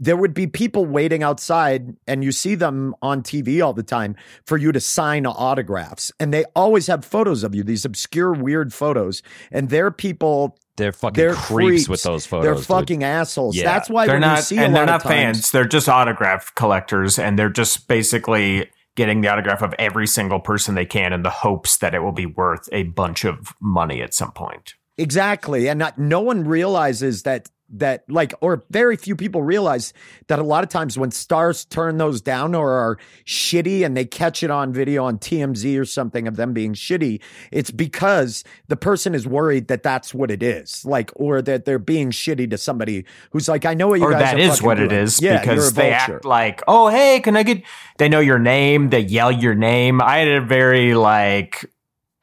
there 0.01 0.17
would 0.17 0.33
be 0.33 0.47
people 0.47 0.87
waiting 0.87 1.23
outside, 1.23 1.95
and 2.07 2.25
you 2.25 2.33
see 2.33 2.55
them 2.55 2.95
on 3.03 3.23
TV 3.23 3.62
all 3.65 3.75
the 3.75 3.83
time 3.83 4.17
for 4.47 4.57
you 4.57 4.73
to 4.73 4.81
sign 4.81 5.27
autographs, 5.27 6.11
and 6.19 6.33
they 6.33 6.45
always 6.57 6.87
have 6.87 7.05
photos 7.05 7.45
of 7.45 7.55
you, 7.55 7.62
these 7.62 7.85
obscure, 7.85 8.33
weird 8.33 8.73
photos, 8.73 9.23
and 9.51 9.69
they're 9.69 9.91
people. 9.91 10.57
they're 10.79 10.91
fucking 10.91 11.23
They're 11.23 11.35
creeps, 11.35 11.85
creeps. 11.85 11.88
with 11.91 12.03
those 12.03 12.25
photos. 12.25 12.45
They're 12.47 12.55
dude. 12.55 12.65
fucking 12.65 13.05
assholes. 13.05 13.57
Yeah. 13.57 13.65
That's 13.65 13.91
why 13.91 14.07
they're 14.07 14.15
when 14.17 14.23
you 14.23 14.29
not, 14.29 14.43
see 14.45 14.57
a 14.57 14.62
and 14.62 14.75
they're 14.75 14.87
lot 14.87 14.93
not 14.93 14.97
of 15.05 15.11
times- 15.11 15.37
fans. 15.37 15.51
They're 15.51 15.67
just 15.67 15.87
autograph 15.88 16.55
collectors, 16.55 17.19
and 17.19 17.38
they're 17.38 17.51
just 17.51 17.88
basically 17.88 18.71
getting 18.94 19.20
the 19.20 19.28
autograph 19.28 19.62
of 19.62 19.74
every 19.78 20.07
single 20.07 20.40
person 20.40 20.74
they 20.74 20.87
can 20.87 21.12
in 21.12 21.22
the 21.22 21.31
hopes 21.31 21.78
that 21.78 21.94
it 21.94 22.00
will 22.00 22.12
be 22.12 22.26
worth 22.26 22.68
a 22.72 22.85
bunch 22.85 23.24
of 23.24 23.55
money 23.61 24.02
at 24.02 24.14
some 24.14 24.33
point. 24.33 24.74
Exactly. 24.98 25.68
And 25.68 25.78
not, 25.78 25.98
no 25.98 26.20
one 26.20 26.44
realizes 26.44 27.22
that 27.22 27.48
that 27.73 28.05
like 28.09 28.35
or 28.41 28.65
very 28.71 28.97
few 28.97 29.17
people 29.17 29.43
realize 29.43 29.93
that 30.29 30.39
a 30.39 30.43
lot 30.43 30.63
of 30.63 30.71
times 30.71 30.99
when 30.99 31.11
stars 31.11 31.65
turn 31.65 31.99
those 31.99 32.21
down 32.21 32.55
or 32.55 32.73
are 32.73 32.99
shitty 33.25 33.85
and 33.85 33.97
they 33.97 34.05
catch 34.05 34.43
it 34.43 34.51
on 34.51 34.73
video 34.73 35.05
on 35.05 35.19
TMZ 35.19 35.79
or 35.79 35.85
something 35.85 36.29
of 36.29 36.37
them 36.37 36.53
being 36.53 36.75
shitty 36.75 37.21
it's 37.51 37.71
because 37.71 38.45
the 38.69 38.77
person 38.77 39.15
is 39.15 39.27
worried 39.27 39.69
that 39.69 39.83
that's 39.83 40.15
what 40.15 40.31
it 40.31 40.43
is 40.43 40.85
like 40.85 41.11
or 41.17 41.43
that 41.43 41.65
they're 41.65 41.79
being 41.79 42.11
shitty 42.11 42.49
to 42.51 42.59
somebody 42.59 43.05
who's 43.31 43.49
like 43.49 43.65
I 43.65 43.75
know 43.75 43.89
what 43.89 44.01
you 44.01 44.07
or 44.07 44.13
guys 44.13 44.23
that 44.23 44.39
is 44.39 44.63
what 44.63 44.79
it 44.79 44.89
doing. 44.89 45.03
is 45.03 45.21
yeah, 45.21 45.41
because 45.41 45.73
they 45.75 45.93
act 45.93 46.25
like, 46.25 46.63
oh, 46.69 46.89
hey, 46.89 47.21
can 47.21 47.37
I 47.37 47.43
get? 47.43 47.63
They 47.99 48.09
know 48.09 48.21
your 48.21 48.39
name. 48.39 48.91
They 48.91 49.01
yell 49.01 49.33
your 49.33 49.55
name. 49.55 50.01
I 50.01 50.19
had 50.19 50.29
a 50.29 50.41
very 50.41 50.95
like 50.95 51.65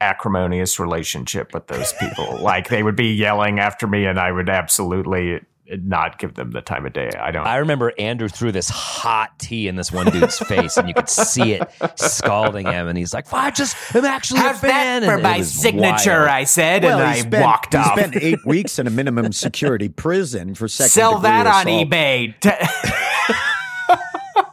acrimonious 0.01 0.79
relationship 0.79 1.53
with 1.53 1.67
those 1.67 1.93
people. 1.93 2.37
like 2.41 2.69
they 2.69 2.83
would 2.83 2.95
be 2.95 3.13
yelling 3.13 3.59
after 3.59 3.87
me, 3.87 4.05
and 4.05 4.19
I 4.19 4.31
would 4.31 4.49
absolutely 4.49 5.41
not 5.83 6.17
give 6.17 6.33
them 6.33 6.49
the 6.49 6.61
time 6.61 6.83
of 6.87 6.93
day. 6.93 7.11
I 7.19 7.29
don't. 7.29 7.45
I 7.45 7.57
remember 7.57 7.93
Andrew 7.99 8.27
threw 8.27 8.51
this 8.51 8.69
hot 8.69 9.37
tea 9.37 9.67
in 9.67 9.75
this 9.75 9.91
one 9.91 10.07
dude's 10.07 10.39
face, 10.47 10.77
and 10.77 10.87
you 10.87 10.95
could 10.95 11.07
see 11.09 11.53
it 11.53 11.69
scalding 11.95 12.65
him. 12.65 12.87
And 12.87 12.97
he's 12.97 13.13
like, 13.13 13.31
"I 13.31 13.51
just 13.51 13.75
am 13.95 14.03
actually 14.03 14.39
How's 14.39 14.55
a 14.55 14.59
fan." 14.67 15.03
for 15.03 15.11
and 15.11 15.19
it 15.19 15.23
my 15.23 15.41
signature? 15.41 16.11
wild. 16.21 16.29
I 16.29 16.43
said, 16.45 16.81
Well, 16.83 16.97
and 16.99 17.07
I 17.07 17.19
spent, 17.19 17.43
walked 17.45 17.73
he 17.73 17.77
off. 17.79 17.97
spent 17.99 18.15
eight 18.15 18.39
weeks 18.47 18.79
in 18.79 18.87
a 18.87 18.89
minimum 18.89 19.31
security 19.31 19.89
prison 19.89 20.55
for 20.55 20.67
second 20.67 20.89
Sell 20.89 21.11
degree 21.15 21.29
that 21.29 21.45
on 21.45 21.67
assault. 21.67 21.89
eBay. 21.89 23.08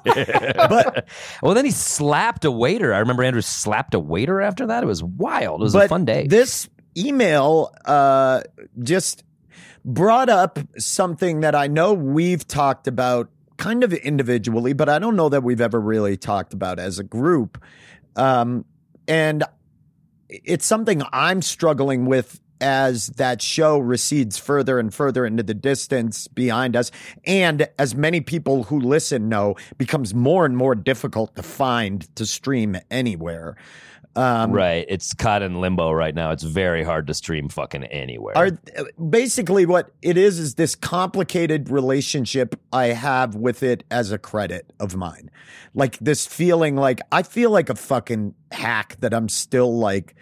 But 0.07 1.09
Well, 1.43 1.55
then 1.55 1.65
he 1.65 1.71
slapped 1.71 2.45
a 2.45 2.51
waiter. 2.51 2.95
I 2.95 2.99
remember 2.99 3.23
Andrew 3.23 3.43
slapped 3.43 3.95
a 3.95 4.01
waiter 4.01 4.41
after 4.41 4.67
that. 4.67 4.83
It 4.83 4.87
was 4.87 5.03
wild. 5.03 5.61
It 5.61 5.65
was 5.65 5.75
a 5.75 5.89
fun 5.89 6.05
day. 6.05 6.27
This 6.27 6.69
email 6.97 7.75
uh, 7.85 8.43
just 8.83 9.25
brought 9.85 10.29
up 10.29 10.59
something 10.79 11.41
that 11.41 11.55
I 11.55 11.69
know 11.69 11.93
we've 11.95 12.47
talked 12.47 12.89
about 12.89 13.31
kind 13.57 13.85
of 13.85 13.93
individually, 13.93 14.73
but 14.73 14.89
I 14.89 14.99
don't 14.99 15.17
know 15.17 15.29
that 15.29 15.43
we've 15.43 15.61
ever 15.61 15.81
really 15.81 16.17
talked 16.17 16.53
about 16.53 16.79
as 16.79 16.99
a 16.99 17.05
group. 17.05 17.63
Um, 18.17 18.65
and 19.07 19.45
it's 20.29 20.67
something 20.67 21.03
I'm 21.13 21.43
struggling 21.43 22.07
with 22.07 22.41
as 22.61 23.09
that 23.09 23.43
show 23.43 23.79
recedes 23.79 24.39
further 24.39 24.79
and 24.79 24.93
further 24.93 25.27
into 25.27 25.43
the 25.43 25.55
distance 25.55 26.29
behind 26.29 26.77
us. 26.77 26.91
And 27.25 27.69
as 27.79 27.95
many 27.95 28.21
people 28.21 28.65
who 28.65 28.81
listen 28.81 29.29
know, 29.29 29.57
becomes 29.79 30.15
more 30.15 30.45
and 30.45 30.57
more 30.57 30.75
difficult 30.75 31.35
to 31.37 31.43
find 31.43 32.15
to 32.17 32.27
stream 32.27 32.77
anywhere. 32.91 33.57
Um, 34.17 34.53
right. 34.53 34.87
It's 34.89 35.13
caught 35.13 35.43
in 35.43 35.61
limbo 35.61 35.93
right 35.93 36.15
now. 36.15 36.31
It's 36.31 36.43
very 36.43 36.83
hard 36.83 37.07
to 37.09 37.15
stream 37.15 37.51
fucking 37.51 37.85
anywhere. 37.85 38.37
are 38.37 38.51
basically 38.99 39.67
what 39.67 39.93
it 40.01 40.17
is 40.17 40.39
is 40.39 40.55
this 40.55 40.75
complicated 40.75 41.69
relationship 41.69 42.59
I 42.73 42.87
have 42.87 43.35
with 43.35 43.63
it 43.63 43.85
as 43.91 44.13
a 44.13 44.19
credit 44.19 44.73
of 44.81 44.97
mine. 44.97 45.31
Like 45.75 45.99
this 45.99 46.27
feeling 46.27 46.77
like 46.77 47.03
I 47.13 47.23
feel 47.23 47.51
like 47.51 47.69
a 47.69 47.75
fucking 47.75 48.35
hack 48.53 48.97
that 49.01 49.13
I'm 49.13 49.29
still 49.29 49.79
like 49.79 50.17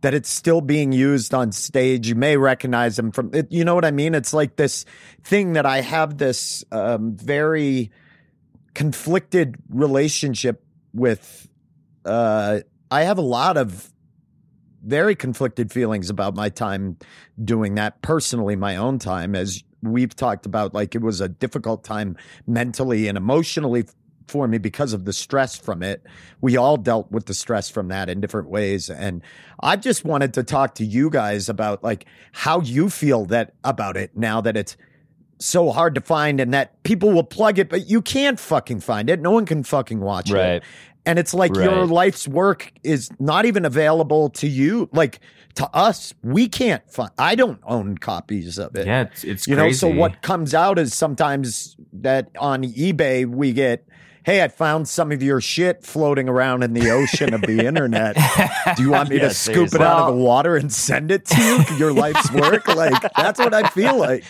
that 0.00 0.14
it's 0.14 0.30
still 0.30 0.60
being 0.60 0.92
used 0.92 1.34
on 1.34 1.52
stage. 1.52 2.08
You 2.08 2.14
may 2.14 2.36
recognize 2.36 2.96
them 2.96 3.12
from 3.12 3.34
it, 3.34 3.50
you 3.50 3.64
know 3.64 3.74
what 3.74 3.84
I 3.84 3.90
mean? 3.90 4.14
It's 4.14 4.32
like 4.32 4.56
this 4.56 4.84
thing 5.22 5.54
that 5.54 5.66
I 5.66 5.80
have 5.80 6.18
this 6.18 6.64
um, 6.72 7.16
very 7.16 7.90
conflicted 8.74 9.56
relationship 9.68 10.64
with 10.92 11.48
uh 12.04 12.60
I 12.90 13.02
have 13.02 13.18
a 13.18 13.22
lot 13.22 13.56
of 13.56 13.92
very 14.82 15.14
conflicted 15.14 15.70
feelings 15.70 16.10
about 16.10 16.34
my 16.34 16.48
time 16.48 16.96
doing 17.42 17.74
that 17.74 18.00
personally 18.00 18.56
my 18.56 18.76
own 18.76 18.98
time 18.98 19.34
as 19.34 19.62
we've 19.82 20.14
talked 20.14 20.46
about 20.46 20.74
like 20.74 20.94
it 20.94 21.02
was 21.02 21.20
a 21.20 21.28
difficult 21.28 21.84
time 21.84 22.16
mentally 22.46 23.08
and 23.08 23.18
emotionally 23.18 23.84
for 24.30 24.48
me 24.48 24.58
because 24.58 24.92
of 24.92 25.04
the 25.04 25.12
stress 25.12 25.56
from 25.56 25.82
it. 25.82 26.02
We 26.40 26.56
all 26.56 26.76
dealt 26.76 27.10
with 27.10 27.26
the 27.26 27.34
stress 27.34 27.68
from 27.68 27.88
that 27.88 28.08
in 28.08 28.20
different 28.20 28.48
ways 28.48 28.88
and 28.88 29.22
i 29.62 29.76
just 29.76 30.04
wanted 30.04 30.32
to 30.34 30.42
talk 30.42 30.74
to 30.76 30.84
you 30.84 31.10
guys 31.10 31.48
about 31.48 31.84
like 31.84 32.06
how 32.32 32.60
you 32.60 32.88
feel 32.88 33.26
that 33.26 33.52
about 33.62 33.96
it 33.96 34.16
now 34.16 34.40
that 34.40 34.56
it's 34.56 34.76
so 35.38 35.70
hard 35.70 35.94
to 35.94 36.00
find 36.00 36.40
and 36.40 36.52
that 36.54 36.82
people 36.82 37.10
will 37.12 37.24
plug 37.24 37.58
it 37.58 37.68
but 37.68 37.88
you 37.88 38.00
can't 38.02 38.38
fucking 38.40 38.80
find 38.80 39.08
it. 39.10 39.20
No 39.20 39.30
one 39.30 39.46
can 39.46 39.62
fucking 39.62 40.00
watch 40.00 40.30
Right. 40.30 40.56
it 40.56 40.62
and 41.06 41.18
it's 41.18 41.32
like 41.34 41.54
your 41.54 41.86
life's 41.86 42.28
work 42.28 42.72
is 42.84 43.10
not 43.18 43.44
even 43.46 43.64
available 43.64 44.28
to 44.30 44.46
you 44.46 44.88
like 44.92 45.20
to 45.54 45.68
us. 45.74 46.14
We 46.22 46.46
can't 46.48 46.88
find 46.90 47.10
i 47.18 47.34
don't 47.34 47.60
own 47.64 47.98
copies 47.98 48.58
of 48.58 48.76
it. 48.76 48.86
Yeah, 48.86 49.02
it's, 49.02 49.24
it's 49.24 49.46
you 49.48 49.56
know 49.56 49.72
so 49.72 49.88
what 49.88 50.22
comes 50.22 50.54
out 50.54 50.78
is 50.78 50.94
sometimes 50.94 51.76
that 51.92 52.30
on 52.38 52.62
ebay 52.64 53.26
we 53.26 53.52
get 53.52 53.86
hey 54.24 54.42
i 54.42 54.48
found 54.48 54.88
some 54.88 55.12
of 55.12 55.22
your 55.22 55.40
shit 55.40 55.82
floating 55.84 56.28
around 56.28 56.62
in 56.62 56.72
the 56.72 56.90
ocean 56.90 57.32
of 57.34 57.40
the 57.42 57.64
internet 57.66 58.16
do 58.76 58.82
you 58.82 58.90
want 58.90 59.08
me 59.08 59.16
Yeah, 59.16 59.28
to 59.28 59.34
scoop 59.34 59.74
it 59.74 59.80
out 59.80 60.08
of 60.08 60.14
the 60.14 60.20
water 60.22 60.56
and 60.56 60.72
send 60.72 61.10
it 61.10 61.24
to 61.26 61.42
you 61.42 61.76
your 61.76 61.92
life's 61.92 62.30
work 62.32 62.66
like 62.68 63.00
that's 63.16 63.38
what 63.38 63.54
i 63.54 63.68
feel 63.68 63.96
like 63.96 64.24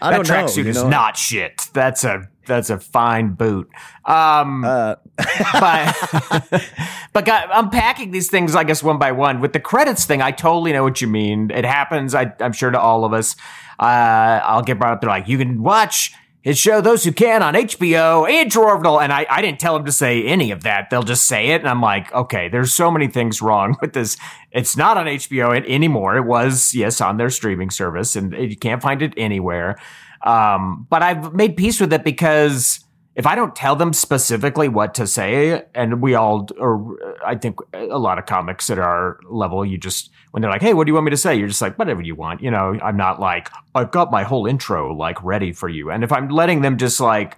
i 0.00 0.10
that 0.10 0.16
don't 0.16 0.28
know 0.28 0.34
tracksuit 0.44 0.66
is 0.66 0.76
know? 0.82 0.88
not 0.88 1.16
shit. 1.16 1.68
That's 1.72 2.04
a 2.04 2.28
that's 2.46 2.70
a 2.70 2.78
fine 2.78 3.32
boot. 3.34 3.68
Um, 4.04 4.62
uh, 4.64 4.94
but 5.54 6.46
but 7.12 7.24
God, 7.24 7.48
unpacking 7.52 8.12
these 8.12 8.30
things, 8.30 8.54
I 8.54 8.62
guess 8.62 8.82
one 8.84 8.98
by 8.98 9.10
one. 9.12 9.40
With 9.40 9.52
the 9.52 9.58
credits 9.58 10.04
thing, 10.04 10.22
I 10.22 10.30
totally 10.30 10.72
know 10.72 10.84
what 10.84 11.00
you 11.00 11.08
mean. 11.08 11.50
It 11.50 11.64
happens, 11.64 12.14
I, 12.14 12.32
I'm 12.38 12.52
sure, 12.52 12.70
to 12.70 12.78
all 12.78 13.04
of 13.04 13.12
us. 13.12 13.34
Uh, 13.80 14.40
I'll 14.44 14.62
get 14.62 14.78
brought 14.78 14.92
up. 14.92 15.00
They're 15.00 15.10
like, 15.10 15.26
you 15.26 15.38
can 15.38 15.60
watch 15.62 16.12
his 16.46 16.56
show, 16.56 16.80
Those 16.80 17.02
Who 17.02 17.10
Can, 17.10 17.42
on 17.42 17.54
HBO, 17.54 18.30
Andrew 18.30 18.62
Orvedahl. 18.62 19.02
And 19.02 19.12
I, 19.12 19.26
I 19.28 19.42
didn't 19.42 19.58
tell 19.58 19.74
them 19.74 19.84
to 19.84 19.90
say 19.90 20.22
any 20.22 20.52
of 20.52 20.62
that. 20.62 20.90
They'll 20.90 21.02
just 21.02 21.26
say 21.26 21.48
it. 21.48 21.60
And 21.60 21.68
I'm 21.68 21.80
like, 21.80 22.14
okay, 22.14 22.48
there's 22.48 22.72
so 22.72 22.88
many 22.88 23.08
things 23.08 23.42
wrong 23.42 23.76
with 23.80 23.94
this. 23.94 24.16
It's 24.52 24.76
not 24.76 24.96
on 24.96 25.06
HBO 25.06 25.60
anymore. 25.68 26.16
It 26.16 26.24
was, 26.24 26.72
yes, 26.72 27.00
on 27.00 27.16
their 27.16 27.30
streaming 27.30 27.70
service, 27.70 28.14
and 28.14 28.32
you 28.32 28.56
can't 28.56 28.80
find 28.80 29.02
it 29.02 29.12
anywhere. 29.16 29.76
Um, 30.22 30.86
but 30.88 31.02
I've 31.02 31.34
made 31.34 31.56
peace 31.56 31.80
with 31.80 31.92
it 31.92 32.04
because 32.04 32.78
if 33.16 33.26
I 33.26 33.34
don't 33.34 33.56
tell 33.56 33.74
them 33.74 33.92
specifically 33.92 34.68
what 34.68 34.94
to 34.94 35.06
say, 35.08 35.64
and 35.74 36.00
we 36.00 36.14
all, 36.14 36.46
or 36.60 36.96
I 37.26 37.34
think 37.34 37.58
a 37.74 37.98
lot 37.98 38.20
of 38.20 38.26
comics 38.26 38.70
at 38.70 38.78
our 38.78 39.18
level, 39.28 39.66
you 39.66 39.78
just, 39.78 40.12
when 40.30 40.42
they're 40.42 40.50
like, 40.50 40.62
hey, 40.62 40.74
what 40.74 40.84
do 40.84 40.90
you 40.90 40.94
want 40.94 41.06
me 41.06 41.10
to 41.10 41.16
say? 41.16 41.34
You're 41.34 41.48
just 41.48 41.62
like, 41.62 41.78
whatever 41.78 42.02
you 42.02 42.14
want. 42.14 42.42
You 42.42 42.50
know, 42.50 42.78
I'm 42.82 42.96
not 42.96 43.20
like, 43.20 43.50
I've 43.74 43.90
got 43.90 44.10
my 44.10 44.22
whole 44.22 44.46
intro 44.46 44.94
like 44.94 45.22
ready 45.22 45.52
for 45.52 45.68
you. 45.68 45.90
And 45.90 46.04
if 46.04 46.12
I'm 46.12 46.28
letting 46.28 46.60
them 46.60 46.76
just 46.76 47.00
like 47.00 47.36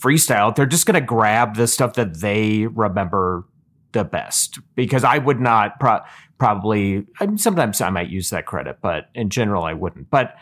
freestyle, 0.00 0.54
they're 0.54 0.66
just 0.66 0.86
going 0.86 1.00
to 1.00 1.06
grab 1.06 1.56
the 1.56 1.66
stuff 1.66 1.94
that 1.94 2.20
they 2.20 2.66
remember 2.66 3.44
the 3.92 4.04
best 4.04 4.58
because 4.74 5.04
I 5.04 5.18
would 5.18 5.40
not 5.40 5.78
pro- 5.78 6.00
probably, 6.38 7.06
I 7.20 7.26
mean, 7.26 7.38
sometimes 7.38 7.80
I 7.80 7.90
might 7.90 8.08
use 8.08 8.30
that 8.30 8.46
credit, 8.46 8.78
but 8.80 9.10
in 9.14 9.30
general, 9.30 9.64
I 9.64 9.74
wouldn't. 9.74 10.10
But, 10.10 10.36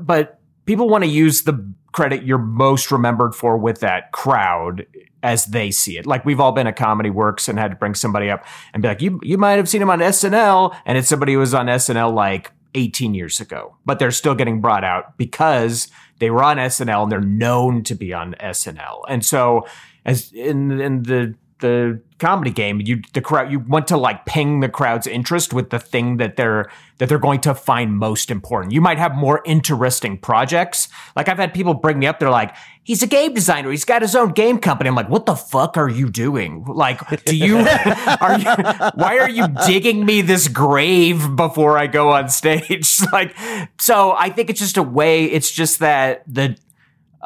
but 0.00 0.40
people 0.66 0.88
want 0.88 1.04
to 1.04 1.10
use 1.10 1.42
the 1.42 1.72
credit 1.92 2.22
you're 2.24 2.38
most 2.38 2.92
remembered 2.92 3.34
for 3.34 3.56
with 3.56 3.80
that 3.80 4.12
crowd 4.12 4.86
as 5.22 5.46
they 5.46 5.70
see 5.70 5.98
it. 5.98 6.06
Like 6.06 6.24
we've 6.24 6.40
all 6.40 6.52
been 6.52 6.66
at 6.66 6.76
Comedy 6.76 7.10
Works 7.10 7.48
and 7.48 7.58
had 7.58 7.70
to 7.70 7.76
bring 7.76 7.94
somebody 7.94 8.30
up 8.30 8.44
and 8.72 8.82
be 8.82 8.88
like, 8.88 9.02
you 9.02 9.20
you 9.22 9.38
might 9.38 9.52
have 9.52 9.68
seen 9.68 9.82
him 9.82 9.90
on 9.90 10.00
SNL, 10.00 10.76
and 10.86 10.98
it's 10.98 11.08
somebody 11.08 11.32
who 11.32 11.40
was 11.40 11.54
on 11.54 11.66
SNL 11.66 12.14
like 12.14 12.52
18 12.74 13.14
years 13.14 13.40
ago, 13.40 13.76
but 13.84 13.98
they're 13.98 14.10
still 14.10 14.34
getting 14.34 14.60
brought 14.60 14.84
out 14.84 15.16
because 15.16 15.88
they 16.18 16.30
were 16.30 16.42
on 16.42 16.56
SNL 16.56 17.04
and 17.04 17.12
they're 17.12 17.20
known 17.20 17.82
to 17.84 17.94
be 17.94 18.12
on 18.12 18.34
SNL. 18.40 19.02
And 19.08 19.24
so 19.24 19.66
as 20.04 20.32
in 20.32 20.80
in 20.80 21.02
the 21.02 21.34
the 21.60 22.00
comedy 22.18 22.50
game, 22.50 22.80
you 22.84 23.02
the 23.12 23.20
crowd 23.20 23.50
you 23.50 23.60
want 23.60 23.86
to 23.88 23.96
like 23.96 24.26
ping 24.26 24.60
the 24.60 24.68
crowd's 24.68 25.06
interest 25.06 25.52
with 25.52 25.70
the 25.70 25.78
thing 25.78 26.16
that 26.18 26.36
they're 26.36 26.70
that 26.98 27.08
they're 27.08 27.18
going 27.18 27.40
to 27.40 27.54
find 27.54 27.96
most 27.96 28.30
important. 28.30 28.72
You 28.72 28.80
might 28.80 28.98
have 28.98 29.14
more 29.14 29.42
interesting 29.44 30.18
projects. 30.18 30.88
Like 31.14 31.28
I've 31.28 31.38
had 31.38 31.54
people 31.54 31.74
bring 31.74 31.98
me 31.98 32.06
up, 32.06 32.18
they're 32.18 32.30
like, 32.30 32.54
he's 32.82 33.02
a 33.02 33.06
game 33.06 33.34
designer, 33.34 33.70
he's 33.70 33.84
got 33.84 34.02
his 34.02 34.16
own 34.16 34.32
game 34.32 34.58
company. 34.58 34.88
I'm 34.88 34.96
like, 34.96 35.08
what 35.08 35.26
the 35.26 35.36
fuck 35.36 35.76
are 35.76 35.88
you 35.88 36.10
doing? 36.10 36.64
Like, 36.64 37.24
do 37.24 37.36
you 37.36 37.58
are 38.20 38.38
you 38.38 38.50
why 38.94 39.18
are 39.18 39.30
you 39.30 39.46
digging 39.66 40.04
me 40.04 40.22
this 40.22 40.48
grave 40.48 41.36
before 41.36 41.78
I 41.78 41.86
go 41.86 42.10
on 42.10 42.28
stage? 42.28 42.98
like 43.12 43.36
so 43.78 44.12
I 44.12 44.30
think 44.30 44.50
it's 44.50 44.60
just 44.60 44.76
a 44.76 44.82
way, 44.82 45.24
it's 45.24 45.50
just 45.50 45.78
that 45.80 46.22
the 46.26 46.56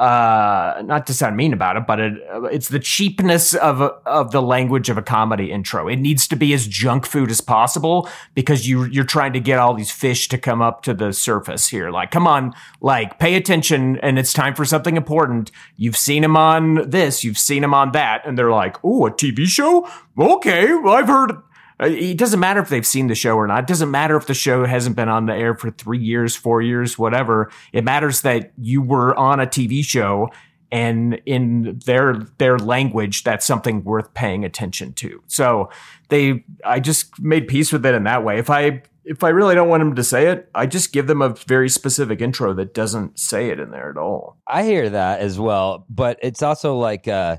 uh 0.03 0.81
not 0.81 1.07
to 1.07 1.13
sound 1.13 1.37
mean 1.37 1.53
about 1.53 1.77
it 1.77 1.87
but 1.87 1.99
it, 1.99 2.13
it's 2.51 2.67
the 2.69 2.79
cheapness 2.79 3.53
of 3.53 3.81
of 4.05 4.31
the 4.31 4.41
language 4.41 4.89
of 4.89 4.97
a 4.97 5.01
comedy 5.01 5.51
intro. 5.51 5.87
It 5.87 5.97
needs 5.97 6.27
to 6.27 6.35
be 6.35 6.53
as 6.53 6.67
junk 6.67 7.05
food 7.05 7.29
as 7.31 7.41
possible 7.41 8.09
because 8.33 8.67
you 8.67 8.85
you're 8.85 9.03
trying 9.03 9.33
to 9.33 9.39
get 9.39 9.59
all 9.59 9.73
these 9.73 9.91
fish 9.91 10.27
to 10.29 10.37
come 10.37 10.61
up 10.61 10.81
to 10.83 10.93
the 10.93 11.13
surface 11.13 11.69
here. 11.69 11.91
Like 11.91 12.11
come 12.11 12.27
on 12.27 12.53
like 12.81 13.19
pay 13.19 13.35
attention 13.35 13.97
and 13.99 14.19
it's 14.19 14.33
time 14.33 14.55
for 14.55 14.65
something 14.65 14.97
important. 14.97 15.51
You've 15.77 15.97
seen 15.97 16.23
him 16.23 16.35
on 16.35 16.89
this 16.89 17.23
you've 17.23 17.37
seen 17.37 17.63
him 17.63 17.73
on 17.73 17.91
that. 17.91 18.25
And 18.25 18.37
they're 18.37 18.51
like 18.51 18.77
oh 18.83 19.07
a 19.07 19.11
tv 19.11 19.45
show? 19.45 19.87
Okay 20.17 20.71
i've 20.71 21.07
heard 21.07 21.31
uh, 21.31 21.35
it 21.79 22.17
doesn't 22.17 22.39
matter 22.39 22.59
if 22.61 22.69
they've 22.69 22.85
seen 22.85 23.07
the 23.07 23.15
show 23.15 23.35
or 23.35 23.47
not. 23.47 23.63
It 23.63 23.67
doesn't 23.67 23.91
matter 23.91 24.15
if 24.15 24.27
the 24.27 24.33
show 24.33 24.65
hasn't 24.65 24.95
been 24.95 25.09
on 25.09 25.25
the 25.25 25.33
air 25.33 25.55
for 25.55 25.71
three 25.71 25.99
years, 25.99 26.35
four 26.35 26.61
years, 26.61 26.97
whatever. 26.97 27.51
It 27.71 27.83
matters 27.83 28.21
that 28.21 28.51
you 28.57 28.81
were 28.81 29.15
on 29.15 29.39
a 29.39 29.47
TV 29.47 29.83
show 29.83 30.29
and 30.73 31.21
in 31.27 31.79
their 31.85 32.15
their 32.39 32.57
language, 32.57 33.23
that's 33.23 33.45
something 33.45 33.83
worth 33.83 34.11
paying 34.15 34.43
attention 34.43 34.93
to. 34.93 35.21
So 35.27 35.69
they 36.09 36.43
I 36.65 36.79
just 36.79 37.19
made 37.21 37.47
peace 37.47 37.71
with 37.71 37.85
it 37.85 37.93
in 37.93 38.05
that 38.05 38.23
way. 38.23 38.39
If 38.39 38.49
I 38.49 38.81
if 39.05 39.23
I 39.23 39.29
really 39.29 39.53
don't 39.53 39.69
want 39.69 39.81
them 39.81 39.93
to 39.93 40.03
say 40.03 40.29
it, 40.29 40.49
I 40.55 40.65
just 40.65 40.91
give 40.91 41.05
them 41.05 41.21
a 41.21 41.29
very 41.29 41.69
specific 41.69 42.21
intro 42.21 42.55
that 42.55 42.73
doesn't 42.73 43.19
say 43.19 43.49
it 43.49 43.59
in 43.59 43.69
there 43.69 43.91
at 43.91 43.97
all. 43.97 44.39
I 44.47 44.63
hear 44.63 44.89
that 44.89 45.19
as 45.19 45.39
well, 45.39 45.85
but 45.89 46.17
it's 46.23 46.41
also 46.41 46.77
like 46.77 47.07
uh, 47.07 47.37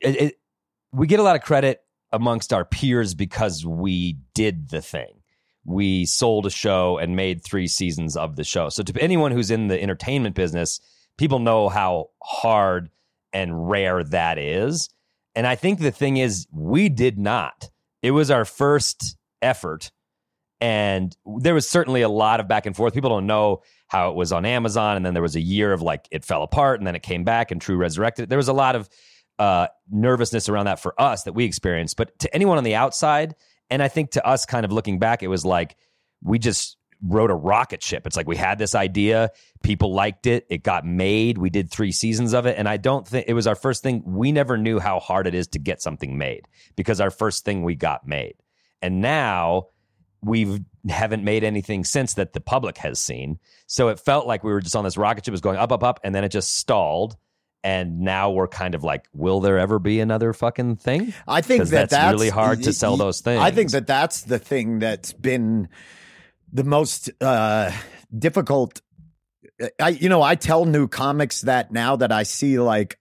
it, 0.00 0.20
it, 0.20 0.40
we 0.92 1.06
get 1.06 1.20
a 1.20 1.22
lot 1.22 1.36
of 1.36 1.42
credit 1.42 1.80
amongst 2.12 2.52
our 2.52 2.64
peers 2.64 3.14
because 3.14 3.64
we 3.64 4.18
did 4.34 4.70
the 4.70 4.82
thing. 4.82 5.20
We 5.64 6.06
sold 6.06 6.46
a 6.46 6.50
show 6.50 6.98
and 6.98 7.14
made 7.14 7.44
three 7.44 7.68
seasons 7.68 8.16
of 8.16 8.36
the 8.36 8.44
show. 8.44 8.70
So 8.70 8.82
to 8.82 9.02
anyone 9.02 9.32
who's 9.32 9.50
in 9.50 9.68
the 9.68 9.80
entertainment 9.80 10.34
business, 10.34 10.80
people 11.18 11.38
know 11.40 11.68
how 11.68 12.10
hard 12.22 12.90
and 13.32 13.68
rare 13.68 14.02
that 14.04 14.38
is. 14.38 14.88
And 15.34 15.46
I 15.46 15.54
think 15.54 15.80
the 15.80 15.90
thing 15.90 16.16
is, 16.16 16.46
we 16.52 16.88
did 16.88 17.18
not. 17.18 17.68
It 18.02 18.12
was 18.12 18.30
our 18.30 18.44
first 18.44 19.16
effort. 19.42 19.90
And 20.60 21.16
there 21.40 21.54
was 21.54 21.68
certainly 21.68 22.02
a 22.02 22.08
lot 22.08 22.40
of 22.40 22.48
back 22.48 22.66
and 22.66 22.74
forth. 22.74 22.94
People 22.94 23.10
don't 23.10 23.26
know 23.26 23.62
how 23.86 24.10
it 24.10 24.16
was 24.16 24.32
on 24.32 24.44
Amazon. 24.44 24.96
And 24.96 25.06
then 25.06 25.14
there 25.14 25.22
was 25.22 25.36
a 25.36 25.40
year 25.40 25.72
of 25.72 25.82
like 25.82 26.08
it 26.10 26.24
fell 26.24 26.42
apart 26.42 26.80
and 26.80 26.86
then 26.86 26.96
it 26.96 27.02
came 27.02 27.24
back 27.24 27.50
and 27.50 27.60
True 27.60 27.76
resurrected. 27.76 28.28
There 28.28 28.38
was 28.38 28.48
a 28.48 28.52
lot 28.52 28.74
of 28.74 28.88
uh, 29.38 29.68
nervousness 29.90 30.48
around 30.48 30.66
that 30.66 30.80
for 30.80 31.00
us 31.00 31.24
that 31.24 31.32
we 31.32 31.44
experienced. 31.44 31.96
But 31.96 32.18
to 32.20 32.34
anyone 32.34 32.58
on 32.58 32.64
the 32.64 32.74
outside, 32.74 33.34
and 33.70 33.82
I 33.82 33.88
think 33.88 34.12
to 34.12 34.26
us 34.26 34.46
kind 34.46 34.64
of 34.64 34.72
looking 34.72 34.98
back, 34.98 35.22
it 35.22 35.28
was 35.28 35.44
like 35.44 35.76
we 36.22 36.38
just 36.38 36.76
wrote 37.02 37.30
a 37.30 37.34
rocket 37.34 37.82
ship. 37.82 38.06
It's 38.06 38.16
like 38.16 38.26
we 38.26 38.36
had 38.36 38.58
this 38.58 38.74
idea, 38.74 39.30
people 39.62 39.94
liked 39.94 40.26
it, 40.26 40.46
it 40.50 40.62
got 40.62 40.84
made. 40.84 41.38
We 41.38 41.50
did 41.50 41.70
three 41.70 41.92
seasons 41.92 42.34
of 42.34 42.46
it, 42.46 42.58
and 42.58 42.68
I 42.68 42.76
don't 42.76 43.06
think 43.06 43.26
it 43.28 43.34
was 43.34 43.46
our 43.46 43.54
first 43.54 43.82
thing. 43.82 44.02
We 44.04 44.32
never 44.32 44.58
knew 44.58 44.78
how 44.78 44.98
hard 44.98 45.26
it 45.26 45.34
is 45.34 45.46
to 45.48 45.58
get 45.58 45.80
something 45.80 46.18
made 46.18 46.48
because 46.76 47.00
our 47.00 47.10
first 47.10 47.44
thing 47.44 47.62
we 47.62 47.74
got 47.76 48.06
made, 48.06 48.34
and 48.82 49.00
now 49.00 49.68
we 50.20 50.60
haven't 50.88 51.22
made 51.22 51.44
anything 51.44 51.84
since 51.84 52.14
that 52.14 52.32
the 52.32 52.40
public 52.40 52.78
has 52.78 52.98
seen. 52.98 53.38
So 53.66 53.88
it 53.88 54.00
felt 54.00 54.26
like 54.26 54.42
we 54.42 54.50
were 54.50 54.60
just 54.60 54.74
on 54.74 54.84
this 54.84 54.96
rocket 54.96 55.24
ship, 55.24 55.30
it 55.30 55.32
was 55.32 55.40
going 55.40 55.58
up, 55.58 55.70
up, 55.70 55.84
up, 55.84 56.00
and 56.02 56.14
then 56.14 56.24
it 56.24 56.30
just 56.30 56.56
stalled. 56.56 57.16
And 57.64 58.00
now 58.00 58.30
we're 58.30 58.48
kind 58.48 58.74
of 58.74 58.84
like, 58.84 59.06
will 59.12 59.40
there 59.40 59.58
ever 59.58 59.78
be 59.78 60.00
another 60.00 60.32
fucking 60.32 60.76
thing? 60.76 61.12
I 61.26 61.40
think 61.40 61.64
that 61.64 61.90
that's, 61.90 62.12
really 62.12 62.30
hard 62.30 62.62
to 62.62 62.72
sell 62.72 62.96
those 62.96 63.20
things. 63.20 63.40
I 63.40 63.50
think 63.50 63.72
that 63.72 63.86
that's 63.86 64.22
the 64.22 64.38
thing 64.38 64.78
that's 64.78 65.12
been 65.12 65.68
the 66.52 66.64
most 66.64 67.10
uh, 67.20 67.72
difficult. 68.16 68.80
I, 69.80 69.88
you 69.88 70.08
know, 70.08 70.22
I 70.22 70.36
tell 70.36 70.64
new 70.64 70.86
comics 70.86 71.42
that 71.42 71.72
now 71.72 71.96
that 71.96 72.12
I 72.12 72.22
see 72.22 72.60
like 72.60 72.98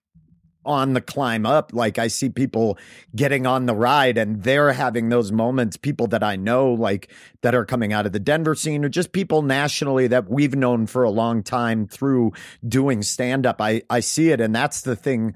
on 0.67 0.93
the 0.93 1.01
climb 1.01 1.45
up, 1.45 1.73
like 1.73 1.97
I 1.97 2.07
see 2.07 2.29
people 2.29 2.77
getting 3.15 3.47
on 3.47 3.65
the 3.65 3.73
ride 3.73 4.17
and 4.17 4.43
they're 4.43 4.73
having 4.73 5.09
those 5.09 5.31
moments. 5.31 5.77
People 5.77 6.07
that 6.07 6.23
I 6.23 6.35
know, 6.35 6.73
like 6.73 7.09
that 7.41 7.55
are 7.55 7.65
coming 7.65 7.93
out 7.93 8.05
of 8.05 8.11
the 8.11 8.19
Denver 8.19 8.53
scene, 8.53 8.83
or 8.85 8.89
just 8.89 9.13
people 9.13 9.41
nationally 9.41 10.07
that 10.07 10.29
we've 10.29 10.55
known 10.55 10.85
for 10.85 11.03
a 11.03 11.09
long 11.09 11.41
time 11.41 11.87
through 11.87 12.33
doing 12.67 13.01
stand 13.01 13.45
up. 13.45 13.61
I 13.61 13.81
I 13.89 14.01
see 14.01 14.29
it, 14.29 14.41
and 14.41 14.53
that's 14.53 14.81
the 14.81 14.95
thing 14.95 15.33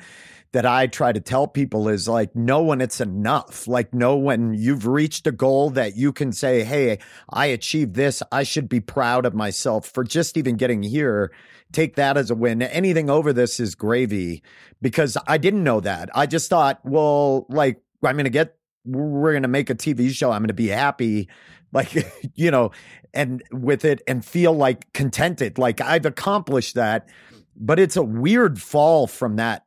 that 0.54 0.66
I 0.66 0.88
try 0.88 1.12
to 1.12 1.20
tell 1.20 1.48
people 1.48 1.88
is 1.88 2.08
like, 2.08 2.36
know 2.36 2.62
when 2.62 2.82
it's 2.82 3.00
enough. 3.00 3.68
Like, 3.68 3.94
know 3.94 4.18
when 4.18 4.54
you've 4.54 4.86
reached 4.86 5.26
a 5.28 5.32
goal 5.32 5.70
that 5.72 5.96
you 5.96 6.12
can 6.12 6.32
say, 6.34 6.64
Hey, 6.64 7.00
I 7.30 7.48
achieved 7.48 7.96
this. 7.96 8.22
I 8.32 8.44
should 8.44 8.68
be 8.68 8.80
proud 8.80 9.26
of 9.26 9.34
myself 9.34 9.88
for 9.88 10.04
just 10.04 10.38
even 10.38 10.58
getting 10.58 10.84
here. 10.84 11.32
Take 11.72 11.96
that 11.96 12.18
as 12.18 12.30
a 12.30 12.36
win. 12.36 12.62
Anything 12.62 13.10
over 13.10 13.32
this 13.32 13.60
is 13.60 13.76
gravy 13.76 14.44
because 14.82 15.18
I 15.26 15.38
didn't 15.38 15.64
know 15.64 15.80
that. 15.80 16.10
I 16.14 16.26
just 16.26 16.50
thought, 16.50 16.82
well, 16.84 17.46
like, 17.50 17.82
I'm 18.04 18.16
going 18.16 18.26
to 18.26 18.30
get, 18.30 18.58
we're 18.84 19.32
going 19.32 19.44
to 19.44 19.48
make 19.48 19.70
a 19.70 19.76
TV 19.76 20.10
show. 20.10 20.32
I'm 20.32 20.42
going 20.42 20.50
to 20.50 20.54
be 20.54 20.68
happy. 20.68 21.30
Like, 21.72 21.96
you 22.36 22.52
know, 22.52 22.72
and 23.14 23.44
with 23.52 23.86
it 23.86 24.02
and 24.08 24.24
feel 24.24 24.54
like 24.54 24.92
contented. 24.94 25.58
Like 25.58 25.82
I've 25.82 26.06
accomplished 26.06 26.76
that, 26.76 27.10
but 27.56 27.80
it's 27.80 27.98
a 27.98 28.04
weird 28.04 28.62
fall 28.62 29.08
from 29.08 29.36
that 29.38 29.66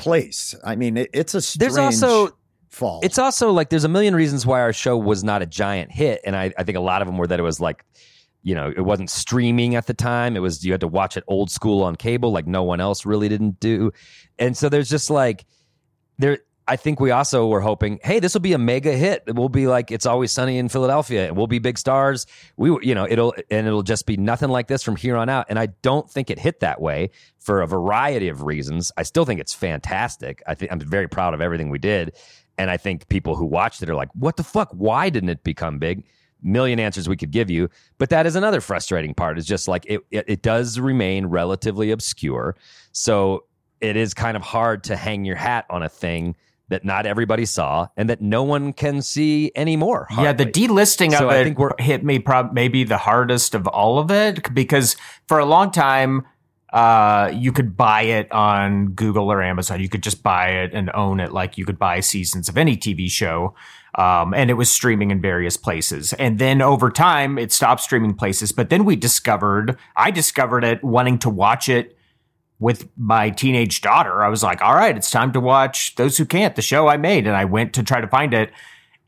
place. 0.00 0.54
I 0.64 0.76
mean, 0.76 0.96
it, 0.96 1.10
it's 1.12 1.34
a 1.34 1.40
strange 1.40 1.74
There's 1.74 1.78
also 1.78 2.36
fall. 2.70 3.00
It's 3.02 3.18
also 3.18 3.50
like 3.50 3.68
there's 3.70 3.84
a 3.84 3.88
million 3.88 4.14
reasons 4.14 4.46
why 4.46 4.60
our 4.60 4.72
show 4.72 4.96
was 4.96 5.22
not 5.22 5.42
a 5.42 5.46
giant 5.46 5.92
hit, 5.92 6.20
and 6.24 6.34
I, 6.34 6.52
I 6.58 6.64
think 6.64 6.76
a 6.78 6.80
lot 6.80 7.02
of 7.02 7.08
them 7.08 7.18
were 7.18 7.26
that 7.26 7.38
it 7.38 7.42
was 7.42 7.60
like, 7.60 7.84
you 8.42 8.54
know, 8.54 8.72
it 8.74 8.80
wasn't 8.80 9.10
streaming 9.10 9.74
at 9.74 9.86
the 9.86 9.94
time. 9.94 10.36
It 10.36 10.40
was 10.40 10.64
you 10.64 10.72
had 10.72 10.80
to 10.80 10.88
watch 10.88 11.16
it 11.16 11.24
old 11.28 11.50
school 11.50 11.82
on 11.82 11.96
cable, 11.96 12.32
like 12.32 12.46
no 12.46 12.62
one 12.62 12.80
else 12.80 13.04
really 13.04 13.28
didn't 13.28 13.60
do, 13.60 13.92
and 14.38 14.56
so 14.56 14.68
there's 14.68 14.88
just 14.88 15.10
like 15.10 15.44
there. 16.18 16.38
I 16.70 16.76
think 16.76 17.00
we 17.00 17.10
also 17.10 17.48
were 17.48 17.60
hoping, 17.60 17.98
hey, 18.04 18.20
this 18.20 18.32
will 18.32 18.42
be 18.42 18.52
a 18.52 18.58
mega 18.58 18.92
hit. 18.92 19.24
It 19.26 19.34
will 19.34 19.48
be 19.48 19.66
like 19.66 19.90
it's 19.90 20.06
always 20.06 20.30
sunny 20.30 20.56
in 20.56 20.68
Philadelphia, 20.68 21.34
we'll 21.34 21.48
be 21.48 21.58
big 21.58 21.76
stars. 21.76 22.28
We, 22.56 22.68
you 22.86 22.94
know, 22.94 23.08
it'll 23.10 23.34
and 23.50 23.66
it'll 23.66 23.82
just 23.82 24.06
be 24.06 24.16
nothing 24.16 24.50
like 24.50 24.68
this 24.68 24.84
from 24.84 24.94
here 24.94 25.16
on 25.16 25.28
out. 25.28 25.46
And 25.48 25.58
I 25.58 25.66
don't 25.82 26.08
think 26.08 26.30
it 26.30 26.38
hit 26.38 26.60
that 26.60 26.80
way 26.80 27.10
for 27.40 27.60
a 27.60 27.66
variety 27.66 28.28
of 28.28 28.42
reasons. 28.42 28.92
I 28.96 29.02
still 29.02 29.24
think 29.24 29.40
it's 29.40 29.52
fantastic. 29.52 30.44
I 30.46 30.54
think 30.54 30.70
I'm 30.70 30.78
very 30.78 31.08
proud 31.08 31.34
of 31.34 31.40
everything 31.40 31.70
we 31.70 31.78
did, 31.80 32.14
and 32.56 32.70
I 32.70 32.76
think 32.76 33.08
people 33.08 33.34
who 33.34 33.46
watched 33.46 33.82
it 33.82 33.90
are 33.90 33.96
like, 33.96 34.10
what 34.14 34.36
the 34.36 34.44
fuck? 34.44 34.70
Why 34.70 35.10
didn't 35.10 35.30
it 35.30 35.42
become 35.42 35.80
big? 35.80 36.04
Million 36.40 36.78
answers 36.78 37.08
we 37.08 37.16
could 37.16 37.32
give 37.32 37.50
you, 37.50 37.68
but 37.98 38.10
that 38.10 38.26
is 38.26 38.36
another 38.36 38.60
frustrating 38.60 39.12
part. 39.12 39.38
Is 39.38 39.44
just 39.44 39.66
like 39.66 39.86
it, 39.86 40.02
it, 40.12 40.24
it 40.28 40.42
does 40.42 40.78
remain 40.78 41.26
relatively 41.26 41.90
obscure, 41.90 42.54
so 42.92 43.46
it 43.80 43.96
is 43.96 44.14
kind 44.14 44.36
of 44.36 44.44
hard 44.44 44.84
to 44.84 44.94
hang 44.94 45.24
your 45.24 45.36
hat 45.36 45.66
on 45.68 45.82
a 45.82 45.88
thing 45.88 46.36
that 46.70 46.84
not 46.84 47.04
everybody 47.06 47.44
saw 47.44 47.86
and 47.96 48.08
that 48.08 48.20
no 48.22 48.42
one 48.42 48.72
can 48.72 49.02
see 49.02 49.52
anymore. 49.54 50.06
Yeah, 50.10 50.32
the 50.32 50.44
hardly. 50.44 50.52
delisting 50.68 51.12
So 51.16 51.26
of 51.26 51.30
I 51.34 51.36
it 51.38 51.44
think 51.44 51.58
we're- 51.58 51.74
hit 51.78 52.02
me 52.04 52.18
prob- 52.18 52.52
maybe 52.52 52.84
the 52.84 52.96
hardest 52.98 53.54
of 53.54 53.66
all 53.66 53.98
of 53.98 54.10
it 54.10 54.54
because 54.54 54.96
for 55.28 55.38
a 55.38 55.44
long 55.44 55.70
time 55.70 56.26
uh, 56.72 57.32
you 57.34 57.50
could 57.50 57.76
buy 57.76 58.02
it 58.02 58.30
on 58.30 58.90
Google 58.90 59.30
or 59.32 59.42
Amazon. 59.42 59.80
You 59.80 59.88
could 59.88 60.04
just 60.04 60.22
buy 60.22 60.50
it 60.62 60.72
and 60.72 60.88
own 60.94 61.18
it 61.18 61.32
like 61.32 61.58
you 61.58 61.64
could 61.66 61.80
buy 61.80 61.98
seasons 61.98 62.48
of 62.48 62.56
any 62.56 62.76
TV 62.76 63.10
show. 63.10 63.54
Um, 63.96 64.32
and 64.34 64.50
it 64.50 64.54
was 64.54 64.70
streaming 64.70 65.10
in 65.10 65.20
various 65.20 65.56
places. 65.56 66.12
And 66.12 66.38
then 66.38 66.62
over 66.62 66.88
time, 66.90 67.38
it 67.38 67.50
stopped 67.50 67.80
streaming 67.80 68.14
places. 68.14 68.52
But 68.52 68.70
then 68.70 68.84
we 68.84 68.94
discovered, 68.94 69.76
I 69.96 70.12
discovered 70.12 70.62
it 70.62 70.84
wanting 70.84 71.18
to 71.20 71.28
watch 71.30 71.68
it 71.68 71.96
with 72.60 72.88
my 72.96 73.30
teenage 73.30 73.80
daughter. 73.80 74.22
I 74.22 74.28
was 74.28 74.42
like, 74.42 74.62
all 74.62 74.74
right, 74.74 74.96
it's 74.96 75.10
time 75.10 75.32
to 75.32 75.40
watch 75.40 75.94
Those 75.96 76.18
Who 76.18 76.26
Can't, 76.26 76.54
the 76.54 76.62
show 76.62 76.86
I 76.86 76.98
made. 76.98 77.26
And 77.26 77.34
I 77.34 77.46
went 77.46 77.72
to 77.74 77.82
try 77.82 78.00
to 78.00 78.06
find 78.06 78.34
it. 78.34 78.52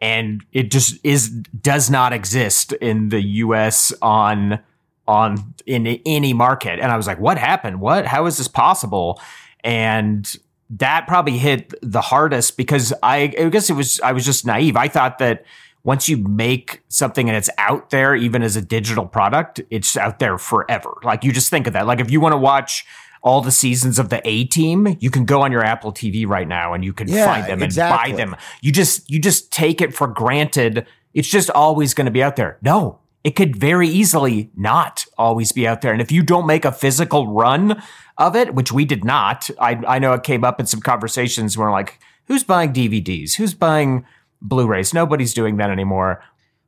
And 0.00 0.44
it 0.52 0.72
just 0.72 0.98
is 1.04 1.28
does 1.28 1.88
not 1.88 2.12
exist 2.12 2.72
in 2.72 3.10
the 3.10 3.22
US 3.22 3.92
on 4.02 4.58
on 5.06 5.54
in 5.66 5.86
any 6.06 6.32
market. 6.32 6.80
And 6.80 6.90
I 6.90 6.96
was 6.96 7.06
like, 7.06 7.20
what 7.20 7.38
happened? 7.38 7.80
What 7.80 8.06
how 8.06 8.26
is 8.26 8.38
this 8.38 8.48
possible? 8.48 9.20
And 9.62 10.34
that 10.70 11.06
probably 11.06 11.38
hit 11.38 11.74
the 11.82 12.00
hardest 12.00 12.56
because 12.56 12.92
I, 13.02 13.32
I 13.38 13.48
guess 13.50 13.70
it 13.70 13.74
was 13.74 14.00
I 14.00 14.12
was 14.12 14.24
just 14.24 14.44
naive. 14.46 14.76
I 14.76 14.88
thought 14.88 15.18
that 15.18 15.44
once 15.84 16.08
you 16.08 16.16
make 16.16 16.82
something 16.88 17.28
and 17.28 17.36
it's 17.36 17.50
out 17.58 17.90
there, 17.90 18.14
even 18.14 18.42
as 18.42 18.56
a 18.56 18.62
digital 18.62 19.06
product, 19.06 19.60
it's 19.70 19.96
out 19.96 20.18
there 20.20 20.38
forever. 20.38 20.94
Like 21.04 21.22
you 21.22 21.32
just 21.32 21.50
think 21.50 21.66
of 21.66 21.74
that. 21.74 21.86
Like 21.86 22.00
if 22.00 22.10
you 22.10 22.20
want 22.20 22.32
to 22.32 22.38
watch 22.38 22.86
all 23.22 23.40
the 23.40 23.52
seasons 23.52 23.98
of 23.98 24.08
the 24.08 24.20
A 24.28 24.44
Team, 24.44 24.96
you 25.00 25.10
can 25.10 25.24
go 25.24 25.42
on 25.42 25.52
your 25.52 25.62
Apple 25.64 25.92
TV 25.92 26.26
right 26.26 26.48
now 26.48 26.74
and 26.74 26.84
you 26.84 26.92
can 26.92 27.08
Yeah, 27.08 27.24
find 27.26 27.46
them 27.46 27.62
exactly. 27.62 28.10
and 28.10 28.16
buy 28.18 28.24
them. 28.24 28.36
You 28.60 28.72
just 28.72 29.08
you 29.10 29.20
just 29.20 29.52
take 29.52 29.80
it 29.80 29.94
for 29.94 30.06
granted. 30.08 30.86
It's 31.14 31.28
just 31.28 31.48
always 31.50 31.94
going 31.94 32.06
to 32.06 32.10
be 32.10 32.22
out 32.22 32.36
there. 32.36 32.58
No, 32.62 32.98
it 33.22 33.36
could 33.36 33.54
very 33.54 33.86
easily 33.88 34.50
not 34.56 35.04
always 35.16 35.52
be 35.52 35.68
out 35.68 35.82
there. 35.82 35.92
And 35.92 36.00
if 36.02 36.10
you 36.10 36.22
don't 36.22 36.46
make 36.46 36.64
a 36.64 36.72
physical 36.72 37.28
run 37.32 37.80
of 38.18 38.34
it, 38.34 38.54
which 38.54 38.72
we 38.72 38.84
did 38.84 39.04
not, 39.04 39.48
I, 39.60 39.80
I 39.86 39.98
know 40.00 40.12
it 40.14 40.22
came 40.24 40.42
up 40.42 40.58
in 40.58 40.66
some 40.66 40.80
conversations 40.80 41.56
where 41.56 41.70
like, 41.70 42.00
who's 42.26 42.42
buying 42.44 42.72
DVDs? 42.72 43.34
Who's 43.36 43.54
buying 43.54 44.04
Blu-rays? 44.40 44.92
Nobody's 44.92 45.32
doing 45.34 45.58
that 45.58 45.70
anymore. 45.70 46.22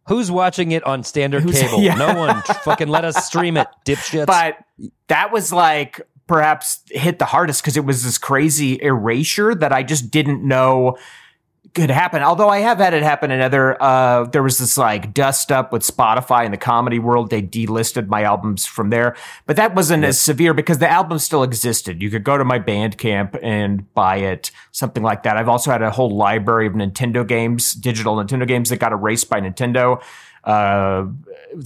Who's 0.06 0.30
watching 0.30 0.70
it 0.72 0.84
on 0.84 1.02
standard 1.02 1.42
Who's- 1.42 1.60
cable? 1.60 1.80
yeah. 1.82 1.94
No 1.94 2.14
one. 2.14 2.42
Fucking 2.42 2.88
let 2.88 3.04
us 3.04 3.24
stream 3.26 3.56
it, 3.56 3.66
dipshits. 3.84 4.26
But 4.26 4.58
that 5.08 5.32
was 5.32 5.52
like 5.52 6.00
perhaps 6.26 6.80
hit 6.90 7.18
the 7.18 7.26
hardest 7.26 7.62
because 7.62 7.76
it 7.76 7.84
was 7.84 8.04
this 8.04 8.18
crazy 8.18 8.80
erasure 8.80 9.54
that 9.54 9.72
I 9.72 9.82
just 9.82 10.10
didn't 10.10 10.46
know 10.46 10.96
could 11.74 11.90
happen. 11.90 12.22
Although 12.22 12.48
I 12.48 12.60
have 12.60 12.78
had 12.78 12.94
it 12.94 13.02
happen 13.02 13.32
in 13.32 13.40
other, 13.40 13.80
uh, 13.82 14.24
there 14.24 14.42
was 14.42 14.58
this 14.58 14.78
like 14.78 15.12
dust 15.12 15.50
up 15.50 15.72
with 15.72 15.82
Spotify 15.82 16.44
in 16.44 16.52
the 16.52 16.56
comedy 16.56 17.00
world. 17.00 17.30
They 17.30 17.42
delisted 17.42 18.06
my 18.06 18.22
albums 18.22 18.64
from 18.64 18.90
there, 18.90 19.16
but 19.46 19.56
that 19.56 19.74
wasn't 19.74 20.04
as 20.04 20.20
severe 20.20 20.54
because 20.54 20.78
the 20.78 20.88
album 20.88 21.18
still 21.18 21.42
existed. 21.42 22.00
You 22.00 22.10
could 22.10 22.22
go 22.22 22.38
to 22.38 22.44
my 22.44 22.60
Bandcamp 22.60 23.38
and 23.42 23.92
buy 23.92 24.18
it, 24.18 24.52
something 24.70 25.02
like 25.02 25.24
that. 25.24 25.36
I've 25.36 25.48
also 25.48 25.72
had 25.72 25.82
a 25.82 25.90
whole 25.90 26.14
library 26.14 26.68
of 26.68 26.74
Nintendo 26.74 27.26
games, 27.26 27.72
digital 27.72 28.16
Nintendo 28.16 28.46
games 28.46 28.70
that 28.70 28.78
got 28.78 28.92
erased 28.92 29.28
by 29.28 29.40
Nintendo. 29.40 30.00
Uh, 30.44 31.06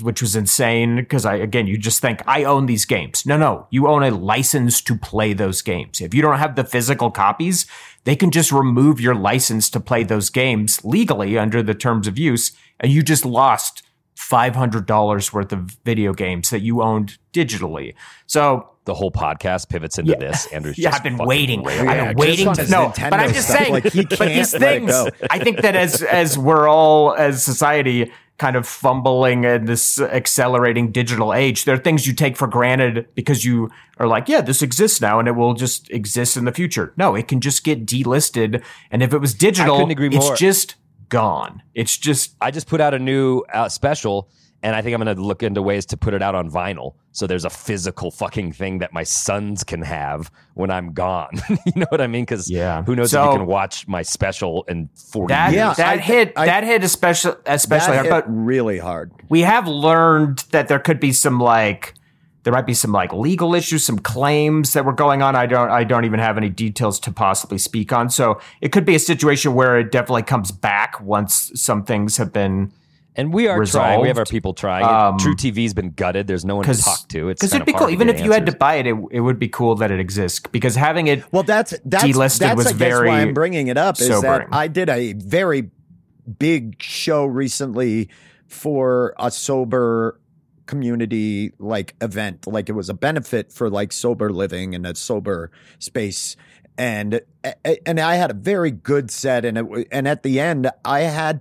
which 0.02 0.22
was 0.22 0.36
insane 0.36 0.94
because 0.96 1.24
I 1.26 1.34
again 1.34 1.66
you 1.66 1.76
just 1.76 2.00
think 2.00 2.22
I 2.28 2.44
own 2.44 2.66
these 2.66 2.84
games. 2.84 3.26
No, 3.26 3.36
no, 3.36 3.66
you 3.70 3.88
own 3.88 4.04
a 4.04 4.10
license 4.10 4.80
to 4.82 4.94
play 4.96 5.32
those 5.32 5.62
games. 5.62 6.00
If 6.00 6.14
you 6.14 6.22
don't 6.22 6.38
have 6.38 6.54
the 6.54 6.62
physical 6.62 7.10
copies, 7.10 7.66
they 8.04 8.14
can 8.14 8.30
just 8.30 8.52
remove 8.52 9.00
your 9.00 9.16
license 9.16 9.68
to 9.70 9.80
play 9.80 10.04
those 10.04 10.30
games 10.30 10.84
legally 10.84 11.36
under 11.36 11.60
the 11.60 11.74
terms 11.74 12.06
of 12.06 12.18
use, 12.18 12.52
and 12.78 12.92
you 12.92 13.02
just 13.02 13.24
lost 13.24 13.82
five 14.14 14.54
hundred 14.54 14.86
dollars 14.86 15.32
worth 15.32 15.52
of 15.52 15.76
video 15.84 16.12
games 16.12 16.50
that 16.50 16.60
you 16.60 16.80
owned 16.82 17.18
digitally. 17.32 17.94
So 18.26 18.68
the 18.84 18.94
whole 18.94 19.10
podcast 19.10 19.68
pivots 19.70 19.98
into 19.98 20.12
Yeah. 20.12 20.18
this. 20.18 20.46
Andrew's 20.52 20.78
yeah, 20.78 20.90
just 20.90 20.98
I've 20.98 21.04
been 21.04 21.16
waiting. 21.18 21.64
railing. 21.64 21.88
I've 21.88 21.96
been 21.96 22.06
just 22.16 22.18
waiting 22.28 22.54
to 22.54 22.60
his 22.60 22.70
know. 22.70 22.88
Nintendo 22.90 23.10
But 23.10 23.20
I'm 23.20 23.32
just 23.32 23.48
stuff, 23.48 23.58
saying, 23.58 23.72
like, 23.72 23.92
he 23.92 24.04
but 24.04 24.18
can't 24.18 24.30
these 24.34 24.52
things. 24.56 24.92
I 25.30 25.38
think 25.40 25.62
that 25.62 25.74
as 25.74 26.02
as 26.02 26.38
we're 26.38 26.68
all 26.68 27.14
as 27.14 27.42
society 27.42 28.12
kind 28.38 28.54
of 28.56 28.66
fumbling 28.66 29.44
in 29.44 29.64
this 29.64 30.00
accelerating 30.00 30.92
digital 30.92 31.34
age. 31.34 31.64
There 31.64 31.74
are 31.74 31.78
things 31.78 32.06
you 32.06 32.12
take 32.14 32.36
for 32.36 32.46
granted 32.46 33.08
because 33.14 33.44
you 33.44 33.70
are 33.98 34.06
like, 34.06 34.28
yeah, 34.28 34.40
this 34.40 34.62
exists 34.62 35.00
now 35.00 35.18
and 35.18 35.26
it 35.26 35.32
will 35.32 35.54
just 35.54 35.90
exist 35.90 36.36
in 36.36 36.44
the 36.44 36.52
future. 36.52 36.92
No, 36.96 37.16
it 37.16 37.26
can 37.26 37.40
just 37.40 37.64
get 37.64 37.84
delisted. 37.84 38.62
And 38.90 39.02
if 39.02 39.12
it 39.12 39.18
was 39.18 39.34
digital, 39.34 39.88
it's 39.90 40.38
just 40.38 40.76
gone. 41.08 41.62
It's 41.74 41.96
just 41.96 42.36
I 42.40 42.50
just 42.50 42.68
put 42.68 42.80
out 42.80 42.94
a 42.94 42.98
new 42.98 43.40
uh, 43.52 43.68
special, 43.68 44.28
and 44.62 44.74
I 44.74 44.82
think 44.82 44.94
I'm 44.94 45.02
going 45.02 45.14
to 45.16 45.22
look 45.22 45.42
into 45.42 45.62
ways 45.62 45.86
to 45.86 45.96
put 45.96 46.14
it 46.14 46.22
out 46.22 46.34
on 46.34 46.50
vinyl. 46.50 46.94
So 47.12 47.26
there's 47.26 47.44
a 47.44 47.50
physical 47.50 48.10
fucking 48.10 48.52
thing 48.52 48.78
that 48.78 48.92
my 48.92 49.02
sons 49.04 49.62
can 49.64 49.82
have 49.82 50.30
when 50.54 50.70
I'm 50.70 50.92
gone. 50.92 51.30
you 51.66 51.72
know 51.76 51.86
what 51.90 52.00
I 52.00 52.06
mean? 52.06 52.22
Because 52.22 52.50
Yeah. 52.50 52.82
who 52.82 52.96
knows 52.96 53.10
So- 53.12 53.24
if 53.28 53.32
you 53.32 53.38
can 53.38 53.46
watch 53.46 53.86
my 53.88 54.02
special 54.02 54.64
in 54.68 54.88
40 55.12 55.32
that. 55.32 55.52
years. 55.52 55.56
Yeah, 55.56 55.74
that 55.74 55.98
I- 55.98 56.02
hit. 56.02 56.32
I- 56.36 56.46
that 56.46 56.64
hit 56.64 56.82
especially 56.84 57.34
especially 57.46 57.96
that 57.96 58.06
hard. 58.06 58.06
hit 58.06 58.10
But 58.10 58.24
really 58.28 58.78
hard. 58.78 59.12
we 59.28 59.42
have 59.42 59.66
learned 59.68 60.44
that 60.50 60.68
there 60.68 60.78
could 60.80 60.98
be 61.00 61.12
some 61.12 61.38
like 61.40 61.94
there 62.44 62.52
might 62.52 62.66
be 62.66 62.72
some 62.74 62.92
like 62.92 63.12
legal 63.12 63.54
issues, 63.54 63.84
some 63.84 63.98
claims 63.98 64.72
that 64.72 64.84
were 64.84 64.92
going 64.92 65.20
on. 65.22 65.36
I 65.36 65.46
don't 65.46 65.70
I 65.70 65.84
don't 65.84 66.04
even 66.04 66.18
have 66.20 66.36
any 66.38 66.48
details 66.48 66.98
to 67.00 67.12
possibly 67.12 67.58
speak 67.58 67.92
on. 67.92 68.10
So 68.10 68.40
it 68.60 68.72
could 68.72 68.84
be 68.86 68.94
a 68.94 68.98
situation 69.00 69.54
where 69.54 69.78
it 69.78 69.92
definitely 69.92 70.22
comes 70.22 70.50
back 70.50 70.98
once 71.00 71.50
some 71.54 71.84
things 71.84 72.16
have 72.16 72.32
been 72.32 72.72
And 73.18 73.34
we 73.34 73.48
are 73.48 73.64
trying. 73.64 74.00
We 74.00 74.08
have 74.08 74.16
our 74.16 74.24
people 74.24 74.54
trying. 74.54 74.84
Um. 74.84 75.18
truTV's 75.18 75.74
been 75.74 75.90
gutted. 75.90 76.28
There's 76.28 76.44
no 76.44 76.56
one 76.56 76.64
to 76.64 76.80
talk 76.80 77.08
to. 77.08 77.28
It's 77.28 77.40
because 77.40 77.52
it'd 77.52 77.66
be 77.66 77.72
cool. 77.72 77.90
Even 77.90 78.06
get 78.06 78.16
if 78.16 78.24
you 78.24 78.30
had 78.30 78.46
to 78.46 78.52
buy 78.52 78.76
it, 78.76 78.86
it, 78.86 78.94
it 79.10 79.20
would 79.20 79.40
be 79.40 79.48
cool 79.48 79.74
that 79.74 79.90
it 79.90 79.98
exists 79.98 80.40
because 80.50 80.76
having 80.76 81.08
it 81.08 81.30
Well, 81.32 81.42
that's 81.42 81.74
that's 81.84 82.04
Delisted 82.04 82.38
that's 82.38 82.56
was 82.56 82.66
I 82.68 82.70
guess 82.70 82.78
very 82.78 83.08
why 83.08 83.20
I'm 83.20 83.34
bringing 83.34 83.66
it 83.66 83.76
up 83.76 84.00
is 84.00 84.20
that 84.22 84.46
I 84.52 84.68
did 84.68 84.88
a 84.88 85.14
very 85.14 85.70
big 86.38 86.80
show 86.80 87.24
recently 87.24 88.08
for 88.46 89.14
a 89.18 89.30
sober 89.30 90.20
community 90.66 91.50
like 91.58 91.96
event 92.02 92.46
like 92.46 92.68
it 92.68 92.72
was 92.72 92.90
a 92.90 92.94
benefit 92.94 93.50
for 93.50 93.70
like 93.70 93.90
sober 93.90 94.30
living 94.30 94.74
and 94.74 94.86
a 94.86 94.94
sober 94.94 95.50
space 95.78 96.36
and 96.76 97.22
and 97.86 97.98
I 97.98 98.16
had 98.16 98.30
a 98.30 98.34
very 98.34 98.70
good 98.70 99.10
set 99.10 99.46
and 99.46 99.56
it 99.56 99.88
and 99.90 100.06
at 100.06 100.22
the 100.22 100.38
end 100.38 100.70
I 100.84 101.00
had 101.00 101.40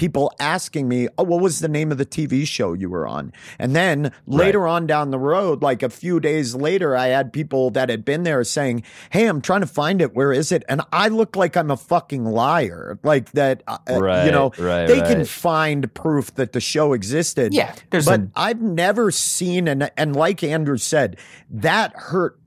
people 0.00 0.32
asking 0.40 0.88
me, 0.88 1.08
"Oh, 1.18 1.24
what 1.24 1.42
was 1.42 1.58
the 1.58 1.68
name 1.68 1.92
of 1.92 1.98
the 1.98 2.06
TV 2.06 2.46
show 2.46 2.72
you 2.72 2.88
were 2.88 3.06
on?" 3.06 3.34
And 3.58 3.76
then 3.76 4.12
later 4.26 4.66
on 4.66 4.86
down 4.86 5.10
the 5.10 5.18
road, 5.18 5.60
like 5.62 5.82
a 5.82 5.90
few 5.90 6.20
days 6.20 6.54
later, 6.54 6.96
I 6.96 7.08
had 7.08 7.34
people 7.34 7.70
that 7.72 7.90
had 7.90 8.02
been 8.02 8.22
there 8.22 8.42
saying, 8.42 8.82
"Hey, 9.10 9.26
I'm 9.26 9.42
trying 9.42 9.60
to 9.60 9.66
find 9.66 10.00
it. 10.00 10.14
Where 10.14 10.32
is 10.32 10.52
it?" 10.52 10.64
And 10.70 10.80
I 10.90 11.08
look 11.08 11.36
like 11.36 11.54
I'm 11.54 11.70
a 11.70 11.76
fucking 11.76 12.24
liar, 12.24 12.98
like 13.02 13.32
that. 13.32 13.62
Uh, 13.68 13.76
you 14.24 14.32
know, 14.32 14.52
right, 14.58 14.86
they 14.86 15.00
can 15.02 15.26
find 15.26 15.92
proof 15.92 16.34
that 16.36 16.52
the 16.52 16.60
show 16.60 16.94
existed. 16.94 17.52
Yeah, 17.52 17.74
there's 17.90 18.06
but 18.06 18.20
a- 18.20 18.28
I've 18.34 18.62
never 18.62 19.10
seen 19.10 19.68
and 19.68 19.90
and 19.98 20.16
like 20.16 20.42
Andrew 20.42 20.78
said, 20.78 21.18
that 21.50 21.92
hurt 21.94 22.38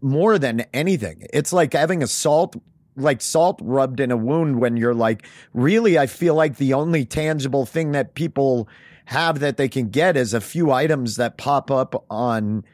more 0.00 0.38
than 0.38 0.64
anything. 0.72 1.26
It's 1.32 1.52
like 1.52 1.74
having 1.74 2.02
a 2.02 2.06
salt 2.06 2.56
like 2.96 3.20
salt 3.20 3.58
rubbed 3.62 4.00
in 4.00 4.10
a 4.10 4.16
wound 4.16 4.60
when 4.60 4.76
you're 4.76 4.94
like, 4.94 5.26
really, 5.54 5.98
I 5.98 6.06
feel 6.06 6.34
like 6.34 6.56
the 6.56 6.74
only 6.74 7.04
tangible 7.04 7.66
thing 7.66 7.92
that 7.92 8.14
people 8.14 8.68
have 9.06 9.40
that 9.40 9.56
they 9.56 9.68
can 9.68 9.88
get 9.88 10.16
is 10.16 10.34
a 10.34 10.40
few 10.40 10.70
items 10.70 11.16
that 11.16 11.36
pop 11.36 11.70
up 11.70 12.04
on 12.10 12.64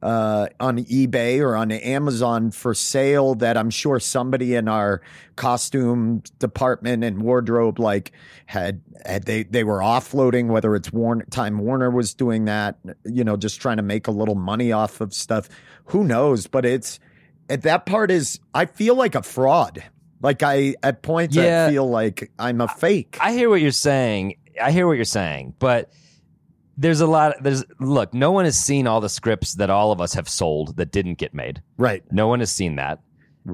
uh, 0.00 0.46
on 0.60 0.78
eBay 0.84 1.40
or 1.40 1.56
on 1.56 1.72
Amazon 1.72 2.52
for 2.52 2.72
sale 2.72 3.34
that 3.36 3.56
I'm 3.56 3.70
sure 3.70 3.98
somebody 3.98 4.54
in 4.54 4.68
our 4.68 5.02
costume 5.34 6.22
department 6.38 7.02
and 7.02 7.20
wardrobe 7.20 7.80
like 7.80 8.12
had 8.46 8.80
had 9.04 9.24
they 9.24 9.42
they 9.42 9.64
were 9.64 9.78
offloading 9.78 10.48
whether 10.48 10.76
it's 10.76 10.92
Warner 10.92 11.24
Time 11.30 11.58
Warner 11.58 11.90
was 11.90 12.14
doing 12.14 12.44
that 12.44 12.78
you 13.04 13.24
know 13.24 13.36
just 13.36 13.60
trying 13.60 13.78
to 13.78 13.82
make 13.82 14.06
a 14.06 14.12
little 14.12 14.36
money 14.36 14.70
off 14.70 15.00
of 15.00 15.12
stuff. 15.12 15.48
Who 15.86 16.04
knows? 16.04 16.46
But 16.46 16.64
it's 16.64 17.00
at 17.48 17.62
that 17.62 17.86
part 17.86 18.10
is 18.10 18.40
I 18.54 18.66
feel 18.66 18.94
like 18.94 19.14
a 19.14 19.22
fraud 19.22 19.82
like 20.20 20.42
I 20.42 20.74
at 20.82 21.02
points 21.02 21.36
Yeah. 21.36 21.66
I 21.66 21.70
feel 21.70 21.88
like 21.88 22.30
I'm 22.38 22.60
a 22.60 22.68
fake 22.68 23.16
I 23.20 23.32
hear 23.32 23.48
what 23.48 23.60
you're 23.60 23.70
saying. 23.72 24.34
I 24.60 24.72
hear 24.72 24.86
what 24.86 24.94
you're 24.94 25.04
saying, 25.04 25.54
but 25.58 25.90
there's 26.76 27.00
a 27.00 27.06
lot. 27.06 27.34
There's 27.42 27.64
look. 27.80 28.14
No 28.14 28.30
one 28.32 28.44
has 28.44 28.56
seen 28.58 28.86
all 28.86 29.00
the 29.00 29.08
scripts 29.08 29.54
that 29.54 29.68
all 29.70 29.90
of 29.92 30.00
us 30.00 30.14
have 30.14 30.28
sold 30.28 30.76
that 30.76 30.92
didn't 30.92 31.14
get 31.18 31.34
made. 31.34 31.60
right 31.76 32.02
No 32.12 32.28
one 32.28 32.38
has 32.40 32.50
seen 32.52 32.76
that, 32.76 33.00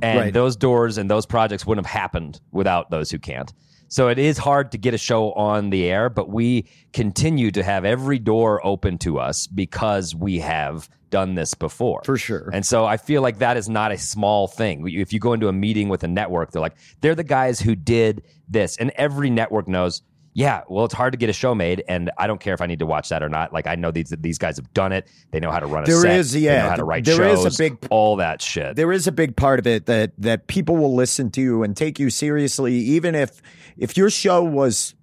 and 0.02 0.18
Right. 0.18 0.32
those 0.34 0.56
doors 0.56 0.98
and 0.98 1.10
those 1.10 1.24
projects 1.26 1.66
wouldn't 1.66 1.86
have 1.86 2.00
happened 2.00 2.40
without 2.52 2.90
those 2.90 3.10
who 3.10 3.18
can't. 3.18 3.52
So 3.94 4.08
it 4.08 4.18
is 4.18 4.38
hard 4.38 4.72
to 4.72 4.78
get 4.78 4.92
a 4.92 4.98
show 4.98 5.30
on 5.34 5.70
the 5.70 5.84
air, 5.88 6.10
but 6.10 6.28
we 6.28 6.66
continue 6.92 7.52
to 7.52 7.62
have 7.62 7.84
every 7.84 8.18
door 8.18 8.60
open 8.66 8.98
to 8.98 9.20
us 9.20 9.46
because 9.46 10.16
we 10.16 10.40
have 10.40 10.88
done 11.10 11.36
this 11.36 11.54
before. 11.54 12.02
for 12.02 12.18
sure 12.18 12.50
And 12.52 12.66
so 12.66 12.84
I 12.84 12.96
feel 12.96 13.22
like 13.22 13.38
that 13.38 13.56
is 13.56 13.68
not 13.68 13.92
a 13.92 13.98
small 13.98 14.48
thing. 14.48 14.88
If 14.88 15.12
you 15.12 15.20
go 15.20 15.32
into 15.32 15.46
a 15.46 15.52
meeting 15.52 15.88
with 15.90 16.02
a 16.02 16.08
network, 16.08 16.50
they're 16.50 16.60
like, 16.60 16.76
they're 17.02 17.14
the 17.14 17.22
guys 17.22 17.60
who 17.60 17.76
did 17.76 18.24
this. 18.48 18.76
And 18.78 18.90
every 18.96 19.30
network 19.30 19.68
knows, 19.68 20.02
yeah, 20.36 20.62
well, 20.68 20.84
it's 20.84 20.92
hard 20.94 21.12
to 21.12 21.16
get 21.16 21.30
a 21.30 21.32
show 21.32 21.54
made. 21.54 21.84
And 21.88 22.10
I 22.18 22.26
don't 22.26 22.40
care 22.40 22.54
if 22.54 22.60
I 22.60 22.66
need 22.66 22.80
to 22.80 22.86
watch 22.86 23.08
that 23.10 23.22
or 23.22 23.28
not. 23.28 23.52
Like, 23.52 23.66
I 23.68 23.76
know 23.76 23.90
these 23.92 24.12
these 24.18 24.36
guys 24.36 24.56
have 24.56 24.72
done 24.74 24.92
it. 24.92 25.08
They 25.30 25.38
know 25.40 25.50
how 25.52 25.60
to 25.60 25.66
run 25.66 25.84
a 25.84 25.86
There 25.86 26.00
set. 26.00 26.18
is, 26.18 26.32
They 26.32 26.42
know 26.46 26.68
how 26.68 26.76
to 26.76 26.84
write 26.84 27.06
shows. 27.06 27.16
there 27.18 27.28
is 27.28 27.44
a 27.44 27.58
big- 27.58 27.86
all 27.90 28.16
that 28.16 28.42
shit. 28.42 28.74
there 28.76 28.90
is 28.92 29.06
a 29.06 29.12
big 29.12 29.36
part 29.36 29.58
of 29.60 29.66
it 29.66 29.86
that 29.86 30.12
that 30.18 30.46
people 30.48 30.76
will 30.76 30.94
listen 30.94 31.30
to 31.32 31.40
you 31.40 31.62
and 31.62 31.76
take 31.76 31.98
you 32.00 32.10
seriously 32.10 32.74
even 32.74 33.14
if 33.14 33.40
if 33.76 33.96
your 33.96 34.10
show 34.10 34.42
was 34.42 34.94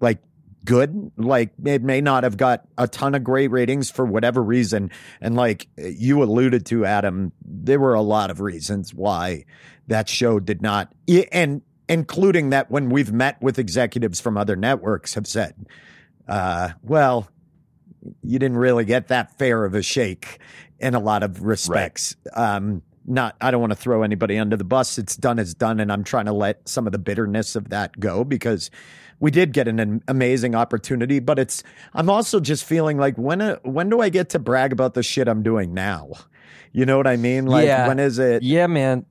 like 0.00 0.18
good 0.64 1.12
like 1.16 1.50
it 1.64 1.82
may 1.82 2.00
not 2.00 2.24
have 2.24 2.36
got 2.36 2.62
a 2.76 2.86
ton 2.88 3.14
of 3.14 3.24
great 3.24 3.50
ratings 3.50 3.90
for 3.90 4.04
whatever 4.04 4.42
reason 4.42 4.90
and 5.20 5.34
like 5.36 5.66
you 5.76 6.22
alluded 6.22 6.66
to 6.66 6.84
Adam 6.84 7.32
there 7.44 7.80
were 7.80 7.94
a 7.94 8.02
lot 8.02 8.30
of 8.30 8.40
reasons 8.40 8.92
why 8.94 9.44
that 9.86 10.08
show 10.08 10.38
did 10.40 10.60
not 10.60 10.92
and 11.32 11.62
including 11.88 12.50
that 12.50 12.70
when 12.70 12.90
we've 12.90 13.12
met 13.12 13.40
with 13.42 13.58
executives 13.58 14.20
from 14.20 14.36
other 14.36 14.56
networks 14.56 15.14
have 15.14 15.26
said 15.26 15.54
uh 16.28 16.70
well 16.82 17.28
you 18.22 18.38
didn't 18.38 18.56
really 18.58 18.84
get 18.84 19.08
that 19.08 19.36
fair 19.38 19.64
of 19.64 19.74
a 19.74 19.82
shake 19.82 20.38
in 20.78 20.94
a 20.94 21.00
lot 21.00 21.22
of 21.22 21.42
respects. 21.42 22.14
Um, 22.34 22.82
not, 23.06 23.36
I 23.40 23.50
don't 23.50 23.60
want 23.60 23.72
to 23.72 23.76
throw 23.76 24.02
anybody 24.02 24.38
under 24.38 24.56
the 24.56 24.64
bus. 24.64 24.98
It's 24.98 25.16
done 25.16 25.38
is 25.38 25.54
done, 25.54 25.80
and 25.80 25.90
I'm 25.90 26.04
trying 26.04 26.26
to 26.26 26.32
let 26.32 26.68
some 26.68 26.86
of 26.86 26.92
the 26.92 26.98
bitterness 26.98 27.56
of 27.56 27.70
that 27.70 27.98
go 27.98 28.22
because 28.22 28.70
we 29.18 29.30
did 29.30 29.52
get 29.52 29.66
an, 29.66 29.80
am- 29.80 30.02
amazing 30.06 30.54
opportunity. 30.54 31.18
But 31.18 31.38
it's, 31.38 31.62
I'm 31.94 32.08
also 32.08 32.38
just 32.38 32.64
feeling 32.64 32.98
like 32.98 33.16
when, 33.16 33.40
uh, 33.40 33.56
when 33.62 33.88
do 33.88 34.00
I 34.00 34.10
get 34.10 34.28
to 34.30 34.38
brag 34.38 34.72
about 34.72 34.94
the 34.94 35.02
shit 35.02 35.26
I'm 35.26 35.42
doing 35.42 35.74
now? 35.74 36.10
You 36.72 36.86
know 36.86 36.96
what 36.98 37.06
I 37.06 37.16
mean? 37.16 37.46
Like 37.46 37.66
Yeah. 37.66 37.88
when 37.88 37.98
is 37.98 38.18
it? 38.18 38.42
Yeah, 38.42 38.66
man. 38.68 39.06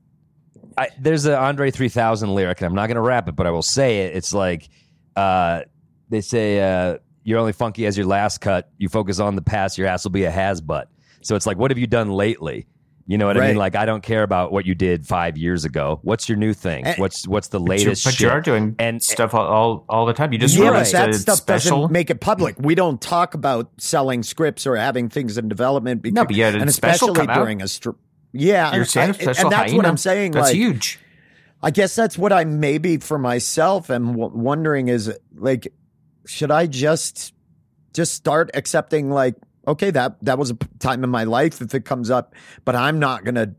I, 0.78 0.90
there's 1.00 1.26
an 1.26 1.34
Andre 1.34 1.72
3000 1.72 2.34
lyric, 2.34 2.62
and 2.62 2.68
I'm 2.68 2.76
not 2.76 2.88
going 2.88 2.96
to 2.96 3.02
rap 3.02 3.28
it, 3.28 3.36
but 3.36 3.48
I 3.48 3.52
will 3.52 3.62
say 3.64 4.02
it. 4.06 4.16
It's 4.16 4.34
like 4.34 4.70
uh, 5.16 5.62
they 6.10 6.22
say, 6.22 6.60
uh, 6.62 6.98
"You're 7.24 7.40
only 7.40 7.54
funky 7.54 7.86
as 7.86 7.98
your 7.98 8.06
last 8.06 8.40
cut. 8.42 8.70
You 8.78 8.88
focus 8.90 9.20
on 9.20 9.36
the 9.36 9.42
past, 9.42 9.78
your 9.78 9.88
ass 9.88 10.04
will 10.04 10.12
be 10.12 10.26
a 10.26 10.32
has 10.32 10.62
butt." 10.62 10.90
So 11.22 11.36
it's 11.36 11.46
like, 11.48 11.58
what 11.58 11.72
have 11.72 11.78
you 11.78 11.88
done 11.88 12.10
lately? 12.12 12.68
You 13.10 13.18
know 13.18 13.26
what 13.26 13.38
I 13.38 13.48
mean? 13.48 13.56
Like, 13.56 13.76
I 13.78 13.86
don't 13.86 14.04
care 14.04 14.22
about 14.22 14.52
what 14.52 14.66
you 14.66 14.76
did 14.76 15.08
five 15.08 15.38
years 15.38 15.64
ago. 15.64 16.00
What's 16.04 16.28
your 16.28 16.38
new 16.38 16.54
thing? 16.54 16.86
And- 16.86 16.98
what's 17.00 17.26
what's 17.26 17.48
the 17.48 17.58
But 17.60 17.80
you, 17.80 17.86
latest? 17.86 18.04
but 18.04 18.14
shit? 18.16 18.20
you 18.22 18.30
are 18.30 18.42
doing 18.42 18.76
and 18.80 19.02
stuff 19.02 19.34
all, 19.34 19.48
all 19.48 19.86
all 19.88 20.06
the 20.06 20.12
time. 20.14 20.34
You 20.34 20.38
just 20.40 20.56
yeah, 20.58 20.66
but 20.66 20.74
released 20.74 20.92
that 20.92 21.10
a 21.10 21.14
stuff 21.14 21.38
special. 21.38 21.78
doesn't 21.84 21.92
make 21.94 22.10
it 22.10 22.20
public. 22.20 22.56
We 22.60 22.76
don't 22.76 23.02
talk 23.02 23.34
about 23.34 23.72
selling 23.78 24.24
scripts 24.24 24.68
or 24.68 24.76
having 24.76 25.08
things 25.08 25.38
in 25.38 25.48
development. 25.48 26.02
Because, 26.02 26.16
No, 26.16 26.26
but 26.26 26.36
you 26.36 26.44
had 26.44 26.56
a 26.56 26.60
and 26.60 26.74
special 26.74 27.12
especially 27.12 27.28
come 27.28 27.30
out. 27.36 27.42
during 27.44 27.62
a 27.62 27.68
str- 27.70 27.92
yeah, 28.38 28.74
Your 28.74 28.82
I- 28.82 28.86
stand-up 28.86 29.22
I- 29.22 29.42
and 29.42 29.52
that's 29.52 29.74
what 29.74 29.86
I'm 29.86 29.98
saying. 29.98 30.32
That's 30.32 30.48
like, 30.48 30.56
huge. 30.56 31.00
I 31.62 31.72
guess 31.72 31.96
that's 31.96 32.18
what 32.18 32.32
I 32.32 32.44
maybe 32.46 32.98
for 32.98 33.18
myself 33.18 33.90
am 33.90 34.14
w- 34.16 34.32
wondering 34.36 34.90
is 34.90 35.12
like, 35.36 35.68
should 36.26 36.52
I 36.52 36.68
just 36.68 37.34
just 37.94 38.14
start 38.14 38.52
accepting 38.54 39.10
like, 39.10 39.36
okay, 39.68 39.90
that 39.92 40.18
that 40.24 40.38
was 40.38 40.52
a 40.52 40.58
time 40.80 41.04
in 41.04 41.10
my 41.10 41.24
life 41.24 41.62
if 41.62 41.74
it 41.74 41.84
comes 41.84 42.12
up, 42.12 42.36
but 42.64 42.76
I'm 42.76 43.00
not 43.00 43.24
gonna 43.24 43.56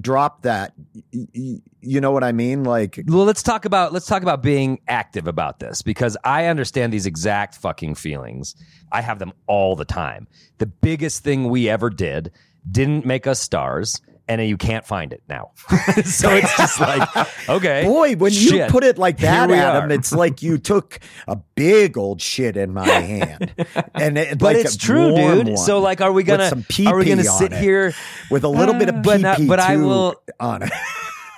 drop 0.00 0.42
that. 0.42 0.72
You 1.12 2.00
know 2.00 2.10
what 2.10 2.24
I 2.24 2.32
mean? 2.32 2.64
Like, 2.64 3.00
Well, 3.06 3.24
let's 3.24 3.42
talk 3.42 3.64
about 3.64 3.92
let's 3.92 4.06
talk 4.06 4.22
about 4.22 4.42
being 4.42 4.80
active 4.88 5.26
about 5.26 5.58
this 5.60 5.82
because 5.82 6.16
I 6.24 6.46
understand 6.46 6.92
these 6.92 7.06
exact 7.06 7.54
fucking 7.56 7.94
feelings. 7.96 8.54
I 8.92 9.02
have 9.02 9.18
them 9.18 9.32
all 9.46 9.76
the 9.76 9.84
time. 9.84 10.26
The 10.58 10.66
biggest 10.66 11.22
thing 11.22 11.48
we 11.48 11.68
ever 11.68 11.90
did 11.90 12.32
didn't 12.70 13.04
make 13.06 13.26
us 13.26 13.40
stars, 13.40 14.00
and 14.28 14.44
you 14.46 14.56
can't 14.56 14.84
find 14.84 15.12
it 15.12 15.22
now. 15.28 15.52
so 16.04 16.30
it's 16.30 16.56
just 16.56 16.80
like, 16.80 17.08
okay, 17.48 17.84
boy, 17.84 18.16
when 18.16 18.32
you 18.32 18.66
put 18.68 18.82
it 18.84 18.98
like 18.98 19.18
that, 19.18 19.50
Adam, 19.50 19.90
are. 19.90 19.94
it's 19.94 20.12
like 20.12 20.42
you 20.42 20.58
took 20.58 20.98
a 21.28 21.36
big 21.54 21.96
old 21.96 22.20
shit 22.20 22.56
in 22.56 22.72
my 22.72 22.88
hand, 22.88 23.54
and 23.94 24.18
it, 24.18 24.38
but 24.38 24.54
like 24.54 24.64
it's 24.64 24.76
true, 24.76 25.14
dude. 25.14 25.58
So 25.58 25.78
like, 25.78 26.00
are 26.00 26.12
we 26.12 26.22
gonna 26.24 26.50
are 26.86 26.96
we 26.96 27.04
gonna 27.04 27.22
sit 27.24 27.52
here? 27.52 27.94
with 28.30 28.44
a 28.44 28.48
little 28.48 28.74
bit 28.74 28.88
of 28.88 29.02
But 29.02 29.20
not- 29.20 29.38
but 29.46 29.60
I 29.60 29.76
will- 29.76 30.16
on 30.40 30.62
it. 30.64 30.72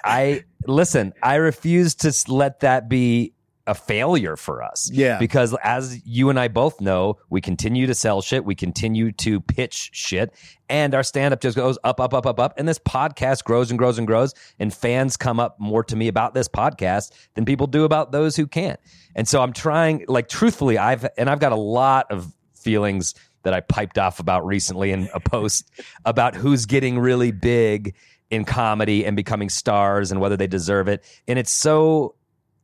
I 0.05 0.45
listen. 0.67 1.13
I 1.23 1.35
refuse 1.37 1.97
to 1.97 2.13
let 2.33 2.61
that 2.61 2.89
be 2.89 3.35
a 3.69 3.75
failure 3.75 4.35
for 4.35 4.63
us. 4.63 4.91
Yeah. 4.91 5.19
Because 5.19 5.55
as 5.63 6.01
you 6.05 6.31
and 6.31 6.41
I 6.41 6.49
both 6.49 6.81
know, 6.81 7.19
we 7.29 7.41
continue 7.41 7.87
to 7.87 7.95
sell 7.95 8.23
shit, 8.23 8.45
we 8.45 8.55
continue 8.55 9.13
to 9.13 9.41
pitch 9.41 9.91
shit, 9.93 10.35
and 10.71 10.95
our 10.95 11.03
stand 11.03 11.35
up 11.35 11.41
just 11.41 11.57
goes 11.57 11.79
up, 11.85 12.01
up, 12.01 12.15
up, 12.15 12.27
up, 12.27 12.41
up. 12.41 12.55
And 12.57 12.67
this 12.67 12.79
podcast 12.79 13.45
grows 13.45 13.71
and 13.71 13.79
grows 13.79 13.99
and 13.99 14.07
grows. 14.07 14.35
And 14.59 14.73
fans 14.73 15.17
come 15.17 15.39
up 15.39 15.61
more 15.61 15.85
to 15.85 15.97
me 15.97 16.09
about 16.09 16.35
this 16.35 16.49
podcast 16.49 17.13
than 17.35 17.45
people 17.45 17.67
do 17.67 17.85
about 17.85 18.11
those 18.11 18.37
who 18.37 18.47
can't. 18.47 18.81
And 19.15 19.29
so 19.29 19.43
I'm 19.43 19.53
trying, 19.53 20.05
like, 20.09 20.29
truthfully, 20.29 20.79
I've, 20.79 21.07
and 21.17 21.29
I've 21.31 21.41
got 21.41 21.53
a 21.53 21.57
lot 21.57 22.11
of 22.11 22.35
feelings 22.55 23.15
that 23.43 23.55
I 23.55 23.61
piped 23.61 23.99
off 23.99 24.19
about 24.19 24.45
recently 24.45 24.93
in 24.93 25.09
a 25.15 25.21
post 25.21 25.71
about 26.05 26.35
who's 26.35 26.67
getting 26.67 26.99
really 26.99 27.33
big 27.33 27.95
in 28.31 28.45
comedy 28.45 29.07
and 29.07 29.17
becoming 29.17 29.49
stars 29.49 30.11
and 30.11 30.21
whether 30.21 30.37
they 30.37 30.47
deserve 30.47 30.89
it. 30.89 31.05
And 31.27 31.39
it's 31.39 31.53
so 31.53 32.15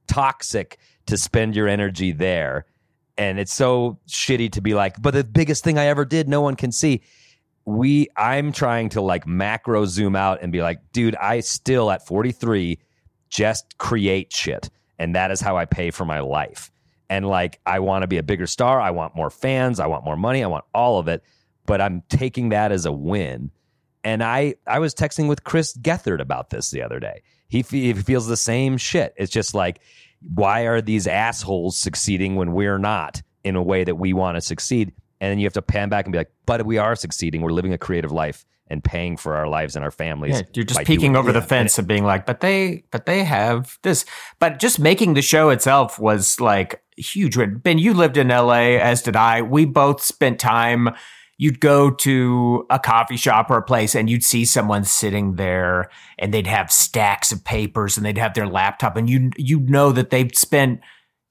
toxic 0.06 0.78
to 1.06 1.16
spend 1.16 1.54
your 1.56 1.68
energy 1.68 2.12
there. 2.12 2.66
And 3.16 3.38
it's 3.38 3.52
so 3.52 3.98
shitty 4.08 4.52
to 4.52 4.60
be 4.60 4.74
like, 4.74 5.00
but 5.00 5.14
the 5.14 5.24
biggest 5.24 5.62
thing 5.62 5.78
I 5.78 5.86
ever 5.86 6.04
did, 6.04 6.28
no 6.28 6.40
one 6.40 6.56
can 6.56 6.72
see. 6.72 7.02
We, 7.64 8.08
I'm 8.16 8.52
trying 8.52 8.90
to 8.90 9.00
like 9.00 9.26
macro 9.26 9.86
zoom 9.86 10.16
out 10.16 10.42
and 10.42 10.52
be 10.52 10.62
like, 10.62 10.80
dude, 10.92 11.16
I 11.16 11.40
still 11.40 11.90
at 11.90 12.06
43 12.06 12.78
just 13.30 13.78
create 13.78 14.32
shit. 14.32 14.70
And 14.98 15.14
that 15.14 15.30
is 15.30 15.40
how 15.40 15.56
I 15.56 15.64
pay 15.64 15.90
for 15.90 16.04
my 16.04 16.20
life. 16.20 16.70
And 17.08 17.26
like, 17.26 17.60
I 17.64 17.80
want 17.80 18.02
to 18.02 18.08
be 18.08 18.18
a 18.18 18.22
bigger 18.22 18.46
star. 18.46 18.80
I 18.80 18.90
want 18.90 19.16
more 19.16 19.30
fans. 19.30 19.80
I 19.80 19.86
want 19.86 20.04
more 20.04 20.16
money. 20.16 20.42
I 20.42 20.46
want 20.46 20.64
all 20.74 20.98
of 20.98 21.08
it. 21.08 21.22
But 21.66 21.80
I'm 21.80 22.02
taking 22.08 22.50
that 22.50 22.72
as 22.72 22.86
a 22.86 22.92
win. 22.92 23.50
And 24.02 24.22
I, 24.22 24.56
I 24.66 24.80
was 24.80 24.94
texting 24.94 25.28
with 25.28 25.44
Chris 25.44 25.76
Gethard 25.76 26.20
about 26.20 26.50
this 26.50 26.70
the 26.70 26.82
other 26.82 27.00
day. 27.00 27.22
He, 27.48 27.62
he 27.62 27.92
feels 27.94 28.26
the 28.26 28.36
same 28.36 28.76
shit. 28.76 29.14
It's 29.16 29.32
just 29.32 29.54
like, 29.54 29.80
why 30.32 30.62
are 30.62 30.80
these 30.80 31.06
assholes 31.06 31.76
succeeding 31.76 32.36
when 32.36 32.52
we're 32.52 32.78
not 32.78 33.22
in 33.42 33.56
a 33.56 33.62
way 33.62 33.84
that 33.84 33.96
we 33.96 34.12
want 34.12 34.36
to 34.36 34.40
succeed? 34.40 34.92
And 35.20 35.30
then 35.30 35.38
you 35.38 35.46
have 35.46 35.52
to 35.54 35.62
pan 35.62 35.88
back 35.88 36.06
and 36.06 36.12
be 36.12 36.18
like, 36.18 36.32
but 36.46 36.64
we 36.66 36.78
are 36.78 36.96
succeeding. 36.96 37.40
We're 37.40 37.50
living 37.50 37.72
a 37.72 37.78
creative 37.78 38.12
life 38.12 38.44
and 38.68 38.82
paying 38.82 39.16
for 39.16 39.36
our 39.36 39.46
lives 39.46 39.76
and 39.76 39.84
our 39.84 39.90
families. 39.90 40.40
Yeah, 40.40 40.46
you're 40.54 40.64
just 40.64 40.80
peeking 40.80 41.12
doing 41.12 41.16
over 41.16 41.32
the 41.32 41.42
fence 41.42 41.78
and 41.78 41.86
being 41.86 42.04
like, 42.04 42.24
but 42.26 42.40
they, 42.40 42.84
but 42.90 43.06
they 43.06 43.24
have 43.24 43.78
this. 43.82 44.04
But 44.38 44.58
just 44.58 44.78
making 44.78 45.14
the 45.14 45.22
show 45.22 45.50
itself 45.50 45.98
was 45.98 46.40
like 46.40 46.82
huge. 46.96 47.36
Ben, 47.62 47.78
you 47.78 47.92
lived 47.92 48.16
in 48.16 48.28
LA, 48.28 48.78
as 48.78 49.02
did 49.02 49.16
I. 49.16 49.42
We 49.42 49.66
both 49.66 50.02
spent 50.02 50.38
time. 50.38 50.90
You'd 51.36 51.60
go 51.60 51.90
to 51.90 52.66
a 52.70 52.78
coffee 52.78 53.16
shop 53.16 53.50
or 53.50 53.58
a 53.58 53.62
place 53.62 53.94
and 53.94 54.08
you'd 54.08 54.24
see 54.24 54.44
someone 54.44 54.84
sitting 54.84 55.34
there 55.34 55.90
and 56.18 56.32
they'd 56.32 56.46
have 56.46 56.70
stacks 56.70 57.32
of 57.32 57.44
papers 57.44 57.96
and 57.96 58.06
they'd 58.06 58.18
have 58.18 58.34
their 58.34 58.46
laptop 58.46 58.96
and 58.96 59.10
you 59.10 59.30
you'd 59.36 59.68
know 59.68 59.92
that 59.92 60.10
they've 60.10 60.34
spent 60.34 60.80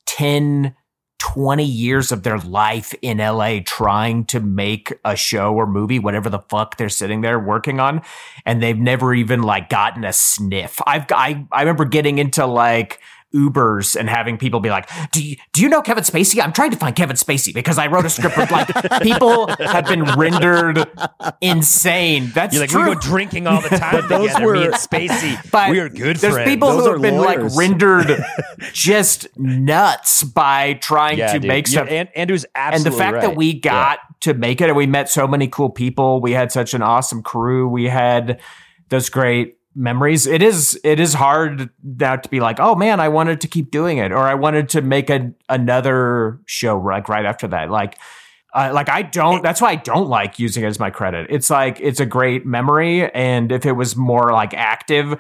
10 0.05 0.75
20 1.23 1.63
years 1.63 2.11
of 2.11 2.23
their 2.23 2.37
life 2.39 2.93
in 3.01 3.17
LA 3.19 3.59
trying 3.65 4.25
to 4.25 4.41
make 4.41 4.91
a 5.05 5.15
show 5.15 5.53
or 5.53 5.65
movie, 5.65 5.97
whatever 5.97 6.29
the 6.29 6.39
fuck 6.49 6.75
they're 6.75 6.89
sitting 6.89 7.21
there 7.21 7.39
working 7.39 7.79
on, 7.79 8.01
and 8.45 8.61
they've 8.61 8.77
never 8.77 9.13
even 9.13 9.41
like 9.41 9.69
gotten 9.69 10.03
a 10.03 10.11
sniff. 10.11 10.81
I've 10.85 11.05
I 11.11 11.47
I 11.49 11.61
remember 11.61 11.85
getting 11.85 12.17
into 12.17 12.45
like 12.45 12.99
Ubers 13.35 13.95
and 13.95 14.09
having 14.09 14.37
people 14.37 14.59
be 14.59 14.69
like, 14.69 14.89
"Do 15.11 15.23
you 15.23 15.37
do 15.53 15.61
you 15.61 15.69
know 15.69 15.81
Kevin 15.81 16.03
Spacey? 16.03 16.41
I'm 16.43 16.53
trying 16.53 16.71
to 16.71 16.77
find 16.77 16.95
Kevin 16.95 17.15
Spacey 17.15 17.53
because 17.53 17.77
I 17.77 17.87
wrote 17.87 18.05
a 18.05 18.09
script 18.09 18.37
with 18.37 18.51
like 18.51 18.67
people 19.01 19.47
have 19.57 19.85
been 19.85 20.03
rendered 20.03 20.85
insane. 21.41 22.31
That's 22.33 22.53
You're 22.53 22.63
like, 22.63 22.69
true. 22.69 22.89
we 22.89 22.93
go 22.95 22.99
drinking 23.01 23.47
all 23.47 23.61
the 23.61 23.69
time 23.69 24.07
those 24.07 24.27
together, 24.29 24.45
were- 24.45 24.53
me 24.53 24.65
and 24.65 24.73
Spacey. 24.75 25.37
But 25.51 25.69
we 25.71 25.79
are 25.79 25.89
good 25.89 26.17
There's 26.17 26.33
friends. 26.33 26.49
people 26.49 26.69
Those 26.69 26.85
who 26.85 26.93
have 26.93 27.01
been 27.01 27.17
lawyers. 27.17 27.55
like 27.55 27.59
rendered 27.69 28.23
just 28.73 29.27
nuts 29.37 30.23
by 30.23 30.73
trying 30.75 31.17
yeah, 31.17 31.33
to 31.33 31.39
dude. 31.39 31.47
make 31.47 31.67
Yeah, 31.67 31.71
stuff. 31.71 31.89
An- 31.89 32.07
Andrew's 32.15 32.45
and 32.55 32.83
the 32.83 32.91
fact 32.91 33.15
right. 33.15 33.21
that 33.21 33.35
we 33.35 33.53
got 33.59 33.99
to 34.21 34.33
make 34.33 34.61
it 34.61 34.67
and 34.69 34.75
we 34.77 34.87
met 34.87 35.09
so 35.09 35.27
many 35.27 35.47
cool 35.47 35.69
people 35.69 36.21
we 36.21 36.31
had 36.31 36.51
such 36.51 36.73
an 36.73 36.81
awesome 36.81 37.21
crew 37.21 37.67
we 37.67 37.85
had 37.85 38.39
those 38.89 39.09
great 39.09 39.57
memories 39.75 40.27
it 40.27 40.41
is 40.41 40.79
it 40.83 40.99
is 40.99 41.13
hard 41.13 41.69
now 41.83 42.15
to 42.15 42.29
be 42.29 42.39
like 42.39 42.59
oh 42.59 42.75
man 42.75 42.99
i 42.99 43.09
wanted 43.09 43.41
to 43.41 43.47
keep 43.47 43.71
doing 43.71 43.97
it 43.97 44.11
or 44.11 44.19
i 44.19 44.33
wanted 44.33 44.69
to 44.69 44.81
make 44.81 45.09
a, 45.09 45.31
another 45.49 46.39
show 46.45 46.77
like 46.77 47.09
right 47.09 47.25
after 47.25 47.47
that 47.47 47.71
like 47.71 47.97
uh, 48.53 48.71
like 48.73 48.87
I 48.87 49.01
don't. 49.01 49.41
That's 49.41 49.61
why 49.61 49.71
I 49.71 49.75
don't 49.75 50.09
like 50.09 50.37
using 50.37 50.63
it 50.63 50.67
as 50.67 50.79
my 50.79 50.91
credit. 50.91 51.27
It's 51.29 51.49
like 51.49 51.79
it's 51.81 51.99
a 51.99 52.05
great 52.05 52.45
memory, 52.45 53.11
and 53.11 53.51
if 53.51 53.65
it 53.65 53.71
was 53.71 53.95
more 53.95 54.31
like 54.31 54.53
active 54.53 55.19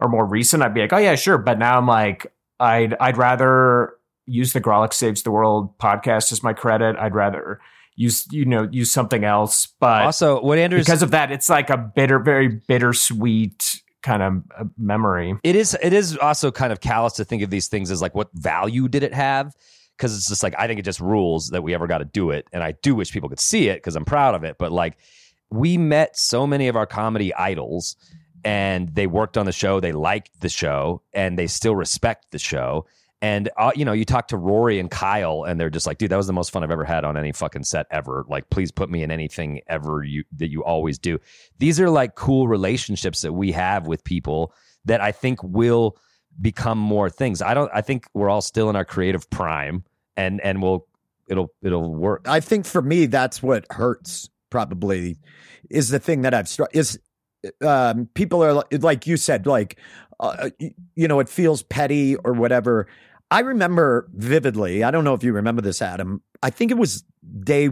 or 0.00 0.08
more 0.08 0.26
recent, 0.26 0.62
I'd 0.62 0.74
be 0.74 0.82
like, 0.82 0.92
oh 0.92 0.98
yeah, 0.98 1.14
sure. 1.14 1.38
But 1.38 1.58
now 1.58 1.78
I'm 1.78 1.86
like, 1.86 2.26
I'd 2.60 2.94
I'd 3.00 3.16
rather 3.16 3.94
use 4.26 4.52
the 4.52 4.60
Grawlix 4.60 4.94
Saves 4.94 5.22
the 5.22 5.30
World 5.30 5.78
podcast 5.78 6.30
as 6.30 6.42
my 6.42 6.52
credit. 6.52 6.96
I'd 6.98 7.14
rather 7.14 7.58
use 7.96 8.26
you 8.30 8.44
know 8.44 8.68
use 8.70 8.90
something 8.90 9.24
else. 9.24 9.66
But 9.80 10.02
also 10.02 10.42
what 10.42 10.58
Andrew's 10.58 10.84
because 10.84 11.02
of 11.02 11.12
that, 11.12 11.32
it's 11.32 11.48
like 11.48 11.70
a 11.70 11.78
bitter, 11.78 12.18
very 12.18 12.48
bittersweet 12.48 13.80
kind 14.04 14.22
of 14.22 14.42
uh, 14.56 14.64
memory. 14.76 15.34
it 15.42 15.56
is 15.56 15.76
it 15.82 15.94
is 15.94 16.16
also 16.18 16.52
kind 16.52 16.72
of 16.72 16.80
callous 16.80 17.14
to 17.14 17.24
think 17.24 17.42
of 17.42 17.48
these 17.48 17.68
things 17.68 17.90
as 17.90 18.02
like 18.02 18.14
what 18.14 18.28
value 18.34 18.86
did 18.86 19.02
it 19.02 19.14
have 19.14 19.56
because 19.96 20.14
it's 20.14 20.28
just 20.28 20.42
like 20.42 20.54
i 20.58 20.66
think 20.66 20.78
it 20.78 20.84
just 20.84 21.00
rules 21.00 21.48
that 21.48 21.62
we 21.62 21.72
ever 21.72 21.86
got 21.86 21.98
to 21.98 22.04
do 22.04 22.30
it 22.30 22.46
and 22.52 22.62
i 22.62 22.72
do 22.82 22.94
wish 22.94 23.10
people 23.10 23.30
could 23.30 23.40
see 23.40 23.68
it 23.68 23.76
because 23.76 23.96
i'm 23.96 24.04
proud 24.04 24.34
of 24.34 24.44
it 24.44 24.56
but 24.58 24.70
like 24.70 24.98
we 25.50 25.78
met 25.78 26.16
so 26.18 26.46
many 26.46 26.68
of 26.68 26.76
our 26.76 26.86
comedy 26.86 27.34
idols 27.34 27.96
and 28.44 28.94
they 28.94 29.06
worked 29.06 29.38
on 29.38 29.46
the 29.46 29.52
show 29.52 29.80
they 29.80 29.92
liked 29.92 30.38
the 30.40 30.50
show 30.50 31.00
and 31.14 31.38
they 31.38 31.46
still 31.46 31.74
respect 31.74 32.26
the 32.30 32.38
show 32.38 32.84
and 33.24 33.48
uh, 33.56 33.72
you 33.74 33.84
know 33.84 33.92
you 33.92 34.04
talk 34.04 34.28
to 34.28 34.36
rory 34.36 34.78
and 34.78 34.90
kyle 34.90 35.44
and 35.44 35.58
they're 35.58 35.70
just 35.70 35.86
like 35.86 35.98
dude 35.98 36.10
that 36.10 36.16
was 36.16 36.26
the 36.26 36.32
most 36.32 36.50
fun 36.50 36.62
i've 36.62 36.70
ever 36.70 36.84
had 36.84 37.04
on 37.04 37.16
any 37.16 37.32
fucking 37.32 37.64
set 37.64 37.86
ever 37.90 38.24
like 38.28 38.48
please 38.50 38.70
put 38.70 38.90
me 38.90 39.02
in 39.02 39.10
anything 39.10 39.60
ever 39.66 40.04
you 40.04 40.24
that 40.36 40.50
you 40.50 40.62
always 40.62 40.98
do 40.98 41.18
these 41.58 41.80
are 41.80 41.90
like 41.90 42.14
cool 42.14 42.48
relationships 42.48 43.22
that 43.22 43.32
we 43.32 43.50
have 43.52 43.86
with 43.86 44.04
people 44.04 44.52
that 44.84 45.00
i 45.00 45.10
think 45.10 45.42
will 45.42 45.96
become 46.40 46.78
more 46.78 47.08
things 47.08 47.40
i 47.40 47.54
don't 47.54 47.70
i 47.74 47.80
think 47.80 48.06
we're 48.14 48.28
all 48.28 48.42
still 48.42 48.68
in 48.68 48.76
our 48.76 48.84
creative 48.84 49.28
prime 49.30 49.84
and 50.16 50.40
and 50.42 50.62
we'll 50.62 50.86
it'll 51.28 51.52
it'll 51.62 51.94
work 51.94 52.26
I 52.28 52.40
think 52.40 52.66
for 52.66 52.82
me, 52.82 53.06
that's 53.06 53.42
what 53.42 53.66
hurts. 53.70 54.28
Probably 54.50 55.16
is 55.68 55.88
the 55.88 55.98
thing 55.98 56.22
that 56.22 56.32
I've 56.32 56.48
struck 56.48 56.74
is 56.74 56.98
um, 57.60 58.08
people 58.14 58.42
are 58.44 58.62
like 58.70 59.06
you 59.06 59.16
said, 59.16 59.46
like 59.46 59.78
uh, 60.20 60.50
you 60.94 61.08
know, 61.08 61.18
it 61.20 61.28
feels 61.28 61.62
petty 61.62 62.16
or 62.16 62.32
whatever. 62.32 62.86
I 63.30 63.40
remember 63.40 64.08
vividly. 64.14 64.84
I 64.84 64.90
don't 64.90 65.04
know 65.04 65.14
if 65.14 65.24
you 65.24 65.32
remember 65.32 65.62
this, 65.62 65.82
Adam. 65.82 66.22
I 66.42 66.50
think 66.50 66.70
it 66.70 66.76
was 66.76 67.04
day 67.40 67.68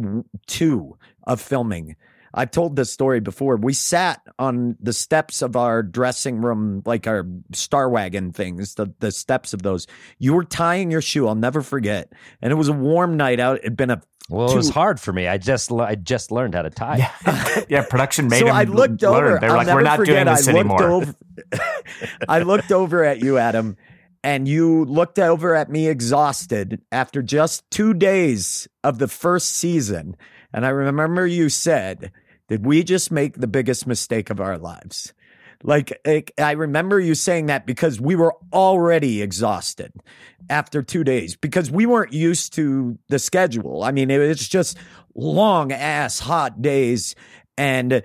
two 0.47 0.97
of 1.27 1.41
filming. 1.41 1.97
I've 2.35 2.51
told 2.51 2.77
this 2.77 2.91
story 2.91 3.21
before. 3.21 3.57
We 3.57 3.75
sat 3.75 4.23
on 4.39 4.77
the 4.81 4.95
steps 4.95 5.43
of 5.43 5.55
our 5.55 5.83
dressing 5.83 6.39
room, 6.39 6.83
like 6.87 7.07
our 7.07 7.27
Star 7.53 7.91
Wagon 7.91 8.33
things, 8.33 8.75
the, 8.75 8.93
the 9.01 9.13
steps 9.13 9.53
of 9.53 9.63
those. 9.63 9.87
You 10.19 10.33
were 10.33 10.45
tying 10.45 10.91
your 10.91 11.03
shoe. 11.03 11.29
I'll 11.29 11.35
never 11.35 11.61
forget. 11.61 12.11
And 12.41 12.51
it 12.51 12.57
was 12.57 12.69
a 12.69 12.73
warm 12.73 13.19
night 13.19 13.39
out. 13.39 13.59
It'd 13.59 13.77
been 13.77 13.91
a 13.91 14.01
well 14.31 14.51
it 14.53 14.57
was 14.57 14.71
hard 14.71 15.01
for 15.01 15.13
me 15.13 15.27
i 15.27 15.37
just 15.37 15.73
i 15.73 15.97
just 15.97 16.31
learned 16.31 16.55
how 16.55 16.63
to 16.63 16.71
tie 16.71 16.97
Yeah, 16.99 17.65
yeah. 17.69 17.83
Production 17.85 18.29
made 18.29 18.39
so 18.39 18.45
them 18.47 18.55
I 18.55 18.63
looked 18.63 19.03
learn. 19.03 19.15
over. 19.33 19.39
They 19.41 19.49
were 19.49 19.57
I'll 19.59 19.67
like, 19.67 19.75
we're 19.75 19.83
not 19.83 19.97
forget, 19.97 20.25
doing 20.25 20.37
this 20.37 20.47
I 20.47 20.53
looked 20.53 20.61
anymore. 20.81 20.91
Over, 20.91 21.15
I 22.29 22.39
looked 22.39 22.71
over 22.71 23.03
at 23.05 23.19
you, 23.19 23.39
Adam, 23.39 23.77
and 24.25 24.47
you 24.47 24.85
looked 24.85 25.19
over 25.19 25.55
at 25.55 25.71
me 25.71 25.89
exhausted 25.89 26.81
after 26.91 27.23
just 27.23 27.69
two 27.71 27.95
days 27.95 28.69
of 28.85 28.99
the 28.99 29.09
first 29.09 29.51
season. 29.51 30.17
And 30.53 30.65
I 30.65 30.71
remember 30.71 31.27
you 31.27 31.49
said, 31.49 32.13
"Did 32.49 32.65
we 32.67 32.85
just 32.85 33.11
make 33.11 33.35
the 33.35 33.47
biggest 33.47 33.87
mistake 33.87 34.31
of 34.31 34.41
our 34.41 34.59
lives?" 34.59 35.13
Like 35.65 36.01
I 36.39 36.53
remember 36.53 36.99
you 36.99 37.15
saying 37.15 37.47
that 37.47 37.67
because 37.67 38.01
we 38.01 38.17
were 38.17 38.35
already 38.53 39.23
exhausted 39.23 39.93
after 40.51 40.83
two 40.83 41.05
days 41.05 41.37
because 41.37 41.71
we 41.71 41.87
weren't 41.87 42.13
used 42.13 42.53
to 42.55 42.99
the 43.09 43.19
schedule. 43.19 43.85
I 43.85 43.93
mean, 43.93 44.11
it 44.11 44.19
was 44.19 44.49
just 44.49 44.77
long 45.15 45.73
ass 45.73 46.19
hot 46.19 46.63
days 46.63 47.15
and 47.57 48.03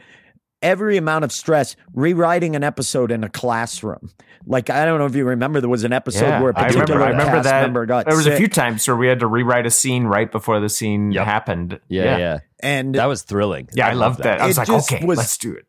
every 0.62 0.97
amount 0.97 1.24
of 1.24 1.32
stress 1.32 1.76
rewriting 1.93 2.55
an 2.55 2.64
episode 2.64 3.12
in 3.12 3.24
a 3.24 3.30
classroom. 3.30 4.12
Like 4.45 4.70
I 4.70 4.86
don't 4.86 4.97
know 4.99 5.05
if 5.05 5.16
you 5.16 5.26
remember, 5.26 5.60
there 5.62 5.70
was 5.70 5.84
an 5.84 5.93
episode 5.93 6.26
Yeah, 6.26 6.41
where 6.41 6.51
a 6.51 6.60
I 6.60 6.64
particular 6.68 6.99
remember. 6.99 7.03
I 7.05 7.10
remember 7.10 7.32
cast 7.38 7.43
that. 7.45 7.62
member 7.62 7.86
got 7.86 8.05
there 8.05 8.16
was 8.16 8.28
a 8.28 8.38
few 8.38 8.47
times 8.47 8.88
where 8.88 8.95
we 8.97 9.08
had 9.08 9.20
to 9.20 9.28
rewrite 9.28 9.66
a 9.66 9.72
scene 9.72 10.05
right 10.05 10.32
before 10.32 10.60
the 10.60 10.70
scene 10.70 11.12
Yep. 11.12 11.26
happened. 11.26 11.80
yeah 11.89 12.03
yeah, 12.03 12.18
yeah, 12.18 12.38
and 12.62 12.95
that 12.95 13.05
was 13.08 13.24
thrilling 13.24 13.68
Yeah, 13.74 13.88
I, 13.88 13.93
love 13.93 14.14
loved 14.14 14.24
that. 14.24 14.41
I 14.41 14.45
It 14.45 14.47
was 14.47 14.58
like, 14.58 14.70
okay, 14.70 15.05
was- 15.05 15.18
let's 15.18 15.38
do 15.38 15.53
it. 15.53 15.66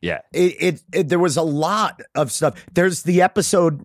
yeah 0.00 0.20
it, 0.32 0.54
it, 0.60 0.82
it 0.92 1.08
there 1.08 1.18
was 1.18 1.36
a 1.36 1.42
lot 1.42 2.00
of 2.14 2.30
stuff. 2.32 2.64
There's 2.72 3.02
the 3.02 3.22
episode 3.22 3.84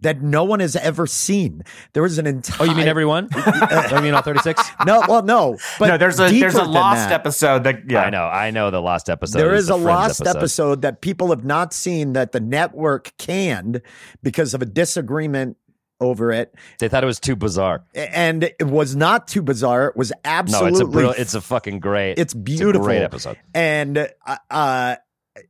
that 0.00 0.22
no 0.22 0.44
one 0.44 0.60
has 0.60 0.76
ever 0.76 1.06
seen. 1.06 1.62
There 1.92 2.02
was 2.02 2.18
an 2.18 2.26
entire. 2.26 2.58
oh 2.60 2.70
you 2.70 2.76
mean 2.76 2.88
everyone 2.88 3.28
you 3.90 4.00
mean 4.00 4.14
all 4.14 4.22
36 4.22 4.62
No, 4.86 5.02
well, 5.08 5.22
no. 5.22 5.58
But 5.78 5.88
no, 5.88 5.98
there's 5.98 6.20
a 6.20 6.30
there's 6.30 6.54
a 6.54 6.58
than 6.58 6.72
lost 6.72 7.08
that. 7.08 7.12
episode 7.20 7.64
that 7.64 7.90
yeah. 7.90 8.02
i 8.02 8.10
know 8.10 8.24
i 8.24 8.50
know 8.50 8.70
the 8.70 8.80
lost 8.80 9.10
episode 9.10 9.38
There 9.38 9.54
is 9.54 9.64
is 9.64 9.70
a 9.70 9.74
Friends 9.74 9.84
lost 10.20 10.26
episode. 10.26 10.82
that 10.82 11.00
people 11.00 11.30
have 11.30 11.44
not 11.44 11.72
seen 11.72 12.12
that 12.12 12.32
the 12.32 12.40
network 12.40 13.12
canned 13.18 13.82
because 14.22 14.54
of 14.54 14.62
a 14.62 14.66
disagreement 14.66 15.56
over 16.00 16.30
it, 16.30 16.54
They 16.78 16.88
thought 16.88 17.02
it 17.02 17.08
was 17.08 17.18
too 17.18 17.34
bizarre. 17.34 17.82
and 17.92 18.44
it 18.44 18.64
was 18.68 18.94
not 18.94 19.26
too 19.26 19.42
bizarre. 19.42 19.88
It 19.88 19.96
was 19.96 20.12
absolutely. 20.24 20.70
No, 20.70 20.76
absolutely 20.76 20.80
it's 20.80 20.80
a 20.80 20.92
brill- 20.92 21.22
it's 21.22 21.34
a 21.34 21.40
fucking 21.40 21.80
great. 21.80 22.18
it's 22.20 22.34
a 22.34 22.38
beautiful 22.38 22.86
great 22.86 23.02
episode. 23.02 23.36
and 23.52 24.08
uh, 24.24 24.36
uh 24.48 24.94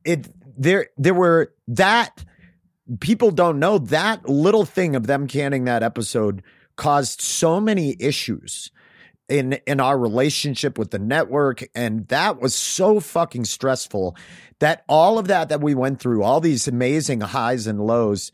it 0.03 0.27
there 0.57 0.87
there 0.97 1.13
were 1.13 1.53
that 1.67 2.25
people 2.99 3.31
don't 3.31 3.59
know 3.59 3.77
that 3.77 4.27
little 4.27 4.65
thing 4.65 4.95
of 4.95 5.07
them 5.07 5.27
canning 5.27 5.65
that 5.65 5.83
episode 5.83 6.43
caused 6.75 7.21
so 7.21 7.59
many 7.59 7.95
issues 7.99 8.71
in 9.27 9.53
in 9.67 9.79
our 9.79 9.97
relationship 9.97 10.77
with 10.77 10.89
the 10.91 10.99
network 10.99 11.63
and 11.75 12.07
that 12.07 12.41
was 12.41 12.55
so 12.55 12.99
fucking 12.99 13.45
stressful 13.45 14.15
that 14.59 14.83
all 14.89 15.19
of 15.19 15.27
that 15.27 15.49
that 15.49 15.61
we 15.61 15.75
went 15.75 15.99
through 15.99 16.23
all 16.23 16.41
these 16.41 16.67
amazing 16.67 17.21
highs 17.21 17.67
and 17.67 17.79
lows 17.79 18.31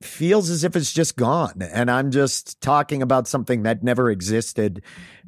feels 0.00 0.48
as 0.48 0.64
if 0.64 0.74
it's 0.74 0.92
just 0.92 1.16
gone 1.16 1.60
and 1.60 1.90
i'm 1.90 2.10
just 2.10 2.60
talking 2.62 3.02
about 3.02 3.28
something 3.28 3.62
that 3.62 3.82
never 3.82 4.10
existed. 4.10 4.82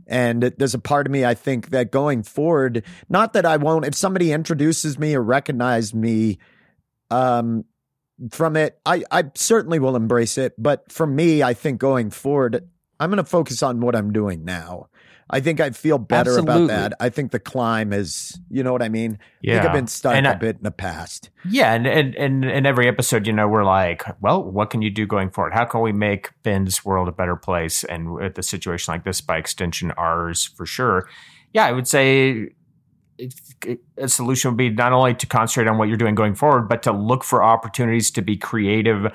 And 0.07 0.43
there's 0.43 0.75
a 0.75 0.81
part 0.81 1.07
of 1.07 1.13
me 1.13 1.25
i 1.25 1.35
think 1.35 1.69
that 1.71 1.93
going 1.93 2.25
forward 2.25 2.85
not 3.09 3.35
that 3.35 3.47
i 3.47 3.57
won't 3.59 3.85
if 3.85 3.95
somebody 3.95 4.33
introduces 4.33 4.99
me 4.99 5.15
or 5.15 5.23
recognizes 5.23 5.95
me 5.95 6.39
um 7.11 7.65
from 8.31 8.57
it 8.57 8.79
i 8.87 9.03
i 9.11 9.25
certainly 9.35 9.79
will 9.79 9.97
embrace 9.97 10.37
it 10.39 10.53
but 10.59 10.91
for 10.93 11.07
me 11.07 11.43
i 11.43 11.55
think 11.55 11.79
going 11.81 12.11
forward 12.11 12.69
i'm 12.99 13.11
going 13.11 13.17
to 13.17 13.25
focus 13.25 13.63
on 13.63 13.81
what 13.81 13.97
i'm 13.97 14.13
doing 14.13 14.45
now 14.45 14.87
i 15.31 15.41
think 15.41 15.59
i 15.61 15.71
feel 15.71 15.97
better 15.97 16.33
Absolutely. 16.39 16.65
about 16.65 16.67
that 16.91 16.93
i 17.01 17.09
think 17.09 17.31
the 17.31 17.39
climb 17.41 17.93
is 17.93 18.39
you 18.51 18.63
know 18.63 18.73
what 18.73 18.83
i 18.83 18.89
mean 18.89 19.13
i 19.13 19.17
think 19.17 19.21
Yeah. 19.43 19.67
i've 19.67 19.73
been 19.73 19.87
stuck 19.87 20.15
And 20.15 20.27
a 20.27 20.31
I- 20.31 20.35
bit 20.35 20.57
in 20.57 20.63
the 20.65 20.71
past 20.71 21.31
Yeah, 21.45 21.73
and, 21.73 21.87
and 21.87 22.15
and 22.17 22.45
in 22.45 22.67
every 22.67 22.87
episode, 22.87 23.27
you 23.27 23.33
know, 23.33 23.49
we're 23.49 23.65
like, 23.65 24.03
well, 24.21 24.45
what 24.45 24.69
can 24.69 24.83
you 24.83 24.91
do 24.91 25.07
going 25.07 25.31
forward? 25.31 25.55
How 25.55 25.65
can 25.65 25.81
we 25.81 25.91
make 25.91 26.29
Ben's 26.43 26.85
world 26.85 27.09
a 27.09 27.13
better 27.13 27.35
place? 27.35 27.83
And 27.85 28.13
with 28.13 28.37
a 28.37 28.43
situation 28.43 28.93
like 28.93 29.05
this, 29.05 29.23
by 29.23 29.39
extension, 29.39 29.91
ours 29.93 30.45
for 30.45 30.67
sure. 30.67 31.09
Yeah, 31.55 31.65
I 31.65 31.73
would 31.73 31.89
say 31.89 32.51
a 33.97 34.09
solution 34.09 34.51
would 34.51 34.57
be 34.57 34.71
not 34.71 34.93
only 34.93 35.15
to 35.15 35.27
concentrate 35.27 35.69
on 35.69 35.79
what 35.79 35.89
you're 35.89 35.97
doing 35.97 36.15
going 36.15 36.35
forward, 36.35 36.69
but 36.69 36.83
to 36.85 36.93
look 36.93 37.25
for 37.25 37.43
opportunities 37.43 38.11
to 38.13 38.23
be 38.23 38.37
creative 38.37 39.13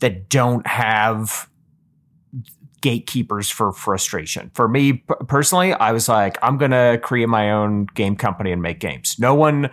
that 0.00 0.28
don't 0.28 0.66
have 0.66 1.48
gatekeepers 2.80 3.50
for 3.50 3.72
frustration. 3.72 4.50
For 4.54 4.68
me 4.68 4.94
p- 4.94 5.14
personally, 5.26 5.72
I 5.72 5.92
was 5.92 6.08
like, 6.08 6.38
I'm 6.42 6.58
going 6.58 6.70
to 6.70 7.00
create 7.02 7.28
my 7.28 7.50
own 7.50 7.86
game 7.94 8.16
company 8.16 8.52
and 8.52 8.62
make 8.62 8.80
games. 8.80 9.16
No 9.18 9.34
one 9.34 9.70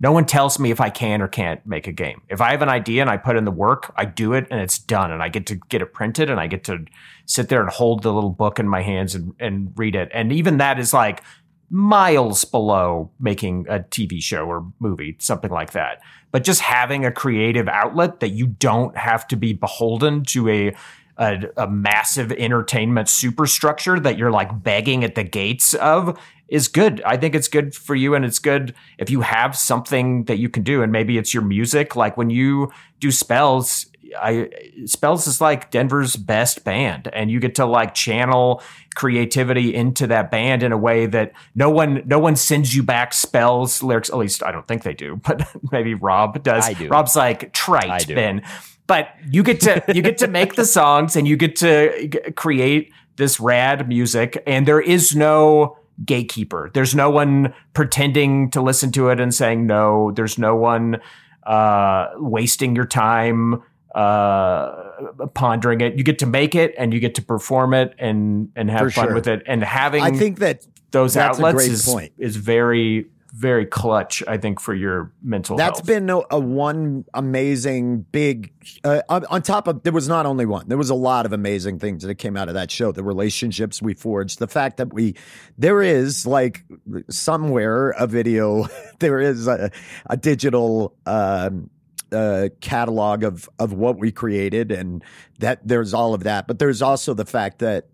no 0.00 0.12
one 0.12 0.26
tells 0.26 0.60
me 0.60 0.70
if 0.70 0.80
I 0.80 0.90
can 0.90 1.20
or 1.20 1.26
can't 1.26 1.64
make 1.66 1.88
a 1.88 1.92
game. 1.92 2.22
If 2.28 2.40
I 2.40 2.52
have 2.52 2.62
an 2.62 2.68
idea 2.68 3.02
and 3.02 3.10
I 3.10 3.16
put 3.16 3.36
in 3.36 3.44
the 3.44 3.50
work, 3.50 3.92
I 3.96 4.04
do 4.04 4.32
it 4.32 4.46
and 4.48 4.60
it's 4.60 4.78
done 4.78 5.10
and 5.10 5.22
I 5.22 5.28
get 5.28 5.46
to 5.46 5.56
get 5.56 5.82
it 5.82 5.92
printed 5.92 6.30
and 6.30 6.38
I 6.38 6.46
get 6.46 6.62
to 6.64 6.84
sit 7.26 7.48
there 7.48 7.60
and 7.60 7.68
hold 7.68 8.04
the 8.04 8.12
little 8.12 8.30
book 8.30 8.60
in 8.60 8.68
my 8.68 8.80
hands 8.80 9.16
and, 9.16 9.34
and 9.40 9.72
read 9.76 9.96
it. 9.96 10.08
And 10.14 10.32
even 10.32 10.58
that 10.58 10.78
is 10.78 10.94
like 10.94 11.24
miles 11.70 12.44
below 12.44 13.10
making 13.20 13.66
a 13.68 13.80
TV 13.80 14.22
show 14.22 14.46
or 14.46 14.66
movie, 14.78 15.16
something 15.18 15.50
like 15.50 15.72
that. 15.72 16.00
But 16.30 16.44
just 16.44 16.60
having 16.60 17.04
a 17.04 17.12
creative 17.12 17.68
outlet 17.68 18.20
that 18.20 18.30
you 18.30 18.46
don't 18.46 18.96
have 18.96 19.26
to 19.28 19.36
be 19.36 19.52
beholden 19.52 20.24
to 20.24 20.48
a 20.48 20.74
a, 21.18 21.40
a 21.56 21.68
massive 21.68 22.30
entertainment 22.30 23.08
superstructure 23.08 23.98
that 23.98 24.16
you're 24.16 24.30
like 24.30 24.62
begging 24.62 25.02
at 25.02 25.16
the 25.16 25.24
gates 25.24 25.74
of 25.74 26.16
is 26.48 26.68
good. 26.68 27.02
I 27.04 27.16
think 27.16 27.34
it's 27.34 27.48
good 27.48 27.74
for 27.74 27.94
you 27.94 28.14
and 28.14 28.24
it's 28.24 28.38
good 28.38 28.74
if 28.98 29.10
you 29.10 29.20
have 29.20 29.56
something 29.56 30.24
that 30.24 30.38
you 30.38 30.48
can 30.48 30.62
do 30.62 30.82
and 30.82 30.92
maybe 30.92 31.18
it's 31.18 31.34
your 31.34 31.42
music 31.42 31.96
like 31.96 32.16
when 32.16 32.30
you 32.30 32.70
do 33.00 33.10
spells 33.10 33.86
I 34.16 34.50
spells 34.86 35.26
is 35.26 35.40
like 35.40 35.70
Denver's 35.70 36.16
best 36.16 36.64
band 36.64 37.08
and 37.12 37.30
you 37.30 37.40
get 37.40 37.54
to 37.56 37.66
like 37.66 37.94
channel 37.94 38.62
creativity 38.94 39.74
into 39.74 40.06
that 40.06 40.30
band 40.30 40.62
in 40.62 40.72
a 40.72 40.78
way 40.78 41.06
that 41.06 41.32
no 41.54 41.70
one 41.70 42.02
no 42.06 42.18
one 42.18 42.36
sends 42.36 42.74
you 42.74 42.82
back 42.82 43.12
spells 43.12 43.82
lyrics 43.82 44.10
at 44.10 44.16
least 44.16 44.42
I 44.42 44.52
don't 44.52 44.66
think 44.66 44.82
they 44.82 44.94
do 44.94 45.16
but 45.24 45.48
maybe 45.72 45.94
Rob 45.94 46.42
does 46.42 46.66
I 46.66 46.72
do. 46.72 46.88
Rob's 46.88 47.16
like 47.16 47.52
trite. 47.52 48.08
Ben 48.08 48.42
but 48.86 49.10
you 49.30 49.44
get 49.44 49.60
to 49.60 49.84
you 49.94 50.02
get 50.02 50.18
to 50.18 50.26
make 50.26 50.56
the 50.56 50.64
songs 50.64 51.14
and 51.14 51.28
you 51.28 51.36
get 51.36 51.54
to 51.56 52.08
g- 52.08 52.18
create 52.32 52.92
this 53.16 53.38
rad 53.38 53.86
music 53.88 54.42
and 54.46 54.66
there 54.66 54.80
is 54.80 55.14
no 55.14 55.78
gatekeeper 56.04 56.70
there's 56.74 56.94
no 56.94 57.10
one 57.10 57.52
pretending 57.74 58.50
to 58.50 58.60
listen 58.60 58.90
to 58.90 59.08
it 59.10 59.20
and 59.20 59.34
saying 59.34 59.66
no 59.66 60.12
there's 60.12 60.38
no 60.38 60.56
one 60.56 61.00
uh 61.44 62.08
wasting 62.16 62.74
your 62.74 62.86
time 62.86 63.62
uh 63.98 65.26
pondering 65.34 65.80
it 65.80 65.98
you 65.98 66.04
get 66.04 66.20
to 66.20 66.26
make 66.26 66.54
it 66.54 66.72
and 66.78 66.94
you 66.94 67.00
get 67.00 67.16
to 67.16 67.22
perform 67.22 67.74
it 67.74 67.94
and 67.98 68.48
and 68.54 68.70
have 68.70 68.82
For 68.82 68.90
fun 68.90 69.06
sure. 69.06 69.14
with 69.14 69.26
it 69.26 69.42
and 69.44 69.60
having 69.64 70.04
i 70.04 70.12
think 70.12 70.38
that 70.38 70.64
those 70.92 71.16
outlets 71.16 71.66
is 71.66 71.84
point. 71.84 72.12
is 72.16 72.36
very 72.36 73.06
very 73.34 73.66
clutch 73.66 74.22
i 74.28 74.38
think 74.38 74.60
for 74.60 74.72
your 74.72 75.12
mental 75.20 75.56
That's 75.56 75.80
health 75.80 75.86
been 75.88 76.08
a, 76.10 76.20
a 76.30 76.38
one 76.38 77.06
amazing 77.12 78.06
big. 78.12 78.52
Uh, 78.84 79.02
on, 79.08 79.42
top 79.42 79.66
of 79.66 79.82
there 79.82 79.92
was 79.92 80.08
not 80.08 80.26
only 80.26 80.46
one. 80.46 80.68
There 80.68 80.78
was 80.78 80.90
a 80.90 80.94
lot 80.94 81.26
of 81.26 81.32
amazing 81.32 81.78
things 81.78 82.04
that 82.04 82.14
came 82.16 82.36
out 82.36 82.48
of 82.48 82.54
that 82.54 82.70
show. 82.70 82.92
The 82.92 83.02
relationships 83.02 83.82
we 83.82 83.94
forged, 83.94 84.38
the 84.38 84.46
fact 84.46 84.76
that 84.76 84.92
we 84.92 85.14
there 85.58 85.82
is 85.82 86.26
like 86.26 86.64
somewhere 87.10 87.90
a 87.90 88.06
video, 88.06 88.68
there 88.98 89.20
is 89.20 89.48
a, 89.48 89.70
a 90.06 90.16
digital. 90.16 90.94
Um, 91.04 91.70
uh, 92.12 92.48
catalog 92.60 93.22
of 93.22 93.48
of 93.58 93.72
what 93.72 93.98
we 93.98 94.10
created, 94.12 94.72
and 94.72 95.04
that 95.38 95.60
there's 95.66 95.94
all 95.94 96.14
of 96.14 96.24
that. 96.24 96.46
But 96.46 96.58
there's 96.58 96.82
also 96.82 97.14
the 97.14 97.24
fact 97.24 97.58
that 97.58 97.88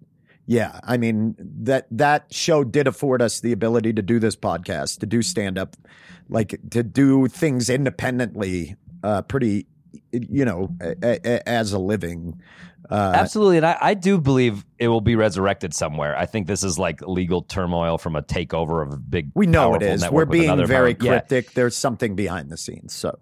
yeah, 0.46 0.78
I 0.82 0.96
mean 0.96 1.34
that 1.38 1.86
that 1.90 2.32
show 2.32 2.64
did 2.64 2.86
afford 2.86 3.22
us 3.22 3.40
the 3.40 3.52
ability 3.52 3.92
to 3.94 4.02
do 4.02 4.18
this 4.18 4.36
podcast, 4.36 5.00
to 5.00 5.06
do 5.06 5.22
stand 5.22 5.58
up, 5.58 5.76
like 6.28 6.58
to 6.70 6.82
do 6.82 7.28
things 7.28 7.70
independently, 7.70 8.76
uh, 9.02 9.22
pretty, 9.22 9.66
you 10.12 10.44
know, 10.44 10.70
a, 10.80 10.94
a, 11.02 11.48
as 11.48 11.72
a 11.72 11.78
living. 11.78 12.40
Uh, 12.90 13.12
Absolutely, 13.14 13.56
and 13.56 13.64
I, 13.64 13.78
I 13.80 13.94
do 13.94 14.20
believe 14.20 14.64
it 14.78 14.88
will 14.88 15.00
be 15.00 15.16
resurrected 15.16 15.72
somewhere. 15.72 16.16
I 16.18 16.26
think 16.26 16.46
this 16.46 16.62
is 16.62 16.78
like 16.78 17.00
legal 17.00 17.40
turmoil 17.40 17.96
from 17.96 18.14
a 18.14 18.22
takeover 18.22 18.86
of 18.86 18.92
a 18.92 18.96
big. 18.98 19.30
we 19.34 19.46
know 19.46 19.74
it 19.74 19.82
is. 19.82 20.08
We're 20.10 20.26
being 20.26 20.66
very 20.66 20.94
power- 20.94 21.06
yeah. 21.06 21.18
cryptic. 21.20 21.52
There's 21.54 21.76
something 21.76 22.14
behind 22.14 22.50
the 22.50 22.58
scenes. 22.58 22.94
So 22.94 23.16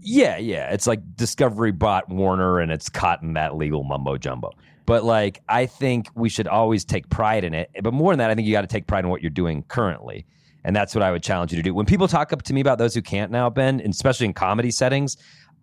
Yeah, 0.00 0.36
yeah. 0.36 0.70
It's 0.70 0.86
like 0.86 1.00
Discovery 1.16 1.72
bought 1.72 2.10
Warner 2.10 2.60
and 2.60 2.70
it's 2.70 2.90
caught 2.90 3.22
in 3.22 3.32
that 3.34 3.56
legal 3.56 3.84
mumbo 3.84 4.18
jumbo. 4.18 4.50
But 4.84 5.02
like, 5.04 5.42
I 5.48 5.66
think 5.66 6.08
we 6.14 6.28
should 6.28 6.46
always 6.46 6.84
take 6.84 7.08
pride 7.08 7.42
in 7.44 7.54
it. 7.54 7.70
But 7.82 7.92
more 7.92 8.12
than 8.12 8.18
that, 8.18 8.30
I 8.30 8.34
think 8.34 8.46
you 8.46 8.52
got 8.52 8.60
to 8.60 8.66
take 8.68 8.86
pride 8.86 9.04
in 9.04 9.10
what 9.10 9.20
you're 9.20 9.30
doing 9.30 9.64
currently. 9.64 10.26
And 10.62 10.74
that's 10.74 10.94
what 10.94 11.02
I 11.02 11.12
would 11.12 11.22
challenge 11.22 11.52
you 11.52 11.56
to 11.56 11.62
do. 11.62 11.74
When 11.74 11.86
people 11.86 12.08
talk 12.08 12.32
up 12.32 12.42
to 12.42 12.52
me 12.52 12.60
about 12.60 12.78
those 12.78 12.94
who 12.94 13.02
can't 13.02 13.30
now, 13.30 13.48
Ben, 13.48 13.80
especially 13.80 14.26
in 14.26 14.32
comedy 14.32 14.70
settings, 14.70 15.16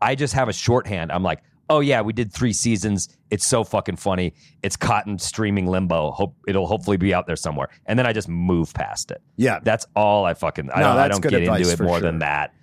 I 0.03 0.15
just 0.15 0.33
have 0.33 0.49
a 0.49 0.53
shorthand. 0.53 1.11
I'm 1.11 1.23
like, 1.23 1.41
oh 1.69 1.79
yeah, 1.79 2.01
we 2.01 2.13
did 2.13 2.31
three 2.31 2.53
seasons. 2.53 3.09
It's 3.31 3.47
so 3.47 3.63
fucking 3.63 3.95
funny. 3.95 4.33
It's 4.61 4.75
caught 4.75 5.07
in 5.07 5.17
streaming 5.17 5.65
limbo. 5.67 6.11
Hope 6.11 6.35
it'll 6.47 6.67
hopefully 6.67 6.97
be 6.97 7.13
out 7.13 7.25
there 7.25 7.35
somewhere. 7.35 7.69
And 7.85 7.97
then 7.97 8.05
I 8.05 8.13
just 8.13 8.27
move 8.29 8.73
past 8.73 9.11
it. 9.11 9.21
yeah, 9.37 9.59
That's 9.63 9.87
all 9.95 10.25
I 10.25 10.33
fucking. 10.33 10.69
I 10.71 10.81
No, 10.81 10.87
don't, 10.89 10.97
I 10.97 11.07
don't 11.07 11.21
get 11.21 11.33
into 11.33 11.69
it 11.71 11.79
more 11.79 11.95
sure. 11.97 12.01
than 12.01 12.19
that. 12.19 12.53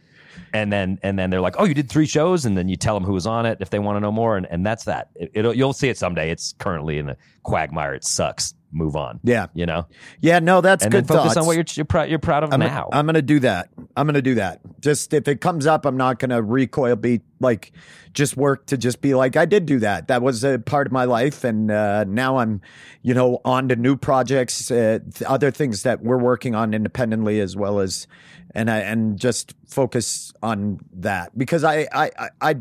And 0.53 0.72
then 0.72 0.99
and 1.03 1.18
then 1.18 1.30
they're 1.30 1.41
like, 1.41 1.57
oh, 1.59 1.64
you 1.64 1.74
did 1.74 1.88
three 1.88 2.07
shows, 2.07 2.45
and 2.45 2.57
then 2.59 2.68
you 2.68 2.76
tell 2.76 2.95
them 2.95 3.05
who 3.05 3.12
was 3.12 3.26
on 3.26 3.47
it 3.47 3.59
if 3.61 3.70
they 3.70 3.78
want 3.78 3.97
to 3.97 4.01
know 4.01 4.11
more, 4.12 4.36
and, 4.36 4.47
and 4.51 4.66
that's 4.66 4.84
that. 4.84 5.11
It, 5.14 5.30
it'll 5.34 5.55
you'll 5.55 5.72
see 5.72 5.88
it 5.88 5.97
someday. 5.97 6.30
It's 6.30 6.55
currently 6.59 6.99
in 6.99 7.09
a 7.11 7.16
quagmire. 7.45 7.95
It 7.95 8.05
sucks. 8.05 8.55
Move 8.72 8.94
on. 8.94 9.20
yeah, 9.24 9.46
You 9.54 9.66
know, 9.66 9.86
yeah. 10.20 10.38
No, 10.38 10.60
that's 10.60 10.84
and 10.84 10.92
good. 10.92 11.08
focus 11.08 11.34
thoughts. 11.34 11.36
on 11.36 11.46
what 11.46 11.56
you're 11.56 11.64
you're 11.74 11.84
proud 11.84 12.08
you're 12.08 12.18
proud 12.20 12.44
of 12.44 12.52
I'm, 12.52 12.60
now. 12.60 12.88
I'm 12.92 13.04
going 13.04 13.14
to 13.14 13.22
do 13.22 13.40
that. 13.40 13.68
I'm 13.96 14.06
going 14.06 14.14
to 14.14 14.22
do 14.22 14.36
that. 14.36 14.60
Just 14.80 15.12
if 15.12 15.26
it 15.26 15.40
comes 15.40 15.66
up, 15.66 15.84
I'm 15.84 15.96
not 15.96 16.18
going 16.18 16.30
to 16.30 16.40
recoil. 16.40 16.94
Be 16.96 17.20
like, 17.40 17.72
just 18.14 18.36
work 18.36 18.66
to 18.66 18.78
just 18.78 19.00
be 19.00 19.14
like, 19.14 19.36
I 19.36 19.44
did 19.44 19.66
do 19.66 19.80
that. 19.80 20.08
That 20.08 20.22
was 20.22 20.44
a 20.44 20.58
part 20.58 20.86
of 20.86 20.92
my 20.92 21.04
life, 21.04 21.42
and 21.42 21.70
uh, 21.70 22.04
now 22.04 22.38
I'm, 22.38 22.60
you 23.02 23.14
know, 23.14 23.40
on 23.44 23.68
to 23.68 23.76
new 23.76 23.96
projects, 23.96 24.70
uh, 24.70 25.00
other 25.26 25.50
things 25.50 25.82
that 25.82 26.02
we're 26.02 26.18
working 26.18 26.54
on 26.54 26.72
independently 26.74 27.40
as 27.40 27.56
well 27.56 27.80
as, 27.80 28.06
and 28.54 28.70
I 28.70 28.78
and 28.78 29.18
just 29.18 29.54
focus 29.66 30.32
on 30.42 30.80
that 30.92 31.36
because 31.36 31.64
I 31.64 31.88
I 31.92 32.10
I. 32.18 32.28
I 32.40 32.54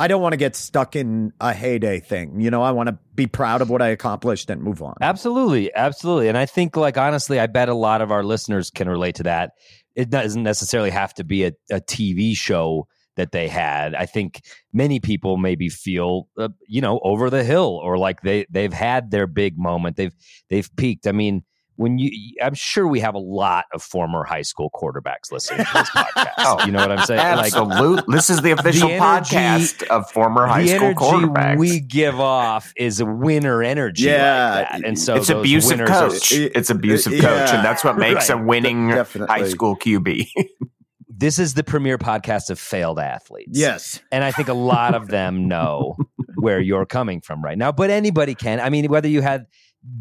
I 0.00 0.06
don't 0.06 0.22
want 0.22 0.32
to 0.32 0.36
get 0.36 0.54
stuck 0.54 0.94
in 0.94 1.32
a 1.40 1.52
heyday 1.52 2.00
thing. 2.00 2.40
You 2.40 2.50
know, 2.50 2.62
I 2.62 2.70
want 2.70 2.88
to 2.88 2.98
be 3.14 3.26
proud 3.26 3.62
of 3.62 3.70
what 3.70 3.82
I 3.82 3.88
accomplished 3.88 4.48
and 4.48 4.62
move 4.62 4.82
on. 4.82 4.94
Absolutely, 5.00 5.74
absolutely. 5.74 6.28
And 6.28 6.38
I 6.38 6.46
think, 6.46 6.76
like 6.76 6.96
honestly, 6.96 7.40
I 7.40 7.46
bet 7.46 7.68
a 7.68 7.74
lot 7.74 8.00
of 8.00 8.12
our 8.12 8.22
listeners 8.22 8.70
can 8.70 8.88
relate 8.88 9.16
to 9.16 9.24
that. 9.24 9.52
It 9.96 10.10
doesn't 10.10 10.42
necessarily 10.42 10.90
have 10.90 11.14
to 11.14 11.24
be 11.24 11.44
a, 11.44 11.52
a 11.70 11.80
TV 11.80 12.36
show 12.36 12.86
that 13.16 13.32
they 13.32 13.48
had. 13.48 13.96
I 13.96 14.06
think 14.06 14.42
many 14.72 15.00
people 15.00 15.36
maybe 15.36 15.68
feel, 15.68 16.28
uh, 16.38 16.50
you 16.68 16.80
know, 16.80 17.00
over 17.02 17.30
the 17.30 17.42
hill 17.42 17.80
or 17.82 17.98
like 17.98 18.20
they 18.22 18.46
they've 18.48 18.72
had 18.72 19.10
their 19.10 19.26
big 19.26 19.58
moment. 19.58 19.96
They've 19.96 20.14
they've 20.48 20.70
peaked. 20.76 21.08
I 21.08 21.12
mean, 21.12 21.42
when 21.78 21.96
you, 21.98 22.10
I'm 22.42 22.54
sure 22.54 22.86
we 22.88 22.98
have 23.00 23.14
a 23.14 23.20
lot 23.20 23.66
of 23.72 23.82
former 23.82 24.24
high 24.24 24.42
school 24.42 24.68
quarterbacks 24.74 25.30
listening 25.30 25.64
to 25.64 25.72
this 25.72 25.90
podcast. 25.96 26.32
oh, 26.38 26.66
you 26.66 26.72
know 26.72 26.80
what 26.80 26.90
I'm 26.90 27.06
saying? 27.06 27.36
Like, 27.36 27.54
Absolute. 27.54 28.04
this 28.08 28.28
is 28.30 28.42
the 28.42 28.50
official 28.50 28.88
energy- 28.90 29.00
podcast 29.36 29.86
of 29.86 30.10
former 30.10 30.46
high 30.48 30.62
the 30.64 30.68
school 30.70 30.82
energy 30.88 30.98
quarterbacks. 31.28 31.58
we 31.58 31.78
give 31.80 32.18
off 32.18 32.72
is 32.76 32.98
a 32.98 33.06
winner 33.06 33.62
energy. 33.62 34.02
Yeah, 34.04 34.54
like 34.54 34.68
that. 34.70 34.84
and 34.88 34.98
so 34.98 35.14
it's 35.14 35.30
abusive 35.30 35.78
winners 35.78 35.90
are- 35.90 36.08
coach. 36.10 36.32
it's 36.32 36.68
abusive 36.68 37.12
coach, 37.12 37.50
and 37.50 37.64
that's 37.64 37.84
what 37.84 37.96
makes 37.96 38.28
Right. 38.28 38.40
a 38.40 38.44
winning 38.44 38.88
Definitely. 38.88 39.32
high 39.42 39.48
school 39.48 39.76
QB. 39.76 40.28
this 41.08 41.38
is 41.38 41.54
the 41.54 41.64
premier 41.64 41.96
podcast 41.98 42.50
of 42.50 42.58
failed 42.58 42.98
athletes. 42.98 43.50
Yes. 43.58 44.00
And 44.12 44.22
I 44.24 44.30
think 44.32 44.48
a 44.48 44.52
lot 44.54 44.94
of 44.94 45.08
them 45.08 45.48
know 45.48 45.96
where 46.36 46.60
you're 46.60 46.86
coming 46.86 47.20
from 47.20 47.42
right 47.42 47.56
now. 47.58 47.72
But 47.72 47.90
anybody 47.90 48.34
can. 48.34 48.60
I 48.60 48.68
mean, 48.70 48.86
whether 48.88 49.08
you 49.08 49.20
had 49.20 49.46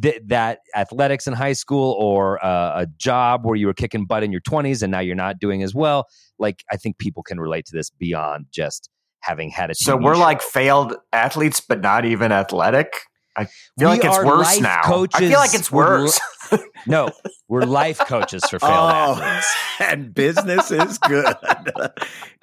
th- 0.02 0.22
that 0.28 0.60
athletics 0.76 1.28
in 1.28 1.34
high 1.34 1.54
school 1.54 1.94
or 2.00 2.44
uh, 2.46 2.82
a 2.82 2.88
job 2.98 3.46
where 3.46 3.56
you 3.56 3.68
were 3.68 3.74
kicking 3.74 4.06
butt 4.06 4.24
in 4.24 4.32
your 4.32 4.42
20s 4.42 4.82
and 4.82 4.92
now 4.92 5.00
you're 5.00 5.16
not 5.16 5.40
doing 5.40 5.64
as 5.64 5.74
well, 5.76 6.08
like 6.40 6.64
I 6.72 6.78
think 6.78 6.98
people 6.98 7.24
can 7.24 7.40
relate 7.40 7.66
to 7.68 7.76
this 7.76 7.90
beyond 7.90 8.48
just 8.52 8.90
having 9.22 9.50
had 9.50 9.70
a 9.70 9.74
TV 9.74 9.78
so 9.84 9.98
we're 9.98 10.16
like 10.16 10.42
failed 10.42 10.96
athletes, 11.12 11.60
but 11.62 11.82
not 11.82 12.06
even 12.06 12.32
athletic. 12.32 12.94
I 13.36 13.46
feel 13.46 13.52
We 13.78 13.86
like 13.86 14.04
it's 14.04 14.18
worse 14.18 14.46
life 14.56 14.62
now. 14.62 15.06
I 15.14 15.20
feel 15.20 15.38
like 15.40 15.54
it's 15.54 15.72
We're 15.72 16.04
worse. 16.06 16.20
no, 16.88 17.10
we're 17.48 17.64
life 17.64 18.00
coaches 18.00 18.44
for 18.50 18.58
failed 18.58 18.72
Oh, 18.74 19.22
athletes. 19.22 19.56
and 19.80 20.12
business 20.14 20.72
is 20.72 20.98
good. 20.98 21.36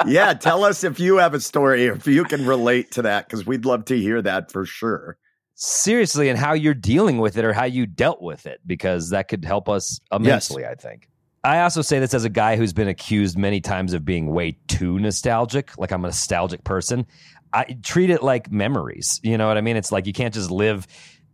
yeah, 0.07 0.35
tell 0.35 0.63
us 0.63 0.85
if 0.85 1.01
you 1.01 1.17
have 1.17 1.35
a 1.35 1.41
story 1.41 1.87
if 1.87 2.07
you 2.07 2.23
can 2.25 2.47
relate 2.47 2.93
to 2.93 3.03
that 3.03 3.27
because 3.27 3.45
we'd 3.45 3.65
love 3.65 3.87
to 3.87 3.99
hear 3.99 4.23
that 4.23 4.53
for 4.53 4.65
sure. 4.65 5.17
Seriously, 5.57 6.29
and 6.29 6.39
how 6.39 6.53
you're 6.53 6.75
dealing 6.75 7.19
with 7.19 7.39
it 7.39 7.45
or 7.45 7.53
how 7.53 7.65
you 7.65 7.87
dealt 7.87 8.21
with 8.21 8.47
it, 8.47 8.61
because 8.67 9.11
that 9.11 9.29
could 9.29 9.45
help 9.45 9.69
us 9.69 10.01
immensely, 10.13 10.67
I 10.67 10.75
think. 10.75 11.09
I 11.45 11.61
also 11.61 11.83
say 11.83 12.01
this 12.01 12.15
as 12.15 12.25
a 12.25 12.29
guy 12.31 12.57
who's 12.57 12.73
been 12.73 12.89
accused 12.89 13.37
many 13.39 13.61
times 13.61 13.93
of 13.93 14.05
being 14.05 14.33
way 14.33 14.57
too 14.67 14.99
nostalgic, 14.99 15.77
like 15.79 15.93
I'm 15.93 16.05
a 16.05 16.09
nostalgic 16.09 16.65
person. 16.65 17.07
I 17.53 17.77
treat 17.83 18.11
it 18.11 18.23
like 18.23 18.51
memories. 18.51 19.21
You 19.23 19.39
know 19.39 19.47
what 19.47 19.57
I 19.57 19.61
mean? 19.61 19.77
It's 19.77 19.93
like 19.93 20.07
you 20.07 20.13
can't 20.13 20.35
just 20.35 20.51
live 20.51 20.87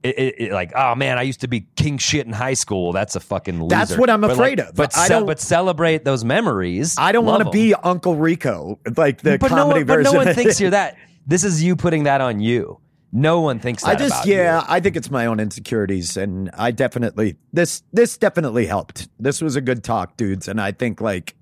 it, 0.02 0.18
it, 0.18 0.34
it- 0.38 0.52
like, 0.52 0.72
oh 0.74 0.94
man, 0.94 1.16
I 1.16 1.22
used 1.22 1.40
to 1.42 1.48
be 1.48 1.66
king 1.76 1.96
shit 1.98 2.26
in 2.26 2.32
high 2.32 2.54
school. 2.54 2.92
That's 2.92 3.16
a 3.16 3.20
fucking 3.20 3.62
loser. 3.62 3.68
That's 3.68 3.96
what 3.96 4.10
I'm 4.10 4.20
But, 4.22 4.32
afraid 4.32 4.58
like, 4.58 4.68
of. 4.68 4.74
But 4.74 4.96
I 4.96 5.06
ce- 5.08 5.24
but 5.24 5.40
celebrate 5.40 6.04
those 6.04 6.24
memories. 6.24 6.96
I 6.98 7.12
don't 7.12 7.24
want 7.24 7.44
to 7.44 7.50
be 7.50 7.74
Uncle 7.74 8.16
Rico, 8.16 8.78
like 8.96 9.22
the 9.22 9.38
but 9.38 9.50
no 9.50 9.56
comedy 9.56 9.80
one, 9.80 9.86
but 9.86 10.02
no 10.02 10.12
one 10.12 10.34
thinks 10.34 10.60
you're 10.60 10.70
that. 10.70 10.96
This 11.26 11.44
is 11.44 11.62
you 11.62 11.76
putting 11.76 12.04
that 12.04 12.20
on 12.20 12.40
you. 12.40 12.80
No 13.12 13.40
one 13.40 13.58
thinks 13.58 13.82
that 13.82 13.90
I 13.90 13.94
just 13.96 14.14
about 14.14 14.26
yeah, 14.26 14.61
you. 14.61 14.66
I 14.68 14.80
think 14.80 14.96
it's 14.96 15.11
my 15.11 15.26
own 15.26 15.40
insecurities, 15.40 16.16
and 16.16 16.50
I 16.54 16.70
definitely 16.70 17.36
this 17.52 17.82
this 17.92 18.16
definitely 18.16 18.66
helped. 18.66 19.08
This 19.18 19.40
was 19.40 19.56
a 19.56 19.61
good 19.61 19.82
talk, 19.82 20.16
dudes, 20.16 20.46
and 20.46 20.61
I 20.61 20.70
think 20.72 21.00
like 21.00 21.34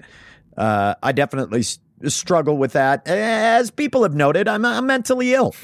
uh, 0.57 0.95
I 1.03 1.13
definitely 1.13 1.65
struggle 2.07 2.57
with 2.57 2.73
that. 2.73 3.07
As 3.09 3.71
people 3.71 4.03
have 4.03 4.15
noted, 4.15 4.49
I'm, 4.49 4.65
I'm 4.65 4.87
mentally 4.87 5.35
ill, 5.35 5.55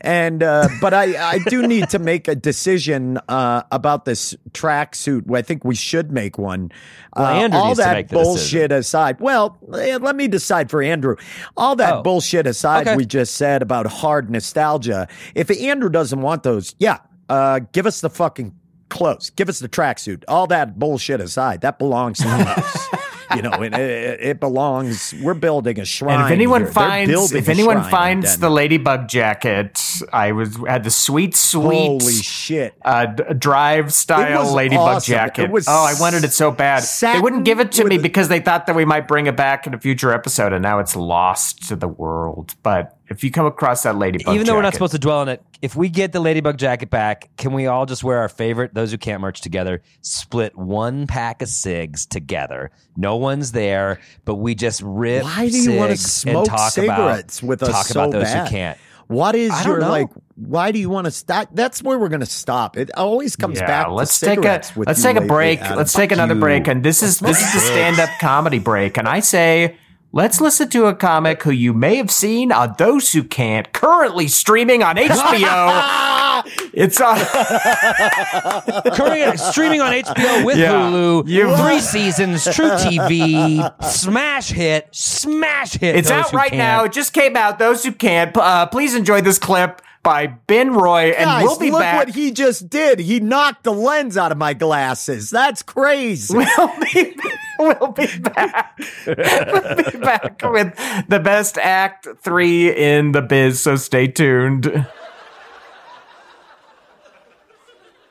and 0.00 0.42
uh, 0.42 0.68
but 0.80 0.92
I 0.94 1.34
I 1.34 1.38
do 1.38 1.66
need 1.66 1.88
to 1.90 1.98
make 1.98 2.28
a 2.28 2.34
decision 2.34 3.18
uh, 3.28 3.62
about 3.70 4.04
this 4.04 4.34
tracksuit. 4.50 5.34
I 5.34 5.42
think 5.42 5.64
we 5.64 5.74
should 5.74 6.10
make 6.12 6.38
one. 6.38 6.70
Well, 7.16 7.26
Uh, 7.26 7.30
Andrew 7.34 7.60
all 7.60 7.74
that 7.76 8.08
bullshit 8.08 8.72
aside, 8.72 9.20
well, 9.20 9.56
eh, 9.74 9.98
let 10.00 10.16
me 10.16 10.26
decide 10.28 10.70
for 10.70 10.82
Andrew. 10.82 11.16
All 11.56 11.76
that 11.76 11.94
Oh. 11.94 12.02
bullshit 12.02 12.46
aside, 12.46 12.88
Okay. 12.88 12.96
we 12.96 13.06
just 13.06 13.34
said 13.36 13.62
about 13.62 13.86
hard 13.86 14.30
nostalgia. 14.30 15.06
If 15.34 15.50
Andrew 15.50 15.88
doesn't 15.90 16.20
want 16.20 16.42
those, 16.42 16.74
yeah, 16.78 16.98
uh, 17.28 17.60
give 17.72 17.86
us 17.86 18.00
the 18.00 18.10
fucking 18.10 18.52
clothes. 18.90 19.30
Give 19.30 19.48
us 19.48 19.58
the 19.60 19.68
tracksuit. 19.68 20.24
All 20.28 20.46
that 20.48 20.78
bullshit 20.78 21.20
aside, 21.20 21.60
that 21.62 21.78
belongs 21.78 22.18
to 22.18 22.28
us. 22.28 22.88
You 23.34 23.42
know, 23.42 23.62
it, 23.62 23.74
it, 23.74 24.20
it 24.20 24.40
belongs. 24.40 25.14
We're 25.22 25.34
building 25.34 25.80
a 25.80 25.84
shrine. 25.84 26.20
And 26.20 26.26
if 26.26 26.30
anyone 26.30 26.62
here. 26.62 26.72
Finds 26.72 27.32
if 27.32 27.48
anyone 27.48 27.82
finds 27.84 28.38
the 28.38 28.50
ladybug 28.50 29.08
jacket, 29.08 29.80
I 30.12 30.32
was 30.32 30.56
had 30.66 30.84
the 30.84 30.90
sweet 30.90 31.36
sweet 31.36 31.86
holy 31.86 32.12
shit. 32.14 32.74
uh, 32.84 33.06
drive 33.06 33.92
style 33.92 34.52
ladybug 34.52 34.96
awesome. 34.96 35.12
jacket. 35.12 35.50
Oh, 35.66 35.84
I 35.84 35.94
wanted 36.00 36.24
it 36.24 36.32
so 36.32 36.50
bad. 36.50 36.82
They 36.82 37.20
wouldn't 37.20 37.44
give 37.44 37.60
it 37.60 37.72
to 37.72 37.84
me 37.84 37.98
because 37.98 38.28
they 38.28 38.40
thought 38.40 38.66
that 38.66 38.76
we 38.76 38.84
might 38.84 39.08
bring 39.08 39.26
it 39.26 39.36
back 39.36 39.66
in 39.66 39.74
a 39.74 39.78
future 39.78 40.12
episode, 40.12 40.52
and 40.52 40.62
now 40.62 40.78
it's 40.78 40.96
lost 40.96 41.68
to 41.68 41.76
the 41.76 41.88
world. 41.88 42.54
But 42.62 42.93
if 43.08 43.22
you 43.22 43.30
come 43.30 43.46
across 43.46 43.82
that 43.82 43.96
ladybug, 43.96 44.34
Even 44.34 44.46
though 44.46 44.54
we're 44.54 44.62
not 44.62 44.72
supposed 44.72 44.92
to 44.92 44.98
dwell 44.98 45.18
on 45.20 45.28
it, 45.28 45.42
if 45.60 45.76
we 45.76 45.88
get 45.88 46.12
the 46.12 46.20
ladybug 46.20 46.56
jacket 46.58 46.90
back, 46.90 47.30
can 47.36 47.52
we 47.52 47.66
all 47.66 47.86
just 47.86 48.02
wear 48.02 48.18
our 48.18 48.28
favorite? 48.28 48.74
Those 48.74 48.90
who 48.90 48.98
can't 48.98 49.20
merch 49.20 49.40
together, 49.40 49.82
split 50.00 50.56
one 50.56 51.06
pack 51.06 51.42
of 51.42 51.48
cigs 51.48 52.06
together. 52.06 52.70
No 52.96 53.16
one's 53.16 53.52
there, 53.52 54.00
but 54.24 54.36
we 54.36 54.54
just 54.54 54.80
rip. 54.82 55.24
Why 55.24 55.48
do 55.50 55.58
you 55.58 55.76
want 55.76 55.90
to 55.90 55.98
smoke 55.98 56.46
talk 56.46 56.72
cigarettes 56.72 57.40
about, 57.40 57.48
with 57.48 57.62
us 57.62 57.70
Talk 57.70 57.86
so 57.86 58.00
about 58.00 58.12
those 58.12 58.24
bad? 58.24 58.46
who 58.46 58.50
can't. 58.50 58.78
What 59.06 59.34
is 59.34 59.52
your 59.66 59.80
know. 59.80 59.90
like? 59.90 60.08
Why 60.36 60.72
do 60.72 60.78
you 60.78 60.88
want 60.88 61.04
to 61.04 61.10
stop? 61.10 61.50
That's 61.52 61.82
where 61.82 61.98
we're 61.98 62.08
going 62.08 62.20
to 62.20 62.26
stop. 62.26 62.78
It 62.78 62.90
always 62.96 63.36
comes 63.36 63.58
Yeah, 63.60 63.66
back. 63.66 63.88
let's 63.90 64.18
to 64.20 64.26
take 64.26 64.38
a 64.38 64.62
let's 64.76 65.02
take 65.02 65.16
a 65.16 65.20
break. 65.20 65.60
Adam. 65.60 65.76
Let's 65.76 65.92
take 65.92 66.10
another 66.10 66.34
you. 66.34 66.40
break. 66.40 66.66
And 66.68 66.82
this 66.82 67.02
is 67.02 67.18
this 67.18 67.40
is 67.40 67.52
the 67.52 67.60
stand 67.60 68.00
up 68.00 68.08
comedy 68.20 68.58
break. 68.58 68.96
And 68.96 69.06
I 69.06 69.20
say. 69.20 69.76
Let's 70.16 70.40
listen 70.40 70.68
to 70.68 70.86
a 70.86 70.94
comic 70.94 71.42
who 71.42 71.50
you 71.50 71.72
may 71.74 71.96
have 71.96 72.08
seen 72.08 72.52
on 72.52 72.76
Those 72.78 73.10
Who 73.12 73.24
Can't, 73.24 73.72
currently 73.72 74.28
streaming 74.28 74.80
on 74.84 74.94
HBO. 74.94 76.42
it's 76.72 77.00
on. 77.00 77.16
Currently 78.94 79.36
streaming 79.38 79.80
on 79.80 79.92
HBO 79.92 80.44
with 80.44 80.56
Yeah. 80.56 80.70
Hulu. 80.72 81.26
You- 81.28 81.56
Three 81.56 81.80
seasons, 81.80 82.44
truTV, 82.44 83.82
smash 83.90 84.50
hit, 84.50 84.86
smash 84.92 85.72
hit. 85.72 85.96
It's 85.96 86.12
out 86.12 86.32
right 86.32 86.50
Can't. 86.50 86.58
now. 86.58 86.84
It 86.84 86.92
just 86.92 87.12
came 87.12 87.36
out. 87.36 87.58
Those 87.58 87.82
who 87.82 87.90
can't, 87.90 88.36
uh, 88.36 88.66
please 88.66 88.94
enjoy 88.94 89.20
this 89.20 89.40
clip 89.40 89.82
by 90.04 90.28
Ben 90.28 90.74
Roy, 90.74 91.06
and 91.10 91.24
Guys, 91.24 91.42
we'll 91.42 91.58
be 91.58 91.72
look 91.72 91.80
back. 91.80 91.96
what 91.96 92.14
he 92.14 92.30
just 92.30 92.68
did. 92.68 93.00
He 93.00 93.18
knocked 93.18 93.64
the 93.64 93.72
lens 93.72 94.16
out 94.16 94.30
of 94.30 94.38
my 94.38 94.54
glasses. 94.54 95.30
That's 95.30 95.62
crazy. 95.62 96.36
we'll 96.36 96.72
be, 96.92 97.16
we'll 97.58 97.92
be 97.92 98.18
back. 98.18 98.78
we'll 99.06 99.92
be 99.92 99.98
back 99.98 100.40
with 100.44 100.74
the 101.08 101.20
best 101.20 101.58
act 101.58 102.08
three 102.22 102.74
in 102.74 103.12
the 103.12 103.22
biz. 103.22 103.60
So 103.60 103.76
stay 103.76 104.06
tuned. 104.06 104.66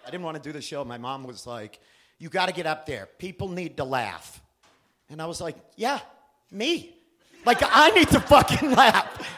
I 0.05 0.11
didn't 0.11 0.23
want 0.23 0.37
to 0.37 0.43
do 0.43 0.51
the 0.51 0.61
show. 0.61 0.85
My 0.85 0.97
mom 0.97 1.23
was 1.23 1.45
like, 1.47 1.79
"You 2.19 2.29
got 2.29 2.47
to 2.47 2.53
get 2.53 2.65
up 2.65 2.85
there. 2.85 3.07
People 3.17 3.49
need 3.49 3.77
to 3.77 3.83
laugh." 3.83 4.41
And 5.09 5.21
I 5.21 5.25
was 5.25 5.41
like, 5.41 5.57
"Yeah, 5.75 5.99
me. 6.51 6.95
Like 7.45 7.59
I 7.61 7.89
need 7.89 8.07
to 8.09 8.19
fucking 8.19 8.71
laugh. 8.71 9.29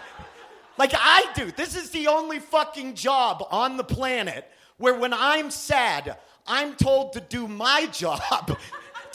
Like 0.78 0.92
I 0.94 1.26
do. 1.36 1.52
This 1.52 1.76
is 1.76 1.90
the 1.92 2.08
only 2.08 2.40
fucking 2.40 2.96
job 2.96 3.46
on 3.50 3.78
the 3.78 3.84
planet 3.84 4.50
where 4.78 4.94
when 4.94 5.14
I'm 5.14 5.50
sad, 5.50 6.18
I'm 6.46 6.76
told 6.76 7.14
to 7.14 7.22
do 7.22 7.48
my 7.48 7.88
job 7.92 8.58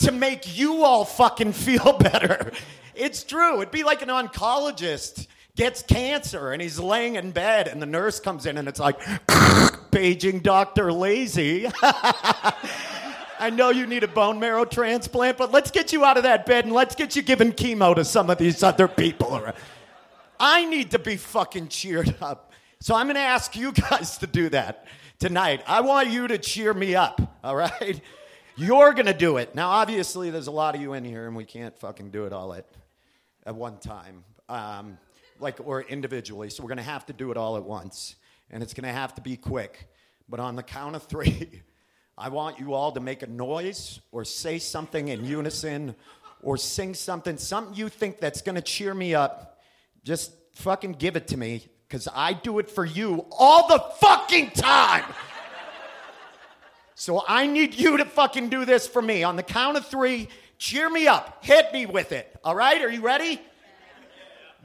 to 0.01 0.11
make 0.11 0.57
you 0.57 0.83
all 0.83 1.05
fucking 1.05 1.53
feel 1.53 1.93
better. 1.99 2.51
It's 2.95 3.23
true. 3.23 3.57
It'd 3.57 3.71
be 3.71 3.83
like 3.83 4.01
an 4.01 4.09
oncologist 4.09 5.27
gets 5.55 5.83
cancer 5.83 6.53
and 6.53 6.61
he's 6.61 6.79
laying 6.79 7.15
in 7.15 7.31
bed 7.31 7.67
and 7.67 7.81
the 7.81 7.85
nurse 7.85 8.19
comes 8.19 8.45
in 8.45 8.57
and 8.57 8.67
it's 8.67 8.79
like 8.79 8.99
paging 9.91 10.39
Dr. 10.39 10.93
Lazy. 10.93 11.69
I 11.83 13.49
know 13.51 13.69
you 13.69 13.87
need 13.87 14.03
a 14.03 14.07
bone 14.07 14.39
marrow 14.39 14.65
transplant, 14.65 15.37
but 15.37 15.51
let's 15.51 15.71
get 15.71 15.91
you 15.91 16.05
out 16.05 16.17
of 16.17 16.23
that 16.23 16.45
bed 16.45 16.65
and 16.65 16.73
let's 16.73 16.95
get 16.95 17.15
you 17.15 17.21
giving 17.21 17.51
chemo 17.51 17.95
to 17.95 18.05
some 18.05 18.29
of 18.29 18.37
these 18.37 18.61
other 18.63 18.87
people. 18.87 19.43
I 20.39 20.65
need 20.65 20.91
to 20.91 20.99
be 20.99 21.17
fucking 21.17 21.67
cheered 21.67 22.15
up. 22.21 22.51
So 22.79 22.95
I'm 22.95 23.07
going 23.07 23.15
to 23.15 23.21
ask 23.21 23.55
you 23.55 23.71
guys 23.71 24.17
to 24.19 24.27
do 24.27 24.49
that 24.49 24.85
tonight. 25.19 25.63
I 25.67 25.81
want 25.81 26.09
you 26.09 26.27
to 26.27 26.37
cheer 26.37 26.73
me 26.73 26.95
up, 26.95 27.21
all 27.43 27.55
right? 27.55 28.01
You're 28.55 28.93
going 28.93 29.05
to 29.05 29.13
do 29.13 29.37
it. 29.37 29.55
Now, 29.55 29.69
obviously, 29.69 30.29
there's 30.29 30.47
a 30.47 30.51
lot 30.51 30.75
of 30.75 30.81
you 30.81 30.93
in 30.93 31.05
here, 31.05 31.25
and 31.25 31.35
we 31.35 31.45
can't 31.45 31.77
fucking 31.79 32.11
do 32.11 32.25
it 32.25 32.33
all 32.33 32.53
at, 32.53 32.65
at 33.45 33.55
one 33.55 33.77
time, 33.77 34.23
um, 34.49 34.97
like, 35.39 35.57
or 35.63 35.81
individually. 35.81 36.49
So 36.49 36.61
we're 36.61 36.69
going 36.69 36.77
to 36.77 36.83
have 36.83 37.05
to 37.05 37.13
do 37.13 37.31
it 37.31 37.37
all 37.37 37.55
at 37.55 37.63
once, 37.63 38.15
and 38.49 38.61
it's 38.61 38.73
going 38.73 38.83
to 38.83 38.93
have 38.93 39.15
to 39.15 39.21
be 39.21 39.37
quick. 39.37 39.87
But 40.27 40.41
on 40.41 40.55
the 40.55 40.63
count 40.63 40.95
of 40.95 41.03
three, 41.03 41.61
I 42.17 42.29
want 42.29 42.59
you 42.59 42.73
all 42.73 42.91
to 42.91 42.99
make 42.99 43.23
a 43.23 43.27
noise 43.27 44.01
or 44.11 44.25
say 44.25 44.59
something 44.59 45.07
in 45.07 45.23
unison 45.23 45.95
or 46.43 46.57
sing 46.57 46.93
something, 46.93 47.37
something 47.37 47.75
you 47.75 47.87
think 47.87 48.19
that's 48.19 48.41
going 48.41 48.55
to 48.55 48.61
cheer 48.61 48.93
me 48.93 49.15
up. 49.15 49.59
Just 50.03 50.33
fucking 50.53 50.93
give 50.93 51.15
it 51.15 51.27
to 51.29 51.37
me 51.37 51.67
because 51.87 52.07
I 52.13 52.33
do 52.33 52.59
it 52.59 52.69
for 52.69 52.85
you 52.85 53.25
all 53.31 53.67
the 53.67 53.79
fucking 53.99 54.51
time. 54.51 55.05
So 57.01 57.23
I 57.27 57.47
need 57.47 57.73
you 57.73 57.97
to 57.97 58.05
fucking 58.05 58.49
do 58.49 58.63
this 58.63 58.87
for 58.87 59.01
me. 59.01 59.23
On 59.23 59.35
the 59.35 59.41
count 59.41 59.75
of 59.75 59.87
three, 59.87 60.27
cheer 60.59 60.87
me 60.87 61.07
up. 61.07 61.43
Hit 61.43 61.73
me 61.73 61.87
with 61.87 62.11
it. 62.11 62.39
All 62.43 62.53
right? 62.53 62.79
Are 62.79 62.91
you 62.91 63.01
ready? 63.01 63.41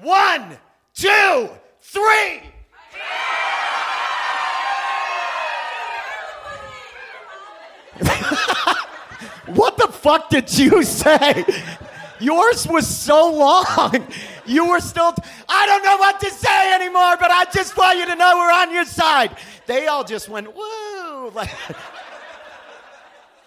One, 0.02 0.58
two, 0.92 1.48
three. 1.80 2.42
What 9.46 9.78
the 9.78 9.86
fuck 9.86 10.28
did 10.28 10.58
you 10.58 10.82
say? 10.82 11.44
Yours 12.18 12.66
was 12.66 12.86
so 12.86 13.32
long. 13.32 14.06
You 14.44 14.66
were 14.66 14.80
still. 14.80 15.14
I 15.48 15.66
don't 15.66 15.84
know 15.84 15.96
what 15.96 16.20
to 16.20 16.30
say 16.30 16.74
anymore, 16.74 17.16
but 17.18 17.30
I 17.30 17.46
just 17.54 17.76
want 17.76 17.98
you 17.98 18.06
to 18.06 18.16
know 18.16 18.36
we're 18.36 18.52
on 18.52 18.74
your 18.74 18.84
side. 18.84 19.36
They 19.66 19.86
all 19.86 20.04
just 20.04 20.28
went, 20.28 20.54
woo. 20.54 21.30
Like, 21.34 21.50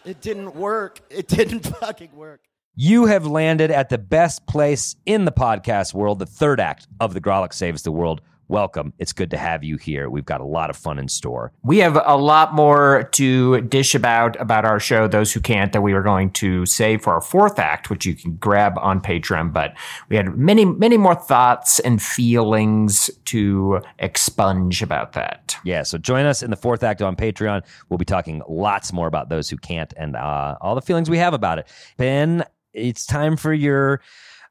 it 0.09 0.21
didn't 0.21 0.55
work. 0.55 1.01
It 1.09 1.27
didn't 1.27 1.67
fucking 1.79 2.15
work. 2.15 2.41
You 2.75 3.05
have 3.07 3.25
landed 3.25 3.71
at 3.71 3.89
the 3.89 3.97
best 3.97 4.47
place 4.47 4.95
in 5.05 5.25
the 5.25 5.31
podcast 5.31 5.93
world, 5.93 6.19
the 6.19 6.25
third 6.25 6.59
act 6.59 6.87
of 6.99 7.13
The 7.13 7.21
Grawlix 7.21 7.53
Saves 7.53 7.83
the 7.83 7.91
World. 7.91 8.21
Welcome. 8.49 8.93
It's 8.97 9.13
good 9.13 9.29
to 9.29 9.37
have 9.37 9.63
you 9.63 9.77
here. 9.77 10.09
We've 10.09 10.25
got 10.25 10.41
a 10.41 10.45
lot 10.45 10.71
of 10.71 10.75
fun 10.75 10.97
in 10.97 11.07
store. 11.07 11.53
We 11.63 11.77
have 11.77 12.01
a 12.03 12.17
lot 12.17 12.55
more 12.55 13.03
to 13.11 13.61
dish 13.61 13.93
about 13.93 14.41
about 14.41 14.65
our 14.65 14.79
show, 14.79 15.07
those 15.07 15.31
who 15.31 15.39
can't, 15.39 15.71
that 15.71 15.81
we 15.81 15.93
are 15.93 16.01
going 16.01 16.31
to 16.31 16.65
save 16.65 17.03
for 17.03 17.13
our 17.13 17.21
fourth 17.21 17.59
act, 17.59 17.91
which 17.91 18.07
you 18.07 18.15
can 18.15 18.37
grab 18.37 18.75
on 18.79 19.01
Patreon. 19.01 19.53
But 19.53 19.77
we 20.09 20.15
had 20.15 20.35
many, 20.35 20.65
many 20.65 20.97
more 20.97 21.13
thoughts 21.13 21.79
and 21.81 22.01
feelings 22.01 23.11
to 23.25 23.81
expunge 23.99 24.81
about 24.81 25.13
that. 25.13 25.55
Yeah, 25.63 25.83
so 25.83 25.99
join 25.99 26.25
us 26.25 26.41
in 26.41 26.49
the 26.49 26.57
fourth 26.57 26.81
act 26.81 27.03
on 27.03 27.15
Patreon. 27.15 27.63
We'll 27.89 27.99
be 27.99 28.05
talking 28.05 28.41
lots 28.49 28.91
more 28.91 29.05
about 29.05 29.29
those 29.29 29.47
who 29.47 29.57
can't 29.57 29.93
and 29.95 30.15
uh, 30.15 30.57
all 30.59 30.73
the 30.73 30.81
feelings 30.81 31.07
we 31.07 31.19
have 31.19 31.35
about 31.35 31.59
it. 31.59 31.67
Ben, 31.97 32.43
it's 32.73 33.05
time 33.05 33.37
for 33.37 33.53
your 33.53 34.01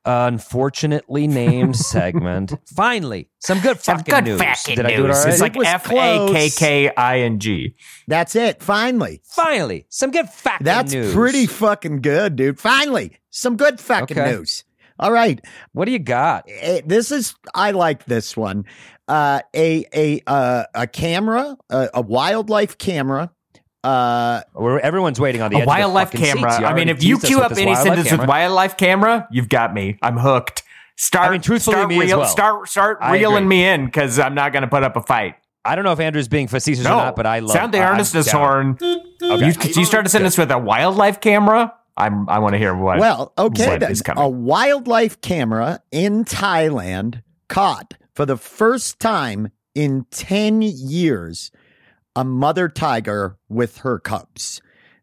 unfortunately 0.08 1.26
named 1.26 1.76
segment. 1.94 2.54
Finally, 2.74 3.28
some 3.40 3.60
good 3.60 3.80
Some 3.80 3.98
fucking 3.98 4.14
good 4.14 4.24
news. 4.24 4.40
fucking 4.40 4.76
Did 4.76 4.86
I 4.86 4.96
do 4.96 5.04
it 5.04 5.08
news. 5.08 5.16
all 5.18 5.24
right? 5.24 5.32
It's 5.32 5.40
like 5.40 5.54
was 5.54 5.66
F 5.66 5.90
A 5.90 6.28
K 6.32 6.50
K 6.50 6.90
I 6.96 7.20
N 7.20 7.38
G. 7.38 7.74
That's 8.06 8.34
it. 8.34 8.62
Finally. 8.62 9.20
Finally, 9.24 9.86
some 9.90 10.10
good 10.10 10.28
fucking 10.28 10.64
news. 10.64 10.74
That's 10.74 10.92
news. 10.92 11.14
pretty 11.14 11.46
fucking 11.46 12.00
good, 12.00 12.36
dude. 12.36 12.58
Finally. 12.58 13.12
Some 13.30 13.56
good 13.56 13.78
fucking 13.80 14.18
Okay. 14.18 14.32
news. 14.32 14.64
All 14.98 15.12
right. 15.12 15.40
What 15.72 15.84
do 15.84 15.92
you 15.92 15.98
got? 16.00 16.44
Eh, 16.48 16.80
this 16.84 17.12
is 17.12 17.34
I 17.54 17.70
like 17.72 18.04
this 18.06 18.36
one. 18.36 18.64
Uh, 19.06 19.40
a 19.54 19.84
a 19.94 20.20
uh, 20.26 20.64
a 20.74 20.86
camera, 20.86 21.56
a, 21.70 21.88
a 21.94 22.00
wildlife 22.00 22.78
camera. 22.78 23.30
Uh, 23.84 24.42
We're, 24.54 24.80
everyone's 24.80 25.20
waiting 25.20 25.40
on 25.40 25.50
the 25.50 25.58
A 25.58 25.60
edge 25.60 25.62
of 25.62 25.66
their 25.68 25.76
wildlife 25.86 26.10
fucking 26.12 26.26
camera. 26.26 26.52
I 26.64 26.74
mean, 26.74 26.88
if 26.88 27.02
you 27.02 27.18
queue 27.18 27.40
up 27.40 27.52
any 27.52 27.66
wildlife 27.66 27.84
sentence 27.84 28.10
with 28.12 28.28
wildlife 28.28 28.76
camera, 28.76 29.28
you've 29.30 29.48
got 29.48 29.72
me. 29.72 29.98
I'm 30.02 30.18
hooked. 30.18 30.62
Start. 30.96 31.28
I 31.28 31.30
mean, 31.32 31.40
truthfully, 31.40 31.74
start, 31.76 31.88
me 31.88 31.96
as 31.98 32.04
reel- 32.06 32.18
well. 32.18 32.28
start, 32.28 32.68
start 32.68 32.98
I 33.00 33.12
reeling 33.12 33.44
agree. 33.44 33.48
me 33.48 33.64
in 33.68 33.84
because 33.86 34.18
I'm 34.18 34.34
not 34.34 34.52
going 34.52 34.62
to 34.62 34.68
put 34.68 34.82
up 34.82 34.96
a 34.96 35.00
fight. 35.02 35.36
I 35.64 35.74
don't 35.76 35.84
know 35.84 35.92
if 35.92 36.00
Andrew's 36.00 36.28
being 36.28 36.48
facetious 36.48 36.82
No, 36.84 36.94
or 36.94 36.96
not, 36.96 37.16
but 37.16 37.26
I 37.26 37.38
love 37.38 37.52
sound 37.52 37.72
the 37.72 37.78
I- 37.78 37.90
earnestness 37.92 38.26
down. 38.26 38.76
horn. 38.78 38.78
You, 39.20 39.52
you 39.76 39.84
start 39.84 40.06
a 40.06 40.08
sentence 40.08 40.36
with 40.36 40.50
a 40.50 40.58
wildlife 40.58 41.20
camera. 41.20 41.72
I'm. 41.96 42.28
I 42.28 42.38
want 42.40 42.54
to 42.54 42.58
hear 42.58 42.74
what. 42.74 42.98
well, 42.98 43.32
okay, 43.38 43.68
what 43.68 43.80
then. 43.80 43.90
is 43.92 44.02
coming. 44.02 44.22
a 44.22 44.28
wildlife 44.28 45.20
camera 45.20 45.80
in 45.92 46.24
Thailand 46.24 47.22
caught 47.48 47.94
for 48.14 48.24
the 48.26 48.36
first 48.36 48.98
time 49.00 49.50
in 49.74 50.04
ten 50.10 50.62
years 50.62 51.50
a 52.16 52.24
mother 52.24 52.68
tiger 52.68 53.36
with 53.48 53.78
her 53.78 53.98
cubs. 53.98 54.60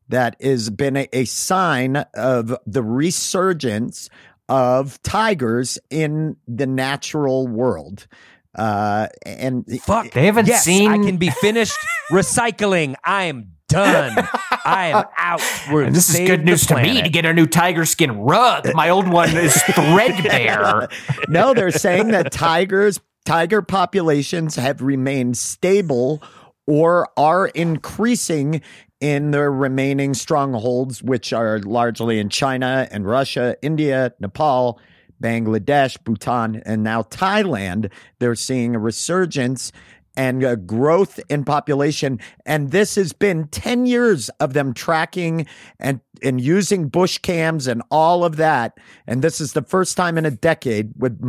That 0.07 0.35
has 0.39 0.69
been 0.69 0.97
a, 0.97 1.07
a 1.13 1.25
sign 1.25 1.95
of 2.13 2.55
the 2.67 2.83
resurgence 2.83 4.09
of 4.47 5.01
tigers 5.01 5.79
in 5.89 6.37
the 6.47 6.67
natural 6.67 7.47
world. 7.47 8.05
Uh, 8.53 9.07
and 9.25 9.65
Fuck. 9.81 10.11
They 10.11 10.27
haven't 10.27 10.47
yes, 10.47 10.63
seen- 10.63 10.91
I 10.91 10.97
can 10.97 11.17
be 11.17 11.29
finished 11.31 11.75
recycling. 12.11 12.93
I 13.03 13.23
am 13.23 13.51
done. 13.67 14.27
I 14.63 14.87
am 14.93 15.05
out. 15.17 15.41
We're 15.71 15.89
this 15.89 16.09
is 16.09 16.27
good 16.27 16.41
the 16.41 16.43
news 16.45 16.67
to 16.67 16.75
me 16.75 17.01
to 17.01 17.09
get 17.09 17.25
a 17.25 17.33
new 17.33 17.47
tiger 17.47 17.85
skin 17.85 18.19
rug. 18.19 18.73
My 18.75 18.89
old 18.89 19.07
one 19.07 19.35
is 19.35 19.55
threadbare. 19.73 20.87
no, 21.27 21.53
they're 21.55 21.71
saying 21.71 22.09
that 22.09 22.31
tigers, 22.31 22.99
tiger 23.25 23.61
populations 23.63 24.55
have 24.55 24.81
remained 24.81 25.37
stable 25.37 26.21
or 26.67 27.09
are 27.17 27.47
increasing 27.47 28.61
in 28.99 29.31
their 29.31 29.51
remaining 29.51 30.13
strongholds, 30.13 31.03
which 31.03 31.33
are 31.33 31.59
largely 31.59 32.19
in 32.19 32.29
China 32.29 32.87
and 32.91 33.05
Russia, 33.05 33.55
India, 33.61 34.13
Nepal, 34.19 34.79
Bangladesh, 35.21 36.01
Bhutan, 36.03 36.61
and 36.65 36.83
now 36.83 37.03
Thailand. 37.03 37.91
They're 38.19 38.35
seeing 38.35 38.75
a 38.75 38.79
resurgence 38.79 39.71
and 40.17 40.43
a 40.43 40.55
growth 40.55 41.19
in 41.29 41.43
population. 41.43 42.19
And 42.45 42.71
this 42.71 42.95
has 42.95 43.13
been 43.13 43.47
10 43.49 43.85
years 43.85 44.29
of 44.39 44.53
them 44.53 44.73
tracking 44.73 45.45
and, 45.79 45.99
and 46.23 46.39
using 46.39 46.87
bush 46.89 47.17
cams 47.17 47.67
and 47.67 47.81
all 47.91 48.23
of 48.23 48.37
that. 48.37 48.77
And 49.07 49.21
this 49.21 49.41
is 49.41 49.53
the 49.53 49.61
first 49.63 49.97
time 49.97 50.17
in 50.17 50.25
a 50.25 50.31
decade 50.31 50.93
with 50.97 51.19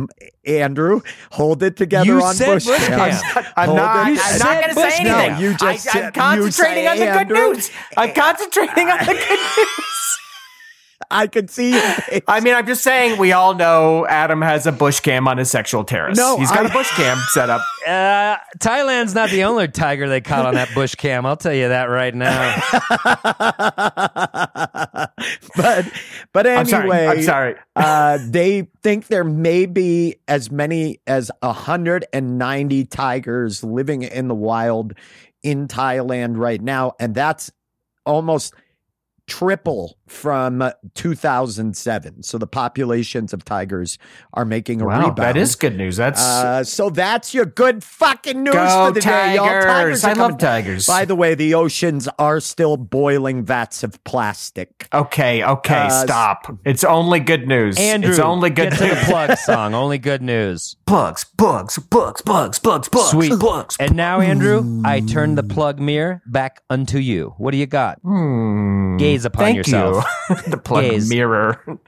Andrew. 0.45 1.01
Hold 1.31 1.63
it 1.63 1.75
together 1.75 2.05
You 2.05 2.21
on 2.23 2.35
said 2.35 2.53
bush, 2.55 2.65
bush 2.65 2.87
cams. 2.87 3.21
cam. 3.21 3.45
I'm 3.57 3.65
Hold 3.67 3.77
not. 3.77 4.07
it- 4.11 4.19
I'm 4.21 4.39
not 4.39 4.61
going 4.63 4.75
to 4.75 4.91
say 4.91 4.97
anything. 5.05 5.33
No, 5.33 5.39
you 5.39 5.51
just 5.51 5.63
I, 5.63 5.75
said- 5.77 6.03
am 6.05 6.11
concentrating 6.13 6.83
you 6.83 6.89
on 6.89 6.97
the 6.99 7.05
say, 7.13 7.23
good 7.25 7.33
news. 7.33 7.71
I'm 7.97 8.13
concentrating 8.13 8.89
on 8.89 8.99
the 8.99 9.05
good 9.13 9.39
news. 9.57 10.19
I 11.09 11.27
could 11.27 11.49
see. 11.49 11.71
I 12.27 12.41
mean, 12.41 12.53
I'm 12.53 12.67
just 12.67 12.83
saying. 12.83 13.17
We 13.17 13.31
all 13.31 13.55
know 13.55 14.05
Adam 14.07 14.41
has 14.41 14.67
a 14.67 14.73
bush 14.73 14.99
cam 14.99 15.25
on 15.27 15.37
his 15.37 15.49
sexual 15.49 15.85
terrace. 15.85 16.17
No, 16.17 16.37
he's 16.37 16.51
got 16.51 16.65
I- 16.65 16.69
a 16.69 16.73
bush 16.73 16.91
cam 16.95 17.17
set 17.29 17.49
up. 17.49 17.61
Uh, 17.87 18.35
Thailand's 18.59 19.15
not 19.15 19.29
the 19.29 19.45
only 19.45 19.69
tiger 19.69 20.09
they 20.09 20.19
caught 20.19 20.45
on 20.45 20.55
that 20.55 20.67
bush 20.75 20.93
cam. 20.95 21.25
I'll 21.25 21.37
tell 21.37 21.53
you 21.53 21.69
that 21.69 21.85
right 21.85 22.13
now. 22.13 22.61
but 25.55 25.85
but 26.33 26.45
anyway, 26.45 26.57
I'm 26.57 26.65
sorry. 26.65 26.91
I'm 26.91 27.23
sorry. 27.23 27.55
uh, 27.77 28.19
they 28.27 28.67
think 28.83 29.07
there 29.07 29.23
may 29.23 29.67
be 29.67 30.17
as 30.27 30.51
many 30.51 30.99
as 31.07 31.31
190 31.39 32.85
tigers 32.85 33.63
living 33.63 34.01
in 34.03 34.27
the 34.27 34.35
wild 34.35 34.91
in 35.43 35.69
Thailand 35.69 36.35
right 36.37 36.61
now, 36.61 36.91
and 36.99 37.15
that's 37.15 37.49
almost 38.05 38.53
triple 39.27 39.97
from 40.07 40.61
uh, 40.61 40.71
2007. 40.95 42.23
So 42.23 42.37
the 42.37 42.47
populations 42.47 43.33
of 43.33 43.43
tigers 43.45 43.97
are 44.33 44.45
making 44.45 44.81
a 44.81 44.85
Wow, 44.85 44.99
rebound. 44.99 45.17
that 45.17 45.37
is 45.37 45.55
good 45.55 45.75
news. 45.77 45.97
That's 45.97 46.21
Uh, 46.21 46.63
so 46.63 46.89
that's 46.89 47.33
your 47.33 47.45
good 47.45 47.83
fucking 47.83 48.43
news 48.43 48.53
Go 48.53 48.87
for 48.87 48.91
the 48.93 49.01
day, 49.01 49.35
y'all. 49.35 49.45
Tigers. 49.61 50.03
I 50.03 50.13
love 50.13 50.37
tigers. 50.37 50.85
By 50.87 51.05
the 51.05 51.15
way, 51.15 51.35
the 51.35 51.53
oceans 51.53 52.07
are 52.19 52.39
still 52.39 52.77
boiling 52.77 53.43
vats 53.45 53.83
of 53.83 54.03
plastic. 54.03 54.87
okay. 54.93 55.43
Okay, 55.43 55.75
Uh, 55.87 55.89
stop. 56.05 56.51
It's 56.65 56.83
only 56.83 57.19
good 57.19 57.47
news. 57.47 57.77
Andrew, 57.77 58.09
it's 58.11 58.19
only 58.19 58.49
good 58.49 58.71
get 58.71 58.77
to 58.79 58.87
the 58.87 58.95
news. 58.95 59.03
plug 59.05 59.37
song. 59.45 59.73
Only 59.73 59.97
good 59.97 60.21
news. 60.21 60.75
Bugs, 60.85 61.23
bugs, 61.37 61.77
bugs, 61.79 62.21
bugs, 62.21 62.59
bugs, 62.59 62.89
bugs. 62.89 63.09
Sweet. 63.11 63.39
bugs. 63.39 63.75
And 63.79 63.95
now, 63.95 64.19
Andrew, 64.21 64.81
I 64.85 65.01
turn 65.01 65.35
the 65.35 65.43
plug 65.43 65.79
mirror 65.79 66.21
back 66.25 66.61
unto 66.69 66.97
you. 66.97 67.33
What 67.37 67.51
do 67.51 67.57
you 67.57 67.65
got? 67.65 67.99
Hmm. 68.01 68.97
Gaze 68.97 69.25
upon 69.25 69.43
Thank 69.45 69.57
yourself. 69.57 69.95
you. 69.95 69.96
the 70.47 70.57
plug 70.57 70.83
Gaze. 70.83 71.09
mirror. 71.09 71.61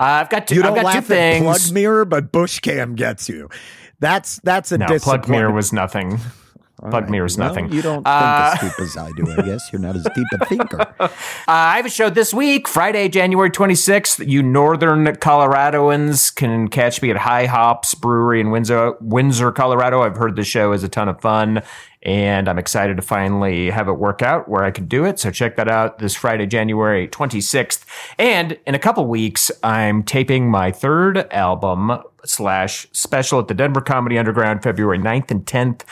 Uh, 0.00 0.24
I've 0.24 0.30
got 0.30 0.48
two. 0.48 0.54
You 0.54 0.62
I've 0.62 0.68
don't 0.68 0.76
got 0.76 0.80
two 0.80 0.86
laugh 0.86 0.96
at 0.96 1.04
things. 1.04 1.44
plug 1.44 1.74
mirror, 1.74 2.04
but 2.06 2.32
bush 2.32 2.60
cam 2.60 2.94
gets 2.94 3.28
you. 3.28 3.50
That's 3.98 4.40
that's 4.42 4.72
a 4.72 4.78
no, 4.78 4.98
plug 4.98 5.28
mirror 5.28 5.52
was 5.52 5.74
nothing. 5.74 6.18
All 6.82 6.88
plug 6.88 7.02
right. 7.02 7.10
mirror 7.10 7.26
is 7.26 7.36
Well, 7.36 7.48
nothing. 7.48 7.70
You 7.70 7.82
don't 7.82 8.06
Uh, 8.06 8.56
think 8.56 8.62
as 8.62 8.70
deep 8.78 8.80
as 8.86 8.96
I 8.96 9.10
do. 9.12 9.30
I 9.30 9.42
guess 9.44 9.68
you're 9.70 9.82
not 9.82 9.96
as 9.96 10.04
deep 10.14 10.26
a 10.40 10.46
thinker. 10.46 10.80
Uh, 10.98 11.08
I 11.46 11.76
have 11.76 11.84
a 11.84 11.90
show 11.90 12.08
this 12.08 12.32
week, 12.32 12.66
Friday, 12.66 13.10
January 13.10 13.50
26th. 13.50 14.26
You 14.26 14.42
northern 14.42 15.04
Coloradoans 15.04 16.34
can 16.34 16.68
catch 16.68 17.02
me 17.02 17.10
at 17.10 17.18
High 17.18 17.44
Hops 17.44 17.94
Brewery 17.94 18.40
in 18.40 18.50
Windsor, 18.50 18.94
Windsor, 19.02 19.52
Colorado. 19.52 20.00
I've 20.00 20.16
heard 20.16 20.36
the 20.36 20.44
show 20.44 20.72
is 20.72 20.82
a 20.82 20.88
ton 20.88 21.10
of 21.10 21.20
fun, 21.20 21.60
and 22.02 22.48
I'm 22.48 22.58
excited 22.58 22.96
to 22.96 23.02
finally 23.02 23.70
have 23.70 23.88
it 23.88 23.92
work 23.92 24.22
out 24.22 24.48
where 24.48 24.64
I 24.64 24.70
can 24.70 24.86
do 24.86 25.04
it. 25.04 25.18
So 25.18 25.30
check 25.30 25.56
that 25.56 25.68
out 25.68 25.98
this 25.98 26.14
Friday, 26.14 26.46
January 26.46 27.06
26th. 27.08 27.84
And 28.18 28.58
in 28.66 28.74
a 28.74 28.78
couple 28.78 29.06
weeks, 29.06 29.50
I'm 29.62 30.02
taping 30.02 30.50
my 30.50 30.70
third 30.72 31.30
album 31.32 31.92
slash 32.24 32.86
special 32.92 33.38
at 33.40 33.48
the 33.48 33.54
Denver 33.54 33.80
Comedy 33.80 34.18
Underground, 34.18 34.62
February 34.62 34.98
9th 34.98 35.30
and 35.30 35.44
10th 35.44 35.82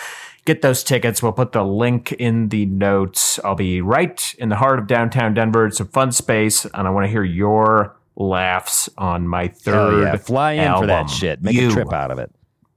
get 0.44 0.62
those 0.62 0.82
tickets. 0.82 1.22
We'll 1.22 1.32
put 1.32 1.52
the 1.52 1.62
link 1.62 2.12
in 2.12 2.48
the 2.48 2.64
notes. 2.64 3.38
I'll 3.44 3.54
be 3.54 3.82
right 3.82 4.34
in 4.38 4.48
the 4.48 4.56
heart 4.56 4.78
of 4.78 4.86
downtown 4.86 5.34
Denver. 5.34 5.66
It's 5.66 5.78
a 5.78 5.84
fun 5.84 6.10
space, 6.10 6.64
and 6.64 6.86
I 6.88 6.90
want 6.90 7.04
to 7.04 7.10
hear 7.10 7.22
your 7.22 7.94
laughs 8.16 8.88
on 8.96 9.28
my 9.28 9.42
Hell 9.42 9.52
third. 9.52 10.02
yeah. 10.04 10.16
Fly 10.16 10.52
in 10.52 10.74
for 10.78 10.86
that 10.86 11.10
shit. 11.10 11.42
Make 11.42 11.54
You. 11.54 11.68
a 11.68 11.72
trip 11.72 11.92
out 11.92 12.10
of 12.10 12.18
it. 12.18 12.30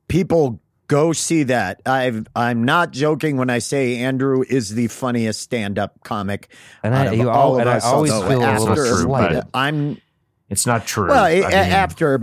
People 0.09 0.59
go 0.91 1.13
see 1.13 1.43
that. 1.43 1.81
I've 1.85 2.27
I'm 2.35 2.63
not 2.65 2.91
joking 2.91 3.37
when 3.37 3.49
I 3.49 3.59
say 3.59 3.95
Andrew 3.97 4.43
is 4.47 4.75
the 4.75 4.87
funniest 4.87 5.41
stand-up 5.41 6.03
comic 6.03 6.51
And 6.83 6.93
I- 6.93 7.11
you 7.13 7.29
all 7.29 7.53
al- 7.53 7.55
of 7.55 7.61
and 7.61 7.69
I 7.69 7.79
always 7.79 8.11
feel 8.11 8.23
a 8.23 8.27
little 8.27 8.69
after- 8.69 8.85
slighted. 8.85 9.43
I'm 9.53 10.01
It's 10.49 10.65
not 10.67 10.85
true. 10.85 11.07
Well, 11.07 11.23
I 11.23 11.35
mean, 11.39 11.43
after 11.53 12.19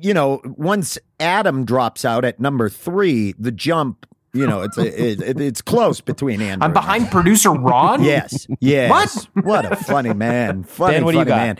you 0.00 0.14
know, 0.14 0.40
once 0.56 0.98
Adam 1.18 1.64
drops 1.64 2.04
out 2.04 2.24
at 2.24 2.38
number 2.38 2.68
three, 2.68 3.34
the 3.38 3.50
jump 3.52 4.06
You 4.32 4.46
know, 4.46 4.62
it's 4.62 4.78
a, 4.78 4.86
it, 4.86 5.20
it- 5.20 5.40
it's 5.40 5.60
close 5.60 6.00
between 6.00 6.40
Andrew. 6.40 6.62
I'm 6.62 6.70
and 6.70 6.74
behind 6.74 7.10
producer 7.10 7.50
Ron. 7.50 8.04
Yes. 8.04 8.46
Yes. 8.60 8.88
What? 9.34 9.44
What 9.44 9.72
a 9.72 9.74
funny 9.74 10.14
man. 10.14 10.62
Funny, 10.62 10.94
Ben, 10.94 11.04
what 11.04 11.10
do 11.12 11.18
you 11.18 11.24
funny 11.24 11.28
got? 11.30 11.36
man. 11.36 11.58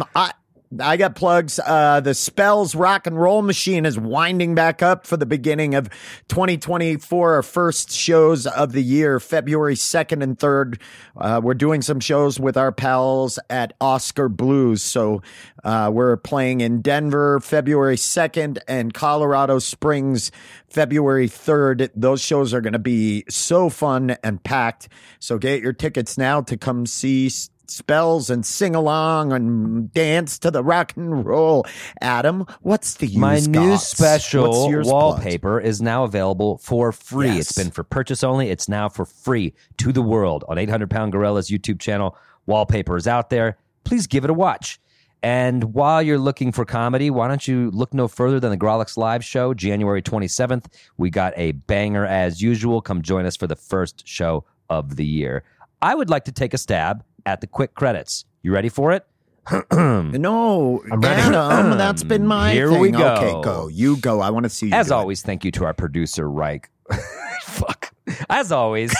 Um, 0.00 0.04
I. 0.16 0.32
I 0.78 0.96
got 0.96 1.16
plugs. 1.16 1.58
Uh, 1.58 1.98
the 1.98 2.14
Spells 2.14 2.76
Rock 2.76 3.08
and 3.08 3.20
Roll 3.20 3.42
Machine 3.42 3.84
is 3.84 3.98
winding 3.98 4.54
back 4.54 4.82
up 4.82 5.04
for 5.04 5.16
the 5.16 5.26
beginning 5.26 5.74
of 5.74 5.90
2024. 6.28 7.34
Our 7.34 7.42
first 7.42 7.90
shows 7.90 8.46
of 8.46 8.70
the 8.70 8.82
year, 8.82 9.18
February 9.18 9.74
2nd 9.74 10.22
and 10.22 10.38
3rd. 10.38 10.80
Uh, 11.16 11.40
we're 11.42 11.54
doing 11.54 11.82
some 11.82 11.98
shows 11.98 12.38
with 12.38 12.56
our 12.56 12.70
pals 12.70 13.40
at 13.50 13.72
Oskar 13.80 14.28
Blues. 14.28 14.80
So 14.80 15.22
uh, 15.64 15.90
we're 15.92 16.16
playing 16.16 16.60
in 16.60 16.82
Denver 16.82 17.40
February 17.40 17.96
2nd 17.96 18.58
and 18.68 18.94
Colorado 18.94 19.58
Springs 19.58 20.30
February 20.68 21.28
3rd. 21.28 21.90
Those 21.96 22.20
shows 22.20 22.54
are 22.54 22.60
going 22.60 22.74
to 22.74 22.78
be 22.78 23.24
so 23.28 23.70
fun 23.70 24.16
and 24.22 24.40
packed. 24.44 24.88
So 25.18 25.36
get 25.36 25.62
your 25.62 25.72
tickets 25.72 26.16
now 26.16 26.42
to 26.42 26.56
come 26.56 26.86
see 26.86 27.28
spells 27.70 28.30
and 28.30 28.44
sing 28.44 28.74
along 28.74 29.32
and 29.32 29.92
dance 29.92 30.38
to 30.40 30.50
the 30.50 30.62
rock 30.62 30.96
and 30.96 31.24
roll. 31.24 31.64
Adam, 32.00 32.46
what's 32.62 32.94
the 32.94 33.06
use 33.06 33.16
My 33.16 33.40
new 33.40 33.76
special 33.76 34.70
wallpaper 34.82 35.60
is 35.60 35.80
now 35.80 36.04
available 36.04 36.58
for 36.58 36.92
free. 36.92 37.28
Yes. 37.28 37.50
It's 37.50 37.52
been 37.52 37.70
for 37.70 37.84
purchase 37.84 38.24
only. 38.24 38.50
It's 38.50 38.68
now 38.68 38.88
for 38.88 39.04
free 39.04 39.54
to 39.78 39.92
the 39.92 40.02
world 40.02 40.44
on 40.48 40.58
800 40.58 40.90
Pound 40.90 41.12
Gorilla's 41.12 41.50
YouTube 41.50 41.80
channel. 41.80 42.16
Wallpaper 42.46 42.96
is 42.96 43.06
out 43.06 43.30
there. 43.30 43.58
Please 43.84 44.06
give 44.06 44.24
it 44.24 44.30
a 44.30 44.34
watch. 44.34 44.80
And 45.22 45.74
while 45.74 46.02
you're 46.02 46.18
looking 46.18 46.50
for 46.50 46.64
comedy, 46.64 47.10
why 47.10 47.28
don't 47.28 47.46
you 47.46 47.70
look 47.72 47.92
no 47.92 48.08
further 48.08 48.40
than 48.40 48.50
the 48.50 48.56
Grawlix 48.56 48.96
Live 48.96 49.22
show, 49.22 49.52
January 49.52 50.00
27th? 50.00 50.66
We 50.96 51.10
got 51.10 51.34
a 51.36 51.52
banger 51.52 52.06
as 52.06 52.40
usual. 52.40 52.80
Come 52.80 53.02
join 53.02 53.26
us 53.26 53.36
for 53.36 53.46
the 53.46 53.56
first 53.56 54.06
show 54.08 54.44
of 54.70 54.96
the 54.96 55.04
year. 55.04 55.44
I 55.82 55.94
would 55.94 56.10
like 56.10 56.24
to 56.24 56.32
take 56.32 56.54
a 56.54 56.58
stab 56.58 57.04
at 57.26 57.40
the 57.40 57.46
quick 57.46 57.74
credits. 57.74 58.24
You 58.42 58.52
ready 58.52 58.68
for 58.68 58.92
it? 58.92 59.06
No, 59.72 60.82
I'm 60.92 61.00
ready. 61.00 61.22
Adam, 61.22 61.76
that's 61.78 62.02
been 62.02 62.26
my 62.26 62.52
Here 62.52 62.70
thing. 62.70 62.80
we 62.80 62.90
go. 62.90 63.14
Okay, 63.14 63.30
go. 63.42 63.68
You 63.68 63.96
go. 63.96 64.20
I 64.20 64.30
want 64.30 64.44
to 64.44 64.50
see 64.50 64.66
you 64.66 64.72
As 64.74 64.88
do 64.88 64.94
it. 64.94 64.96
always, 64.96 65.22
thank 65.22 65.44
you 65.44 65.50
to 65.52 65.64
our 65.64 65.74
producer, 65.74 66.28
Reich. 66.30 66.68
Fuck. 67.42 67.92
As 68.28 68.52
always, 68.52 68.94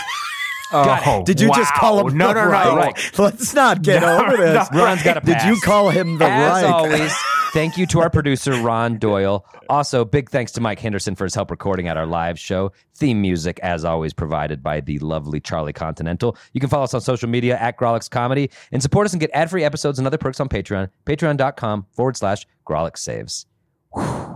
Oh, 0.72 1.22
Did 1.24 1.40
you 1.40 1.48
just 1.54 1.72
call 1.74 2.06
him 2.08 2.16
No, 2.16 2.28
the 2.28 2.34
no, 2.34 2.44
no. 2.44 2.50
right? 2.76 3.18
Let's 3.18 3.54
not 3.54 3.82
get 3.82 4.02
No, 4.02 4.24
over 4.24 4.36
this. 4.36 4.70
no. 4.72 4.84
Ron's 4.84 5.02
got 5.02 5.16
a 5.16 5.20
pass. 5.20 5.42
Did 5.44 5.48
you 5.54 5.60
call 5.60 5.90
him 5.90 6.18
the 6.18 6.26
As 6.26 6.62
right? 6.62 6.72
always, 6.72 7.12
thank 7.52 7.76
you 7.76 7.86
to 7.88 8.00
our 8.00 8.10
producer, 8.10 8.52
Ron 8.60 8.98
Doyle. 8.98 9.44
Also, 9.68 10.04
big 10.04 10.30
thanks 10.30 10.52
to 10.52 10.60
Mike 10.60 10.78
Henderson 10.78 11.14
for 11.14 11.24
his 11.24 11.34
help 11.34 11.50
recording 11.50 11.88
at 11.88 11.96
our 11.96 12.06
live 12.06 12.38
show. 12.38 12.72
Theme 12.96 13.20
music, 13.22 13.58
as 13.62 13.84
always, 13.84 14.12
provided 14.12 14.62
by 14.62 14.80
the 14.80 14.98
lovely 15.00 15.40
Charlie 15.40 15.72
Continental. 15.72 16.36
You 16.52 16.60
can 16.60 16.68
follow 16.70 16.84
us 16.84 16.94
on 16.94 17.00
social 17.00 17.28
media 17.28 17.56
at 17.58 17.76
Grawlix 17.78 18.08
Comedy 18.10 18.50
and 18.72 18.82
support 18.82 19.06
us 19.06 19.12
and 19.12 19.20
get 19.20 19.30
ad 19.32 19.50
free 19.50 19.64
episodes 19.64 19.98
and 19.98 20.06
other 20.06 20.18
perks 20.18 20.40
on 20.40 20.48
Patreon. 20.48 20.88
Patreon.com 21.06 21.86
forward 21.92 22.16
slash 22.16 22.46
Grawlix 22.66 22.98
Saves. 22.98 23.46
Whew. 23.94 24.29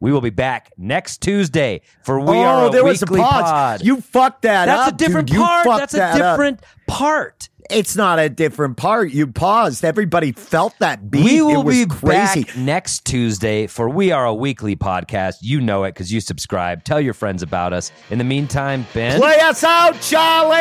We 0.00 0.12
will 0.12 0.20
be 0.20 0.30
back 0.30 0.72
next 0.76 1.22
Tuesday 1.22 1.80
for 2.04 2.20
We 2.20 2.36
oh, 2.36 2.42
Are 2.42 2.68
a 2.68 2.70
there 2.70 2.84
was 2.84 3.02
a 3.02 3.06
Weekly. 3.06 3.20
Pod. 3.20 3.82
You 3.82 4.00
fucked 4.00 4.42
that 4.42 4.66
That's 4.66 4.88
up. 4.88 4.94
a 4.94 4.96
different 4.96 5.28
dude. 5.28 5.38
Part. 5.38 5.66
That's 5.66 5.94
a 5.94 5.96
that 5.96 6.20
up. 6.20 6.34
different 6.36 6.60
part. 6.86 7.48
It's 7.68 7.96
not 7.96 8.18
a 8.20 8.28
different 8.28 8.76
part. 8.76 9.10
You 9.10 9.26
paused. 9.26 9.84
Everybody 9.84 10.32
felt 10.32 10.78
that 10.78 11.10
beat. 11.10 11.24
We 11.24 11.42
will 11.42 11.64
be 11.64 11.86
crazy. 11.86 12.44
back 12.44 12.56
next 12.56 13.04
Tuesday 13.04 13.66
for 13.66 13.88
We 13.88 14.12
Are 14.12 14.24
a 14.26 14.34
Weekly 14.34 14.76
podcast. 14.76 15.36
You 15.40 15.60
know 15.60 15.82
it 15.84 15.94
because 15.94 16.12
you 16.12 16.20
subscribe. 16.20 16.84
Tell 16.84 17.00
your 17.00 17.14
friends 17.14 17.42
about 17.42 17.72
us. 17.72 17.90
In 18.10 18.18
the 18.18 18.24
meantime, 18.24 18.86
Ben. 18.94 19.18
Play 19.18 19.40
us 19.40 19.64
out, 19.64 20.00
Charlie. 20.00 20.56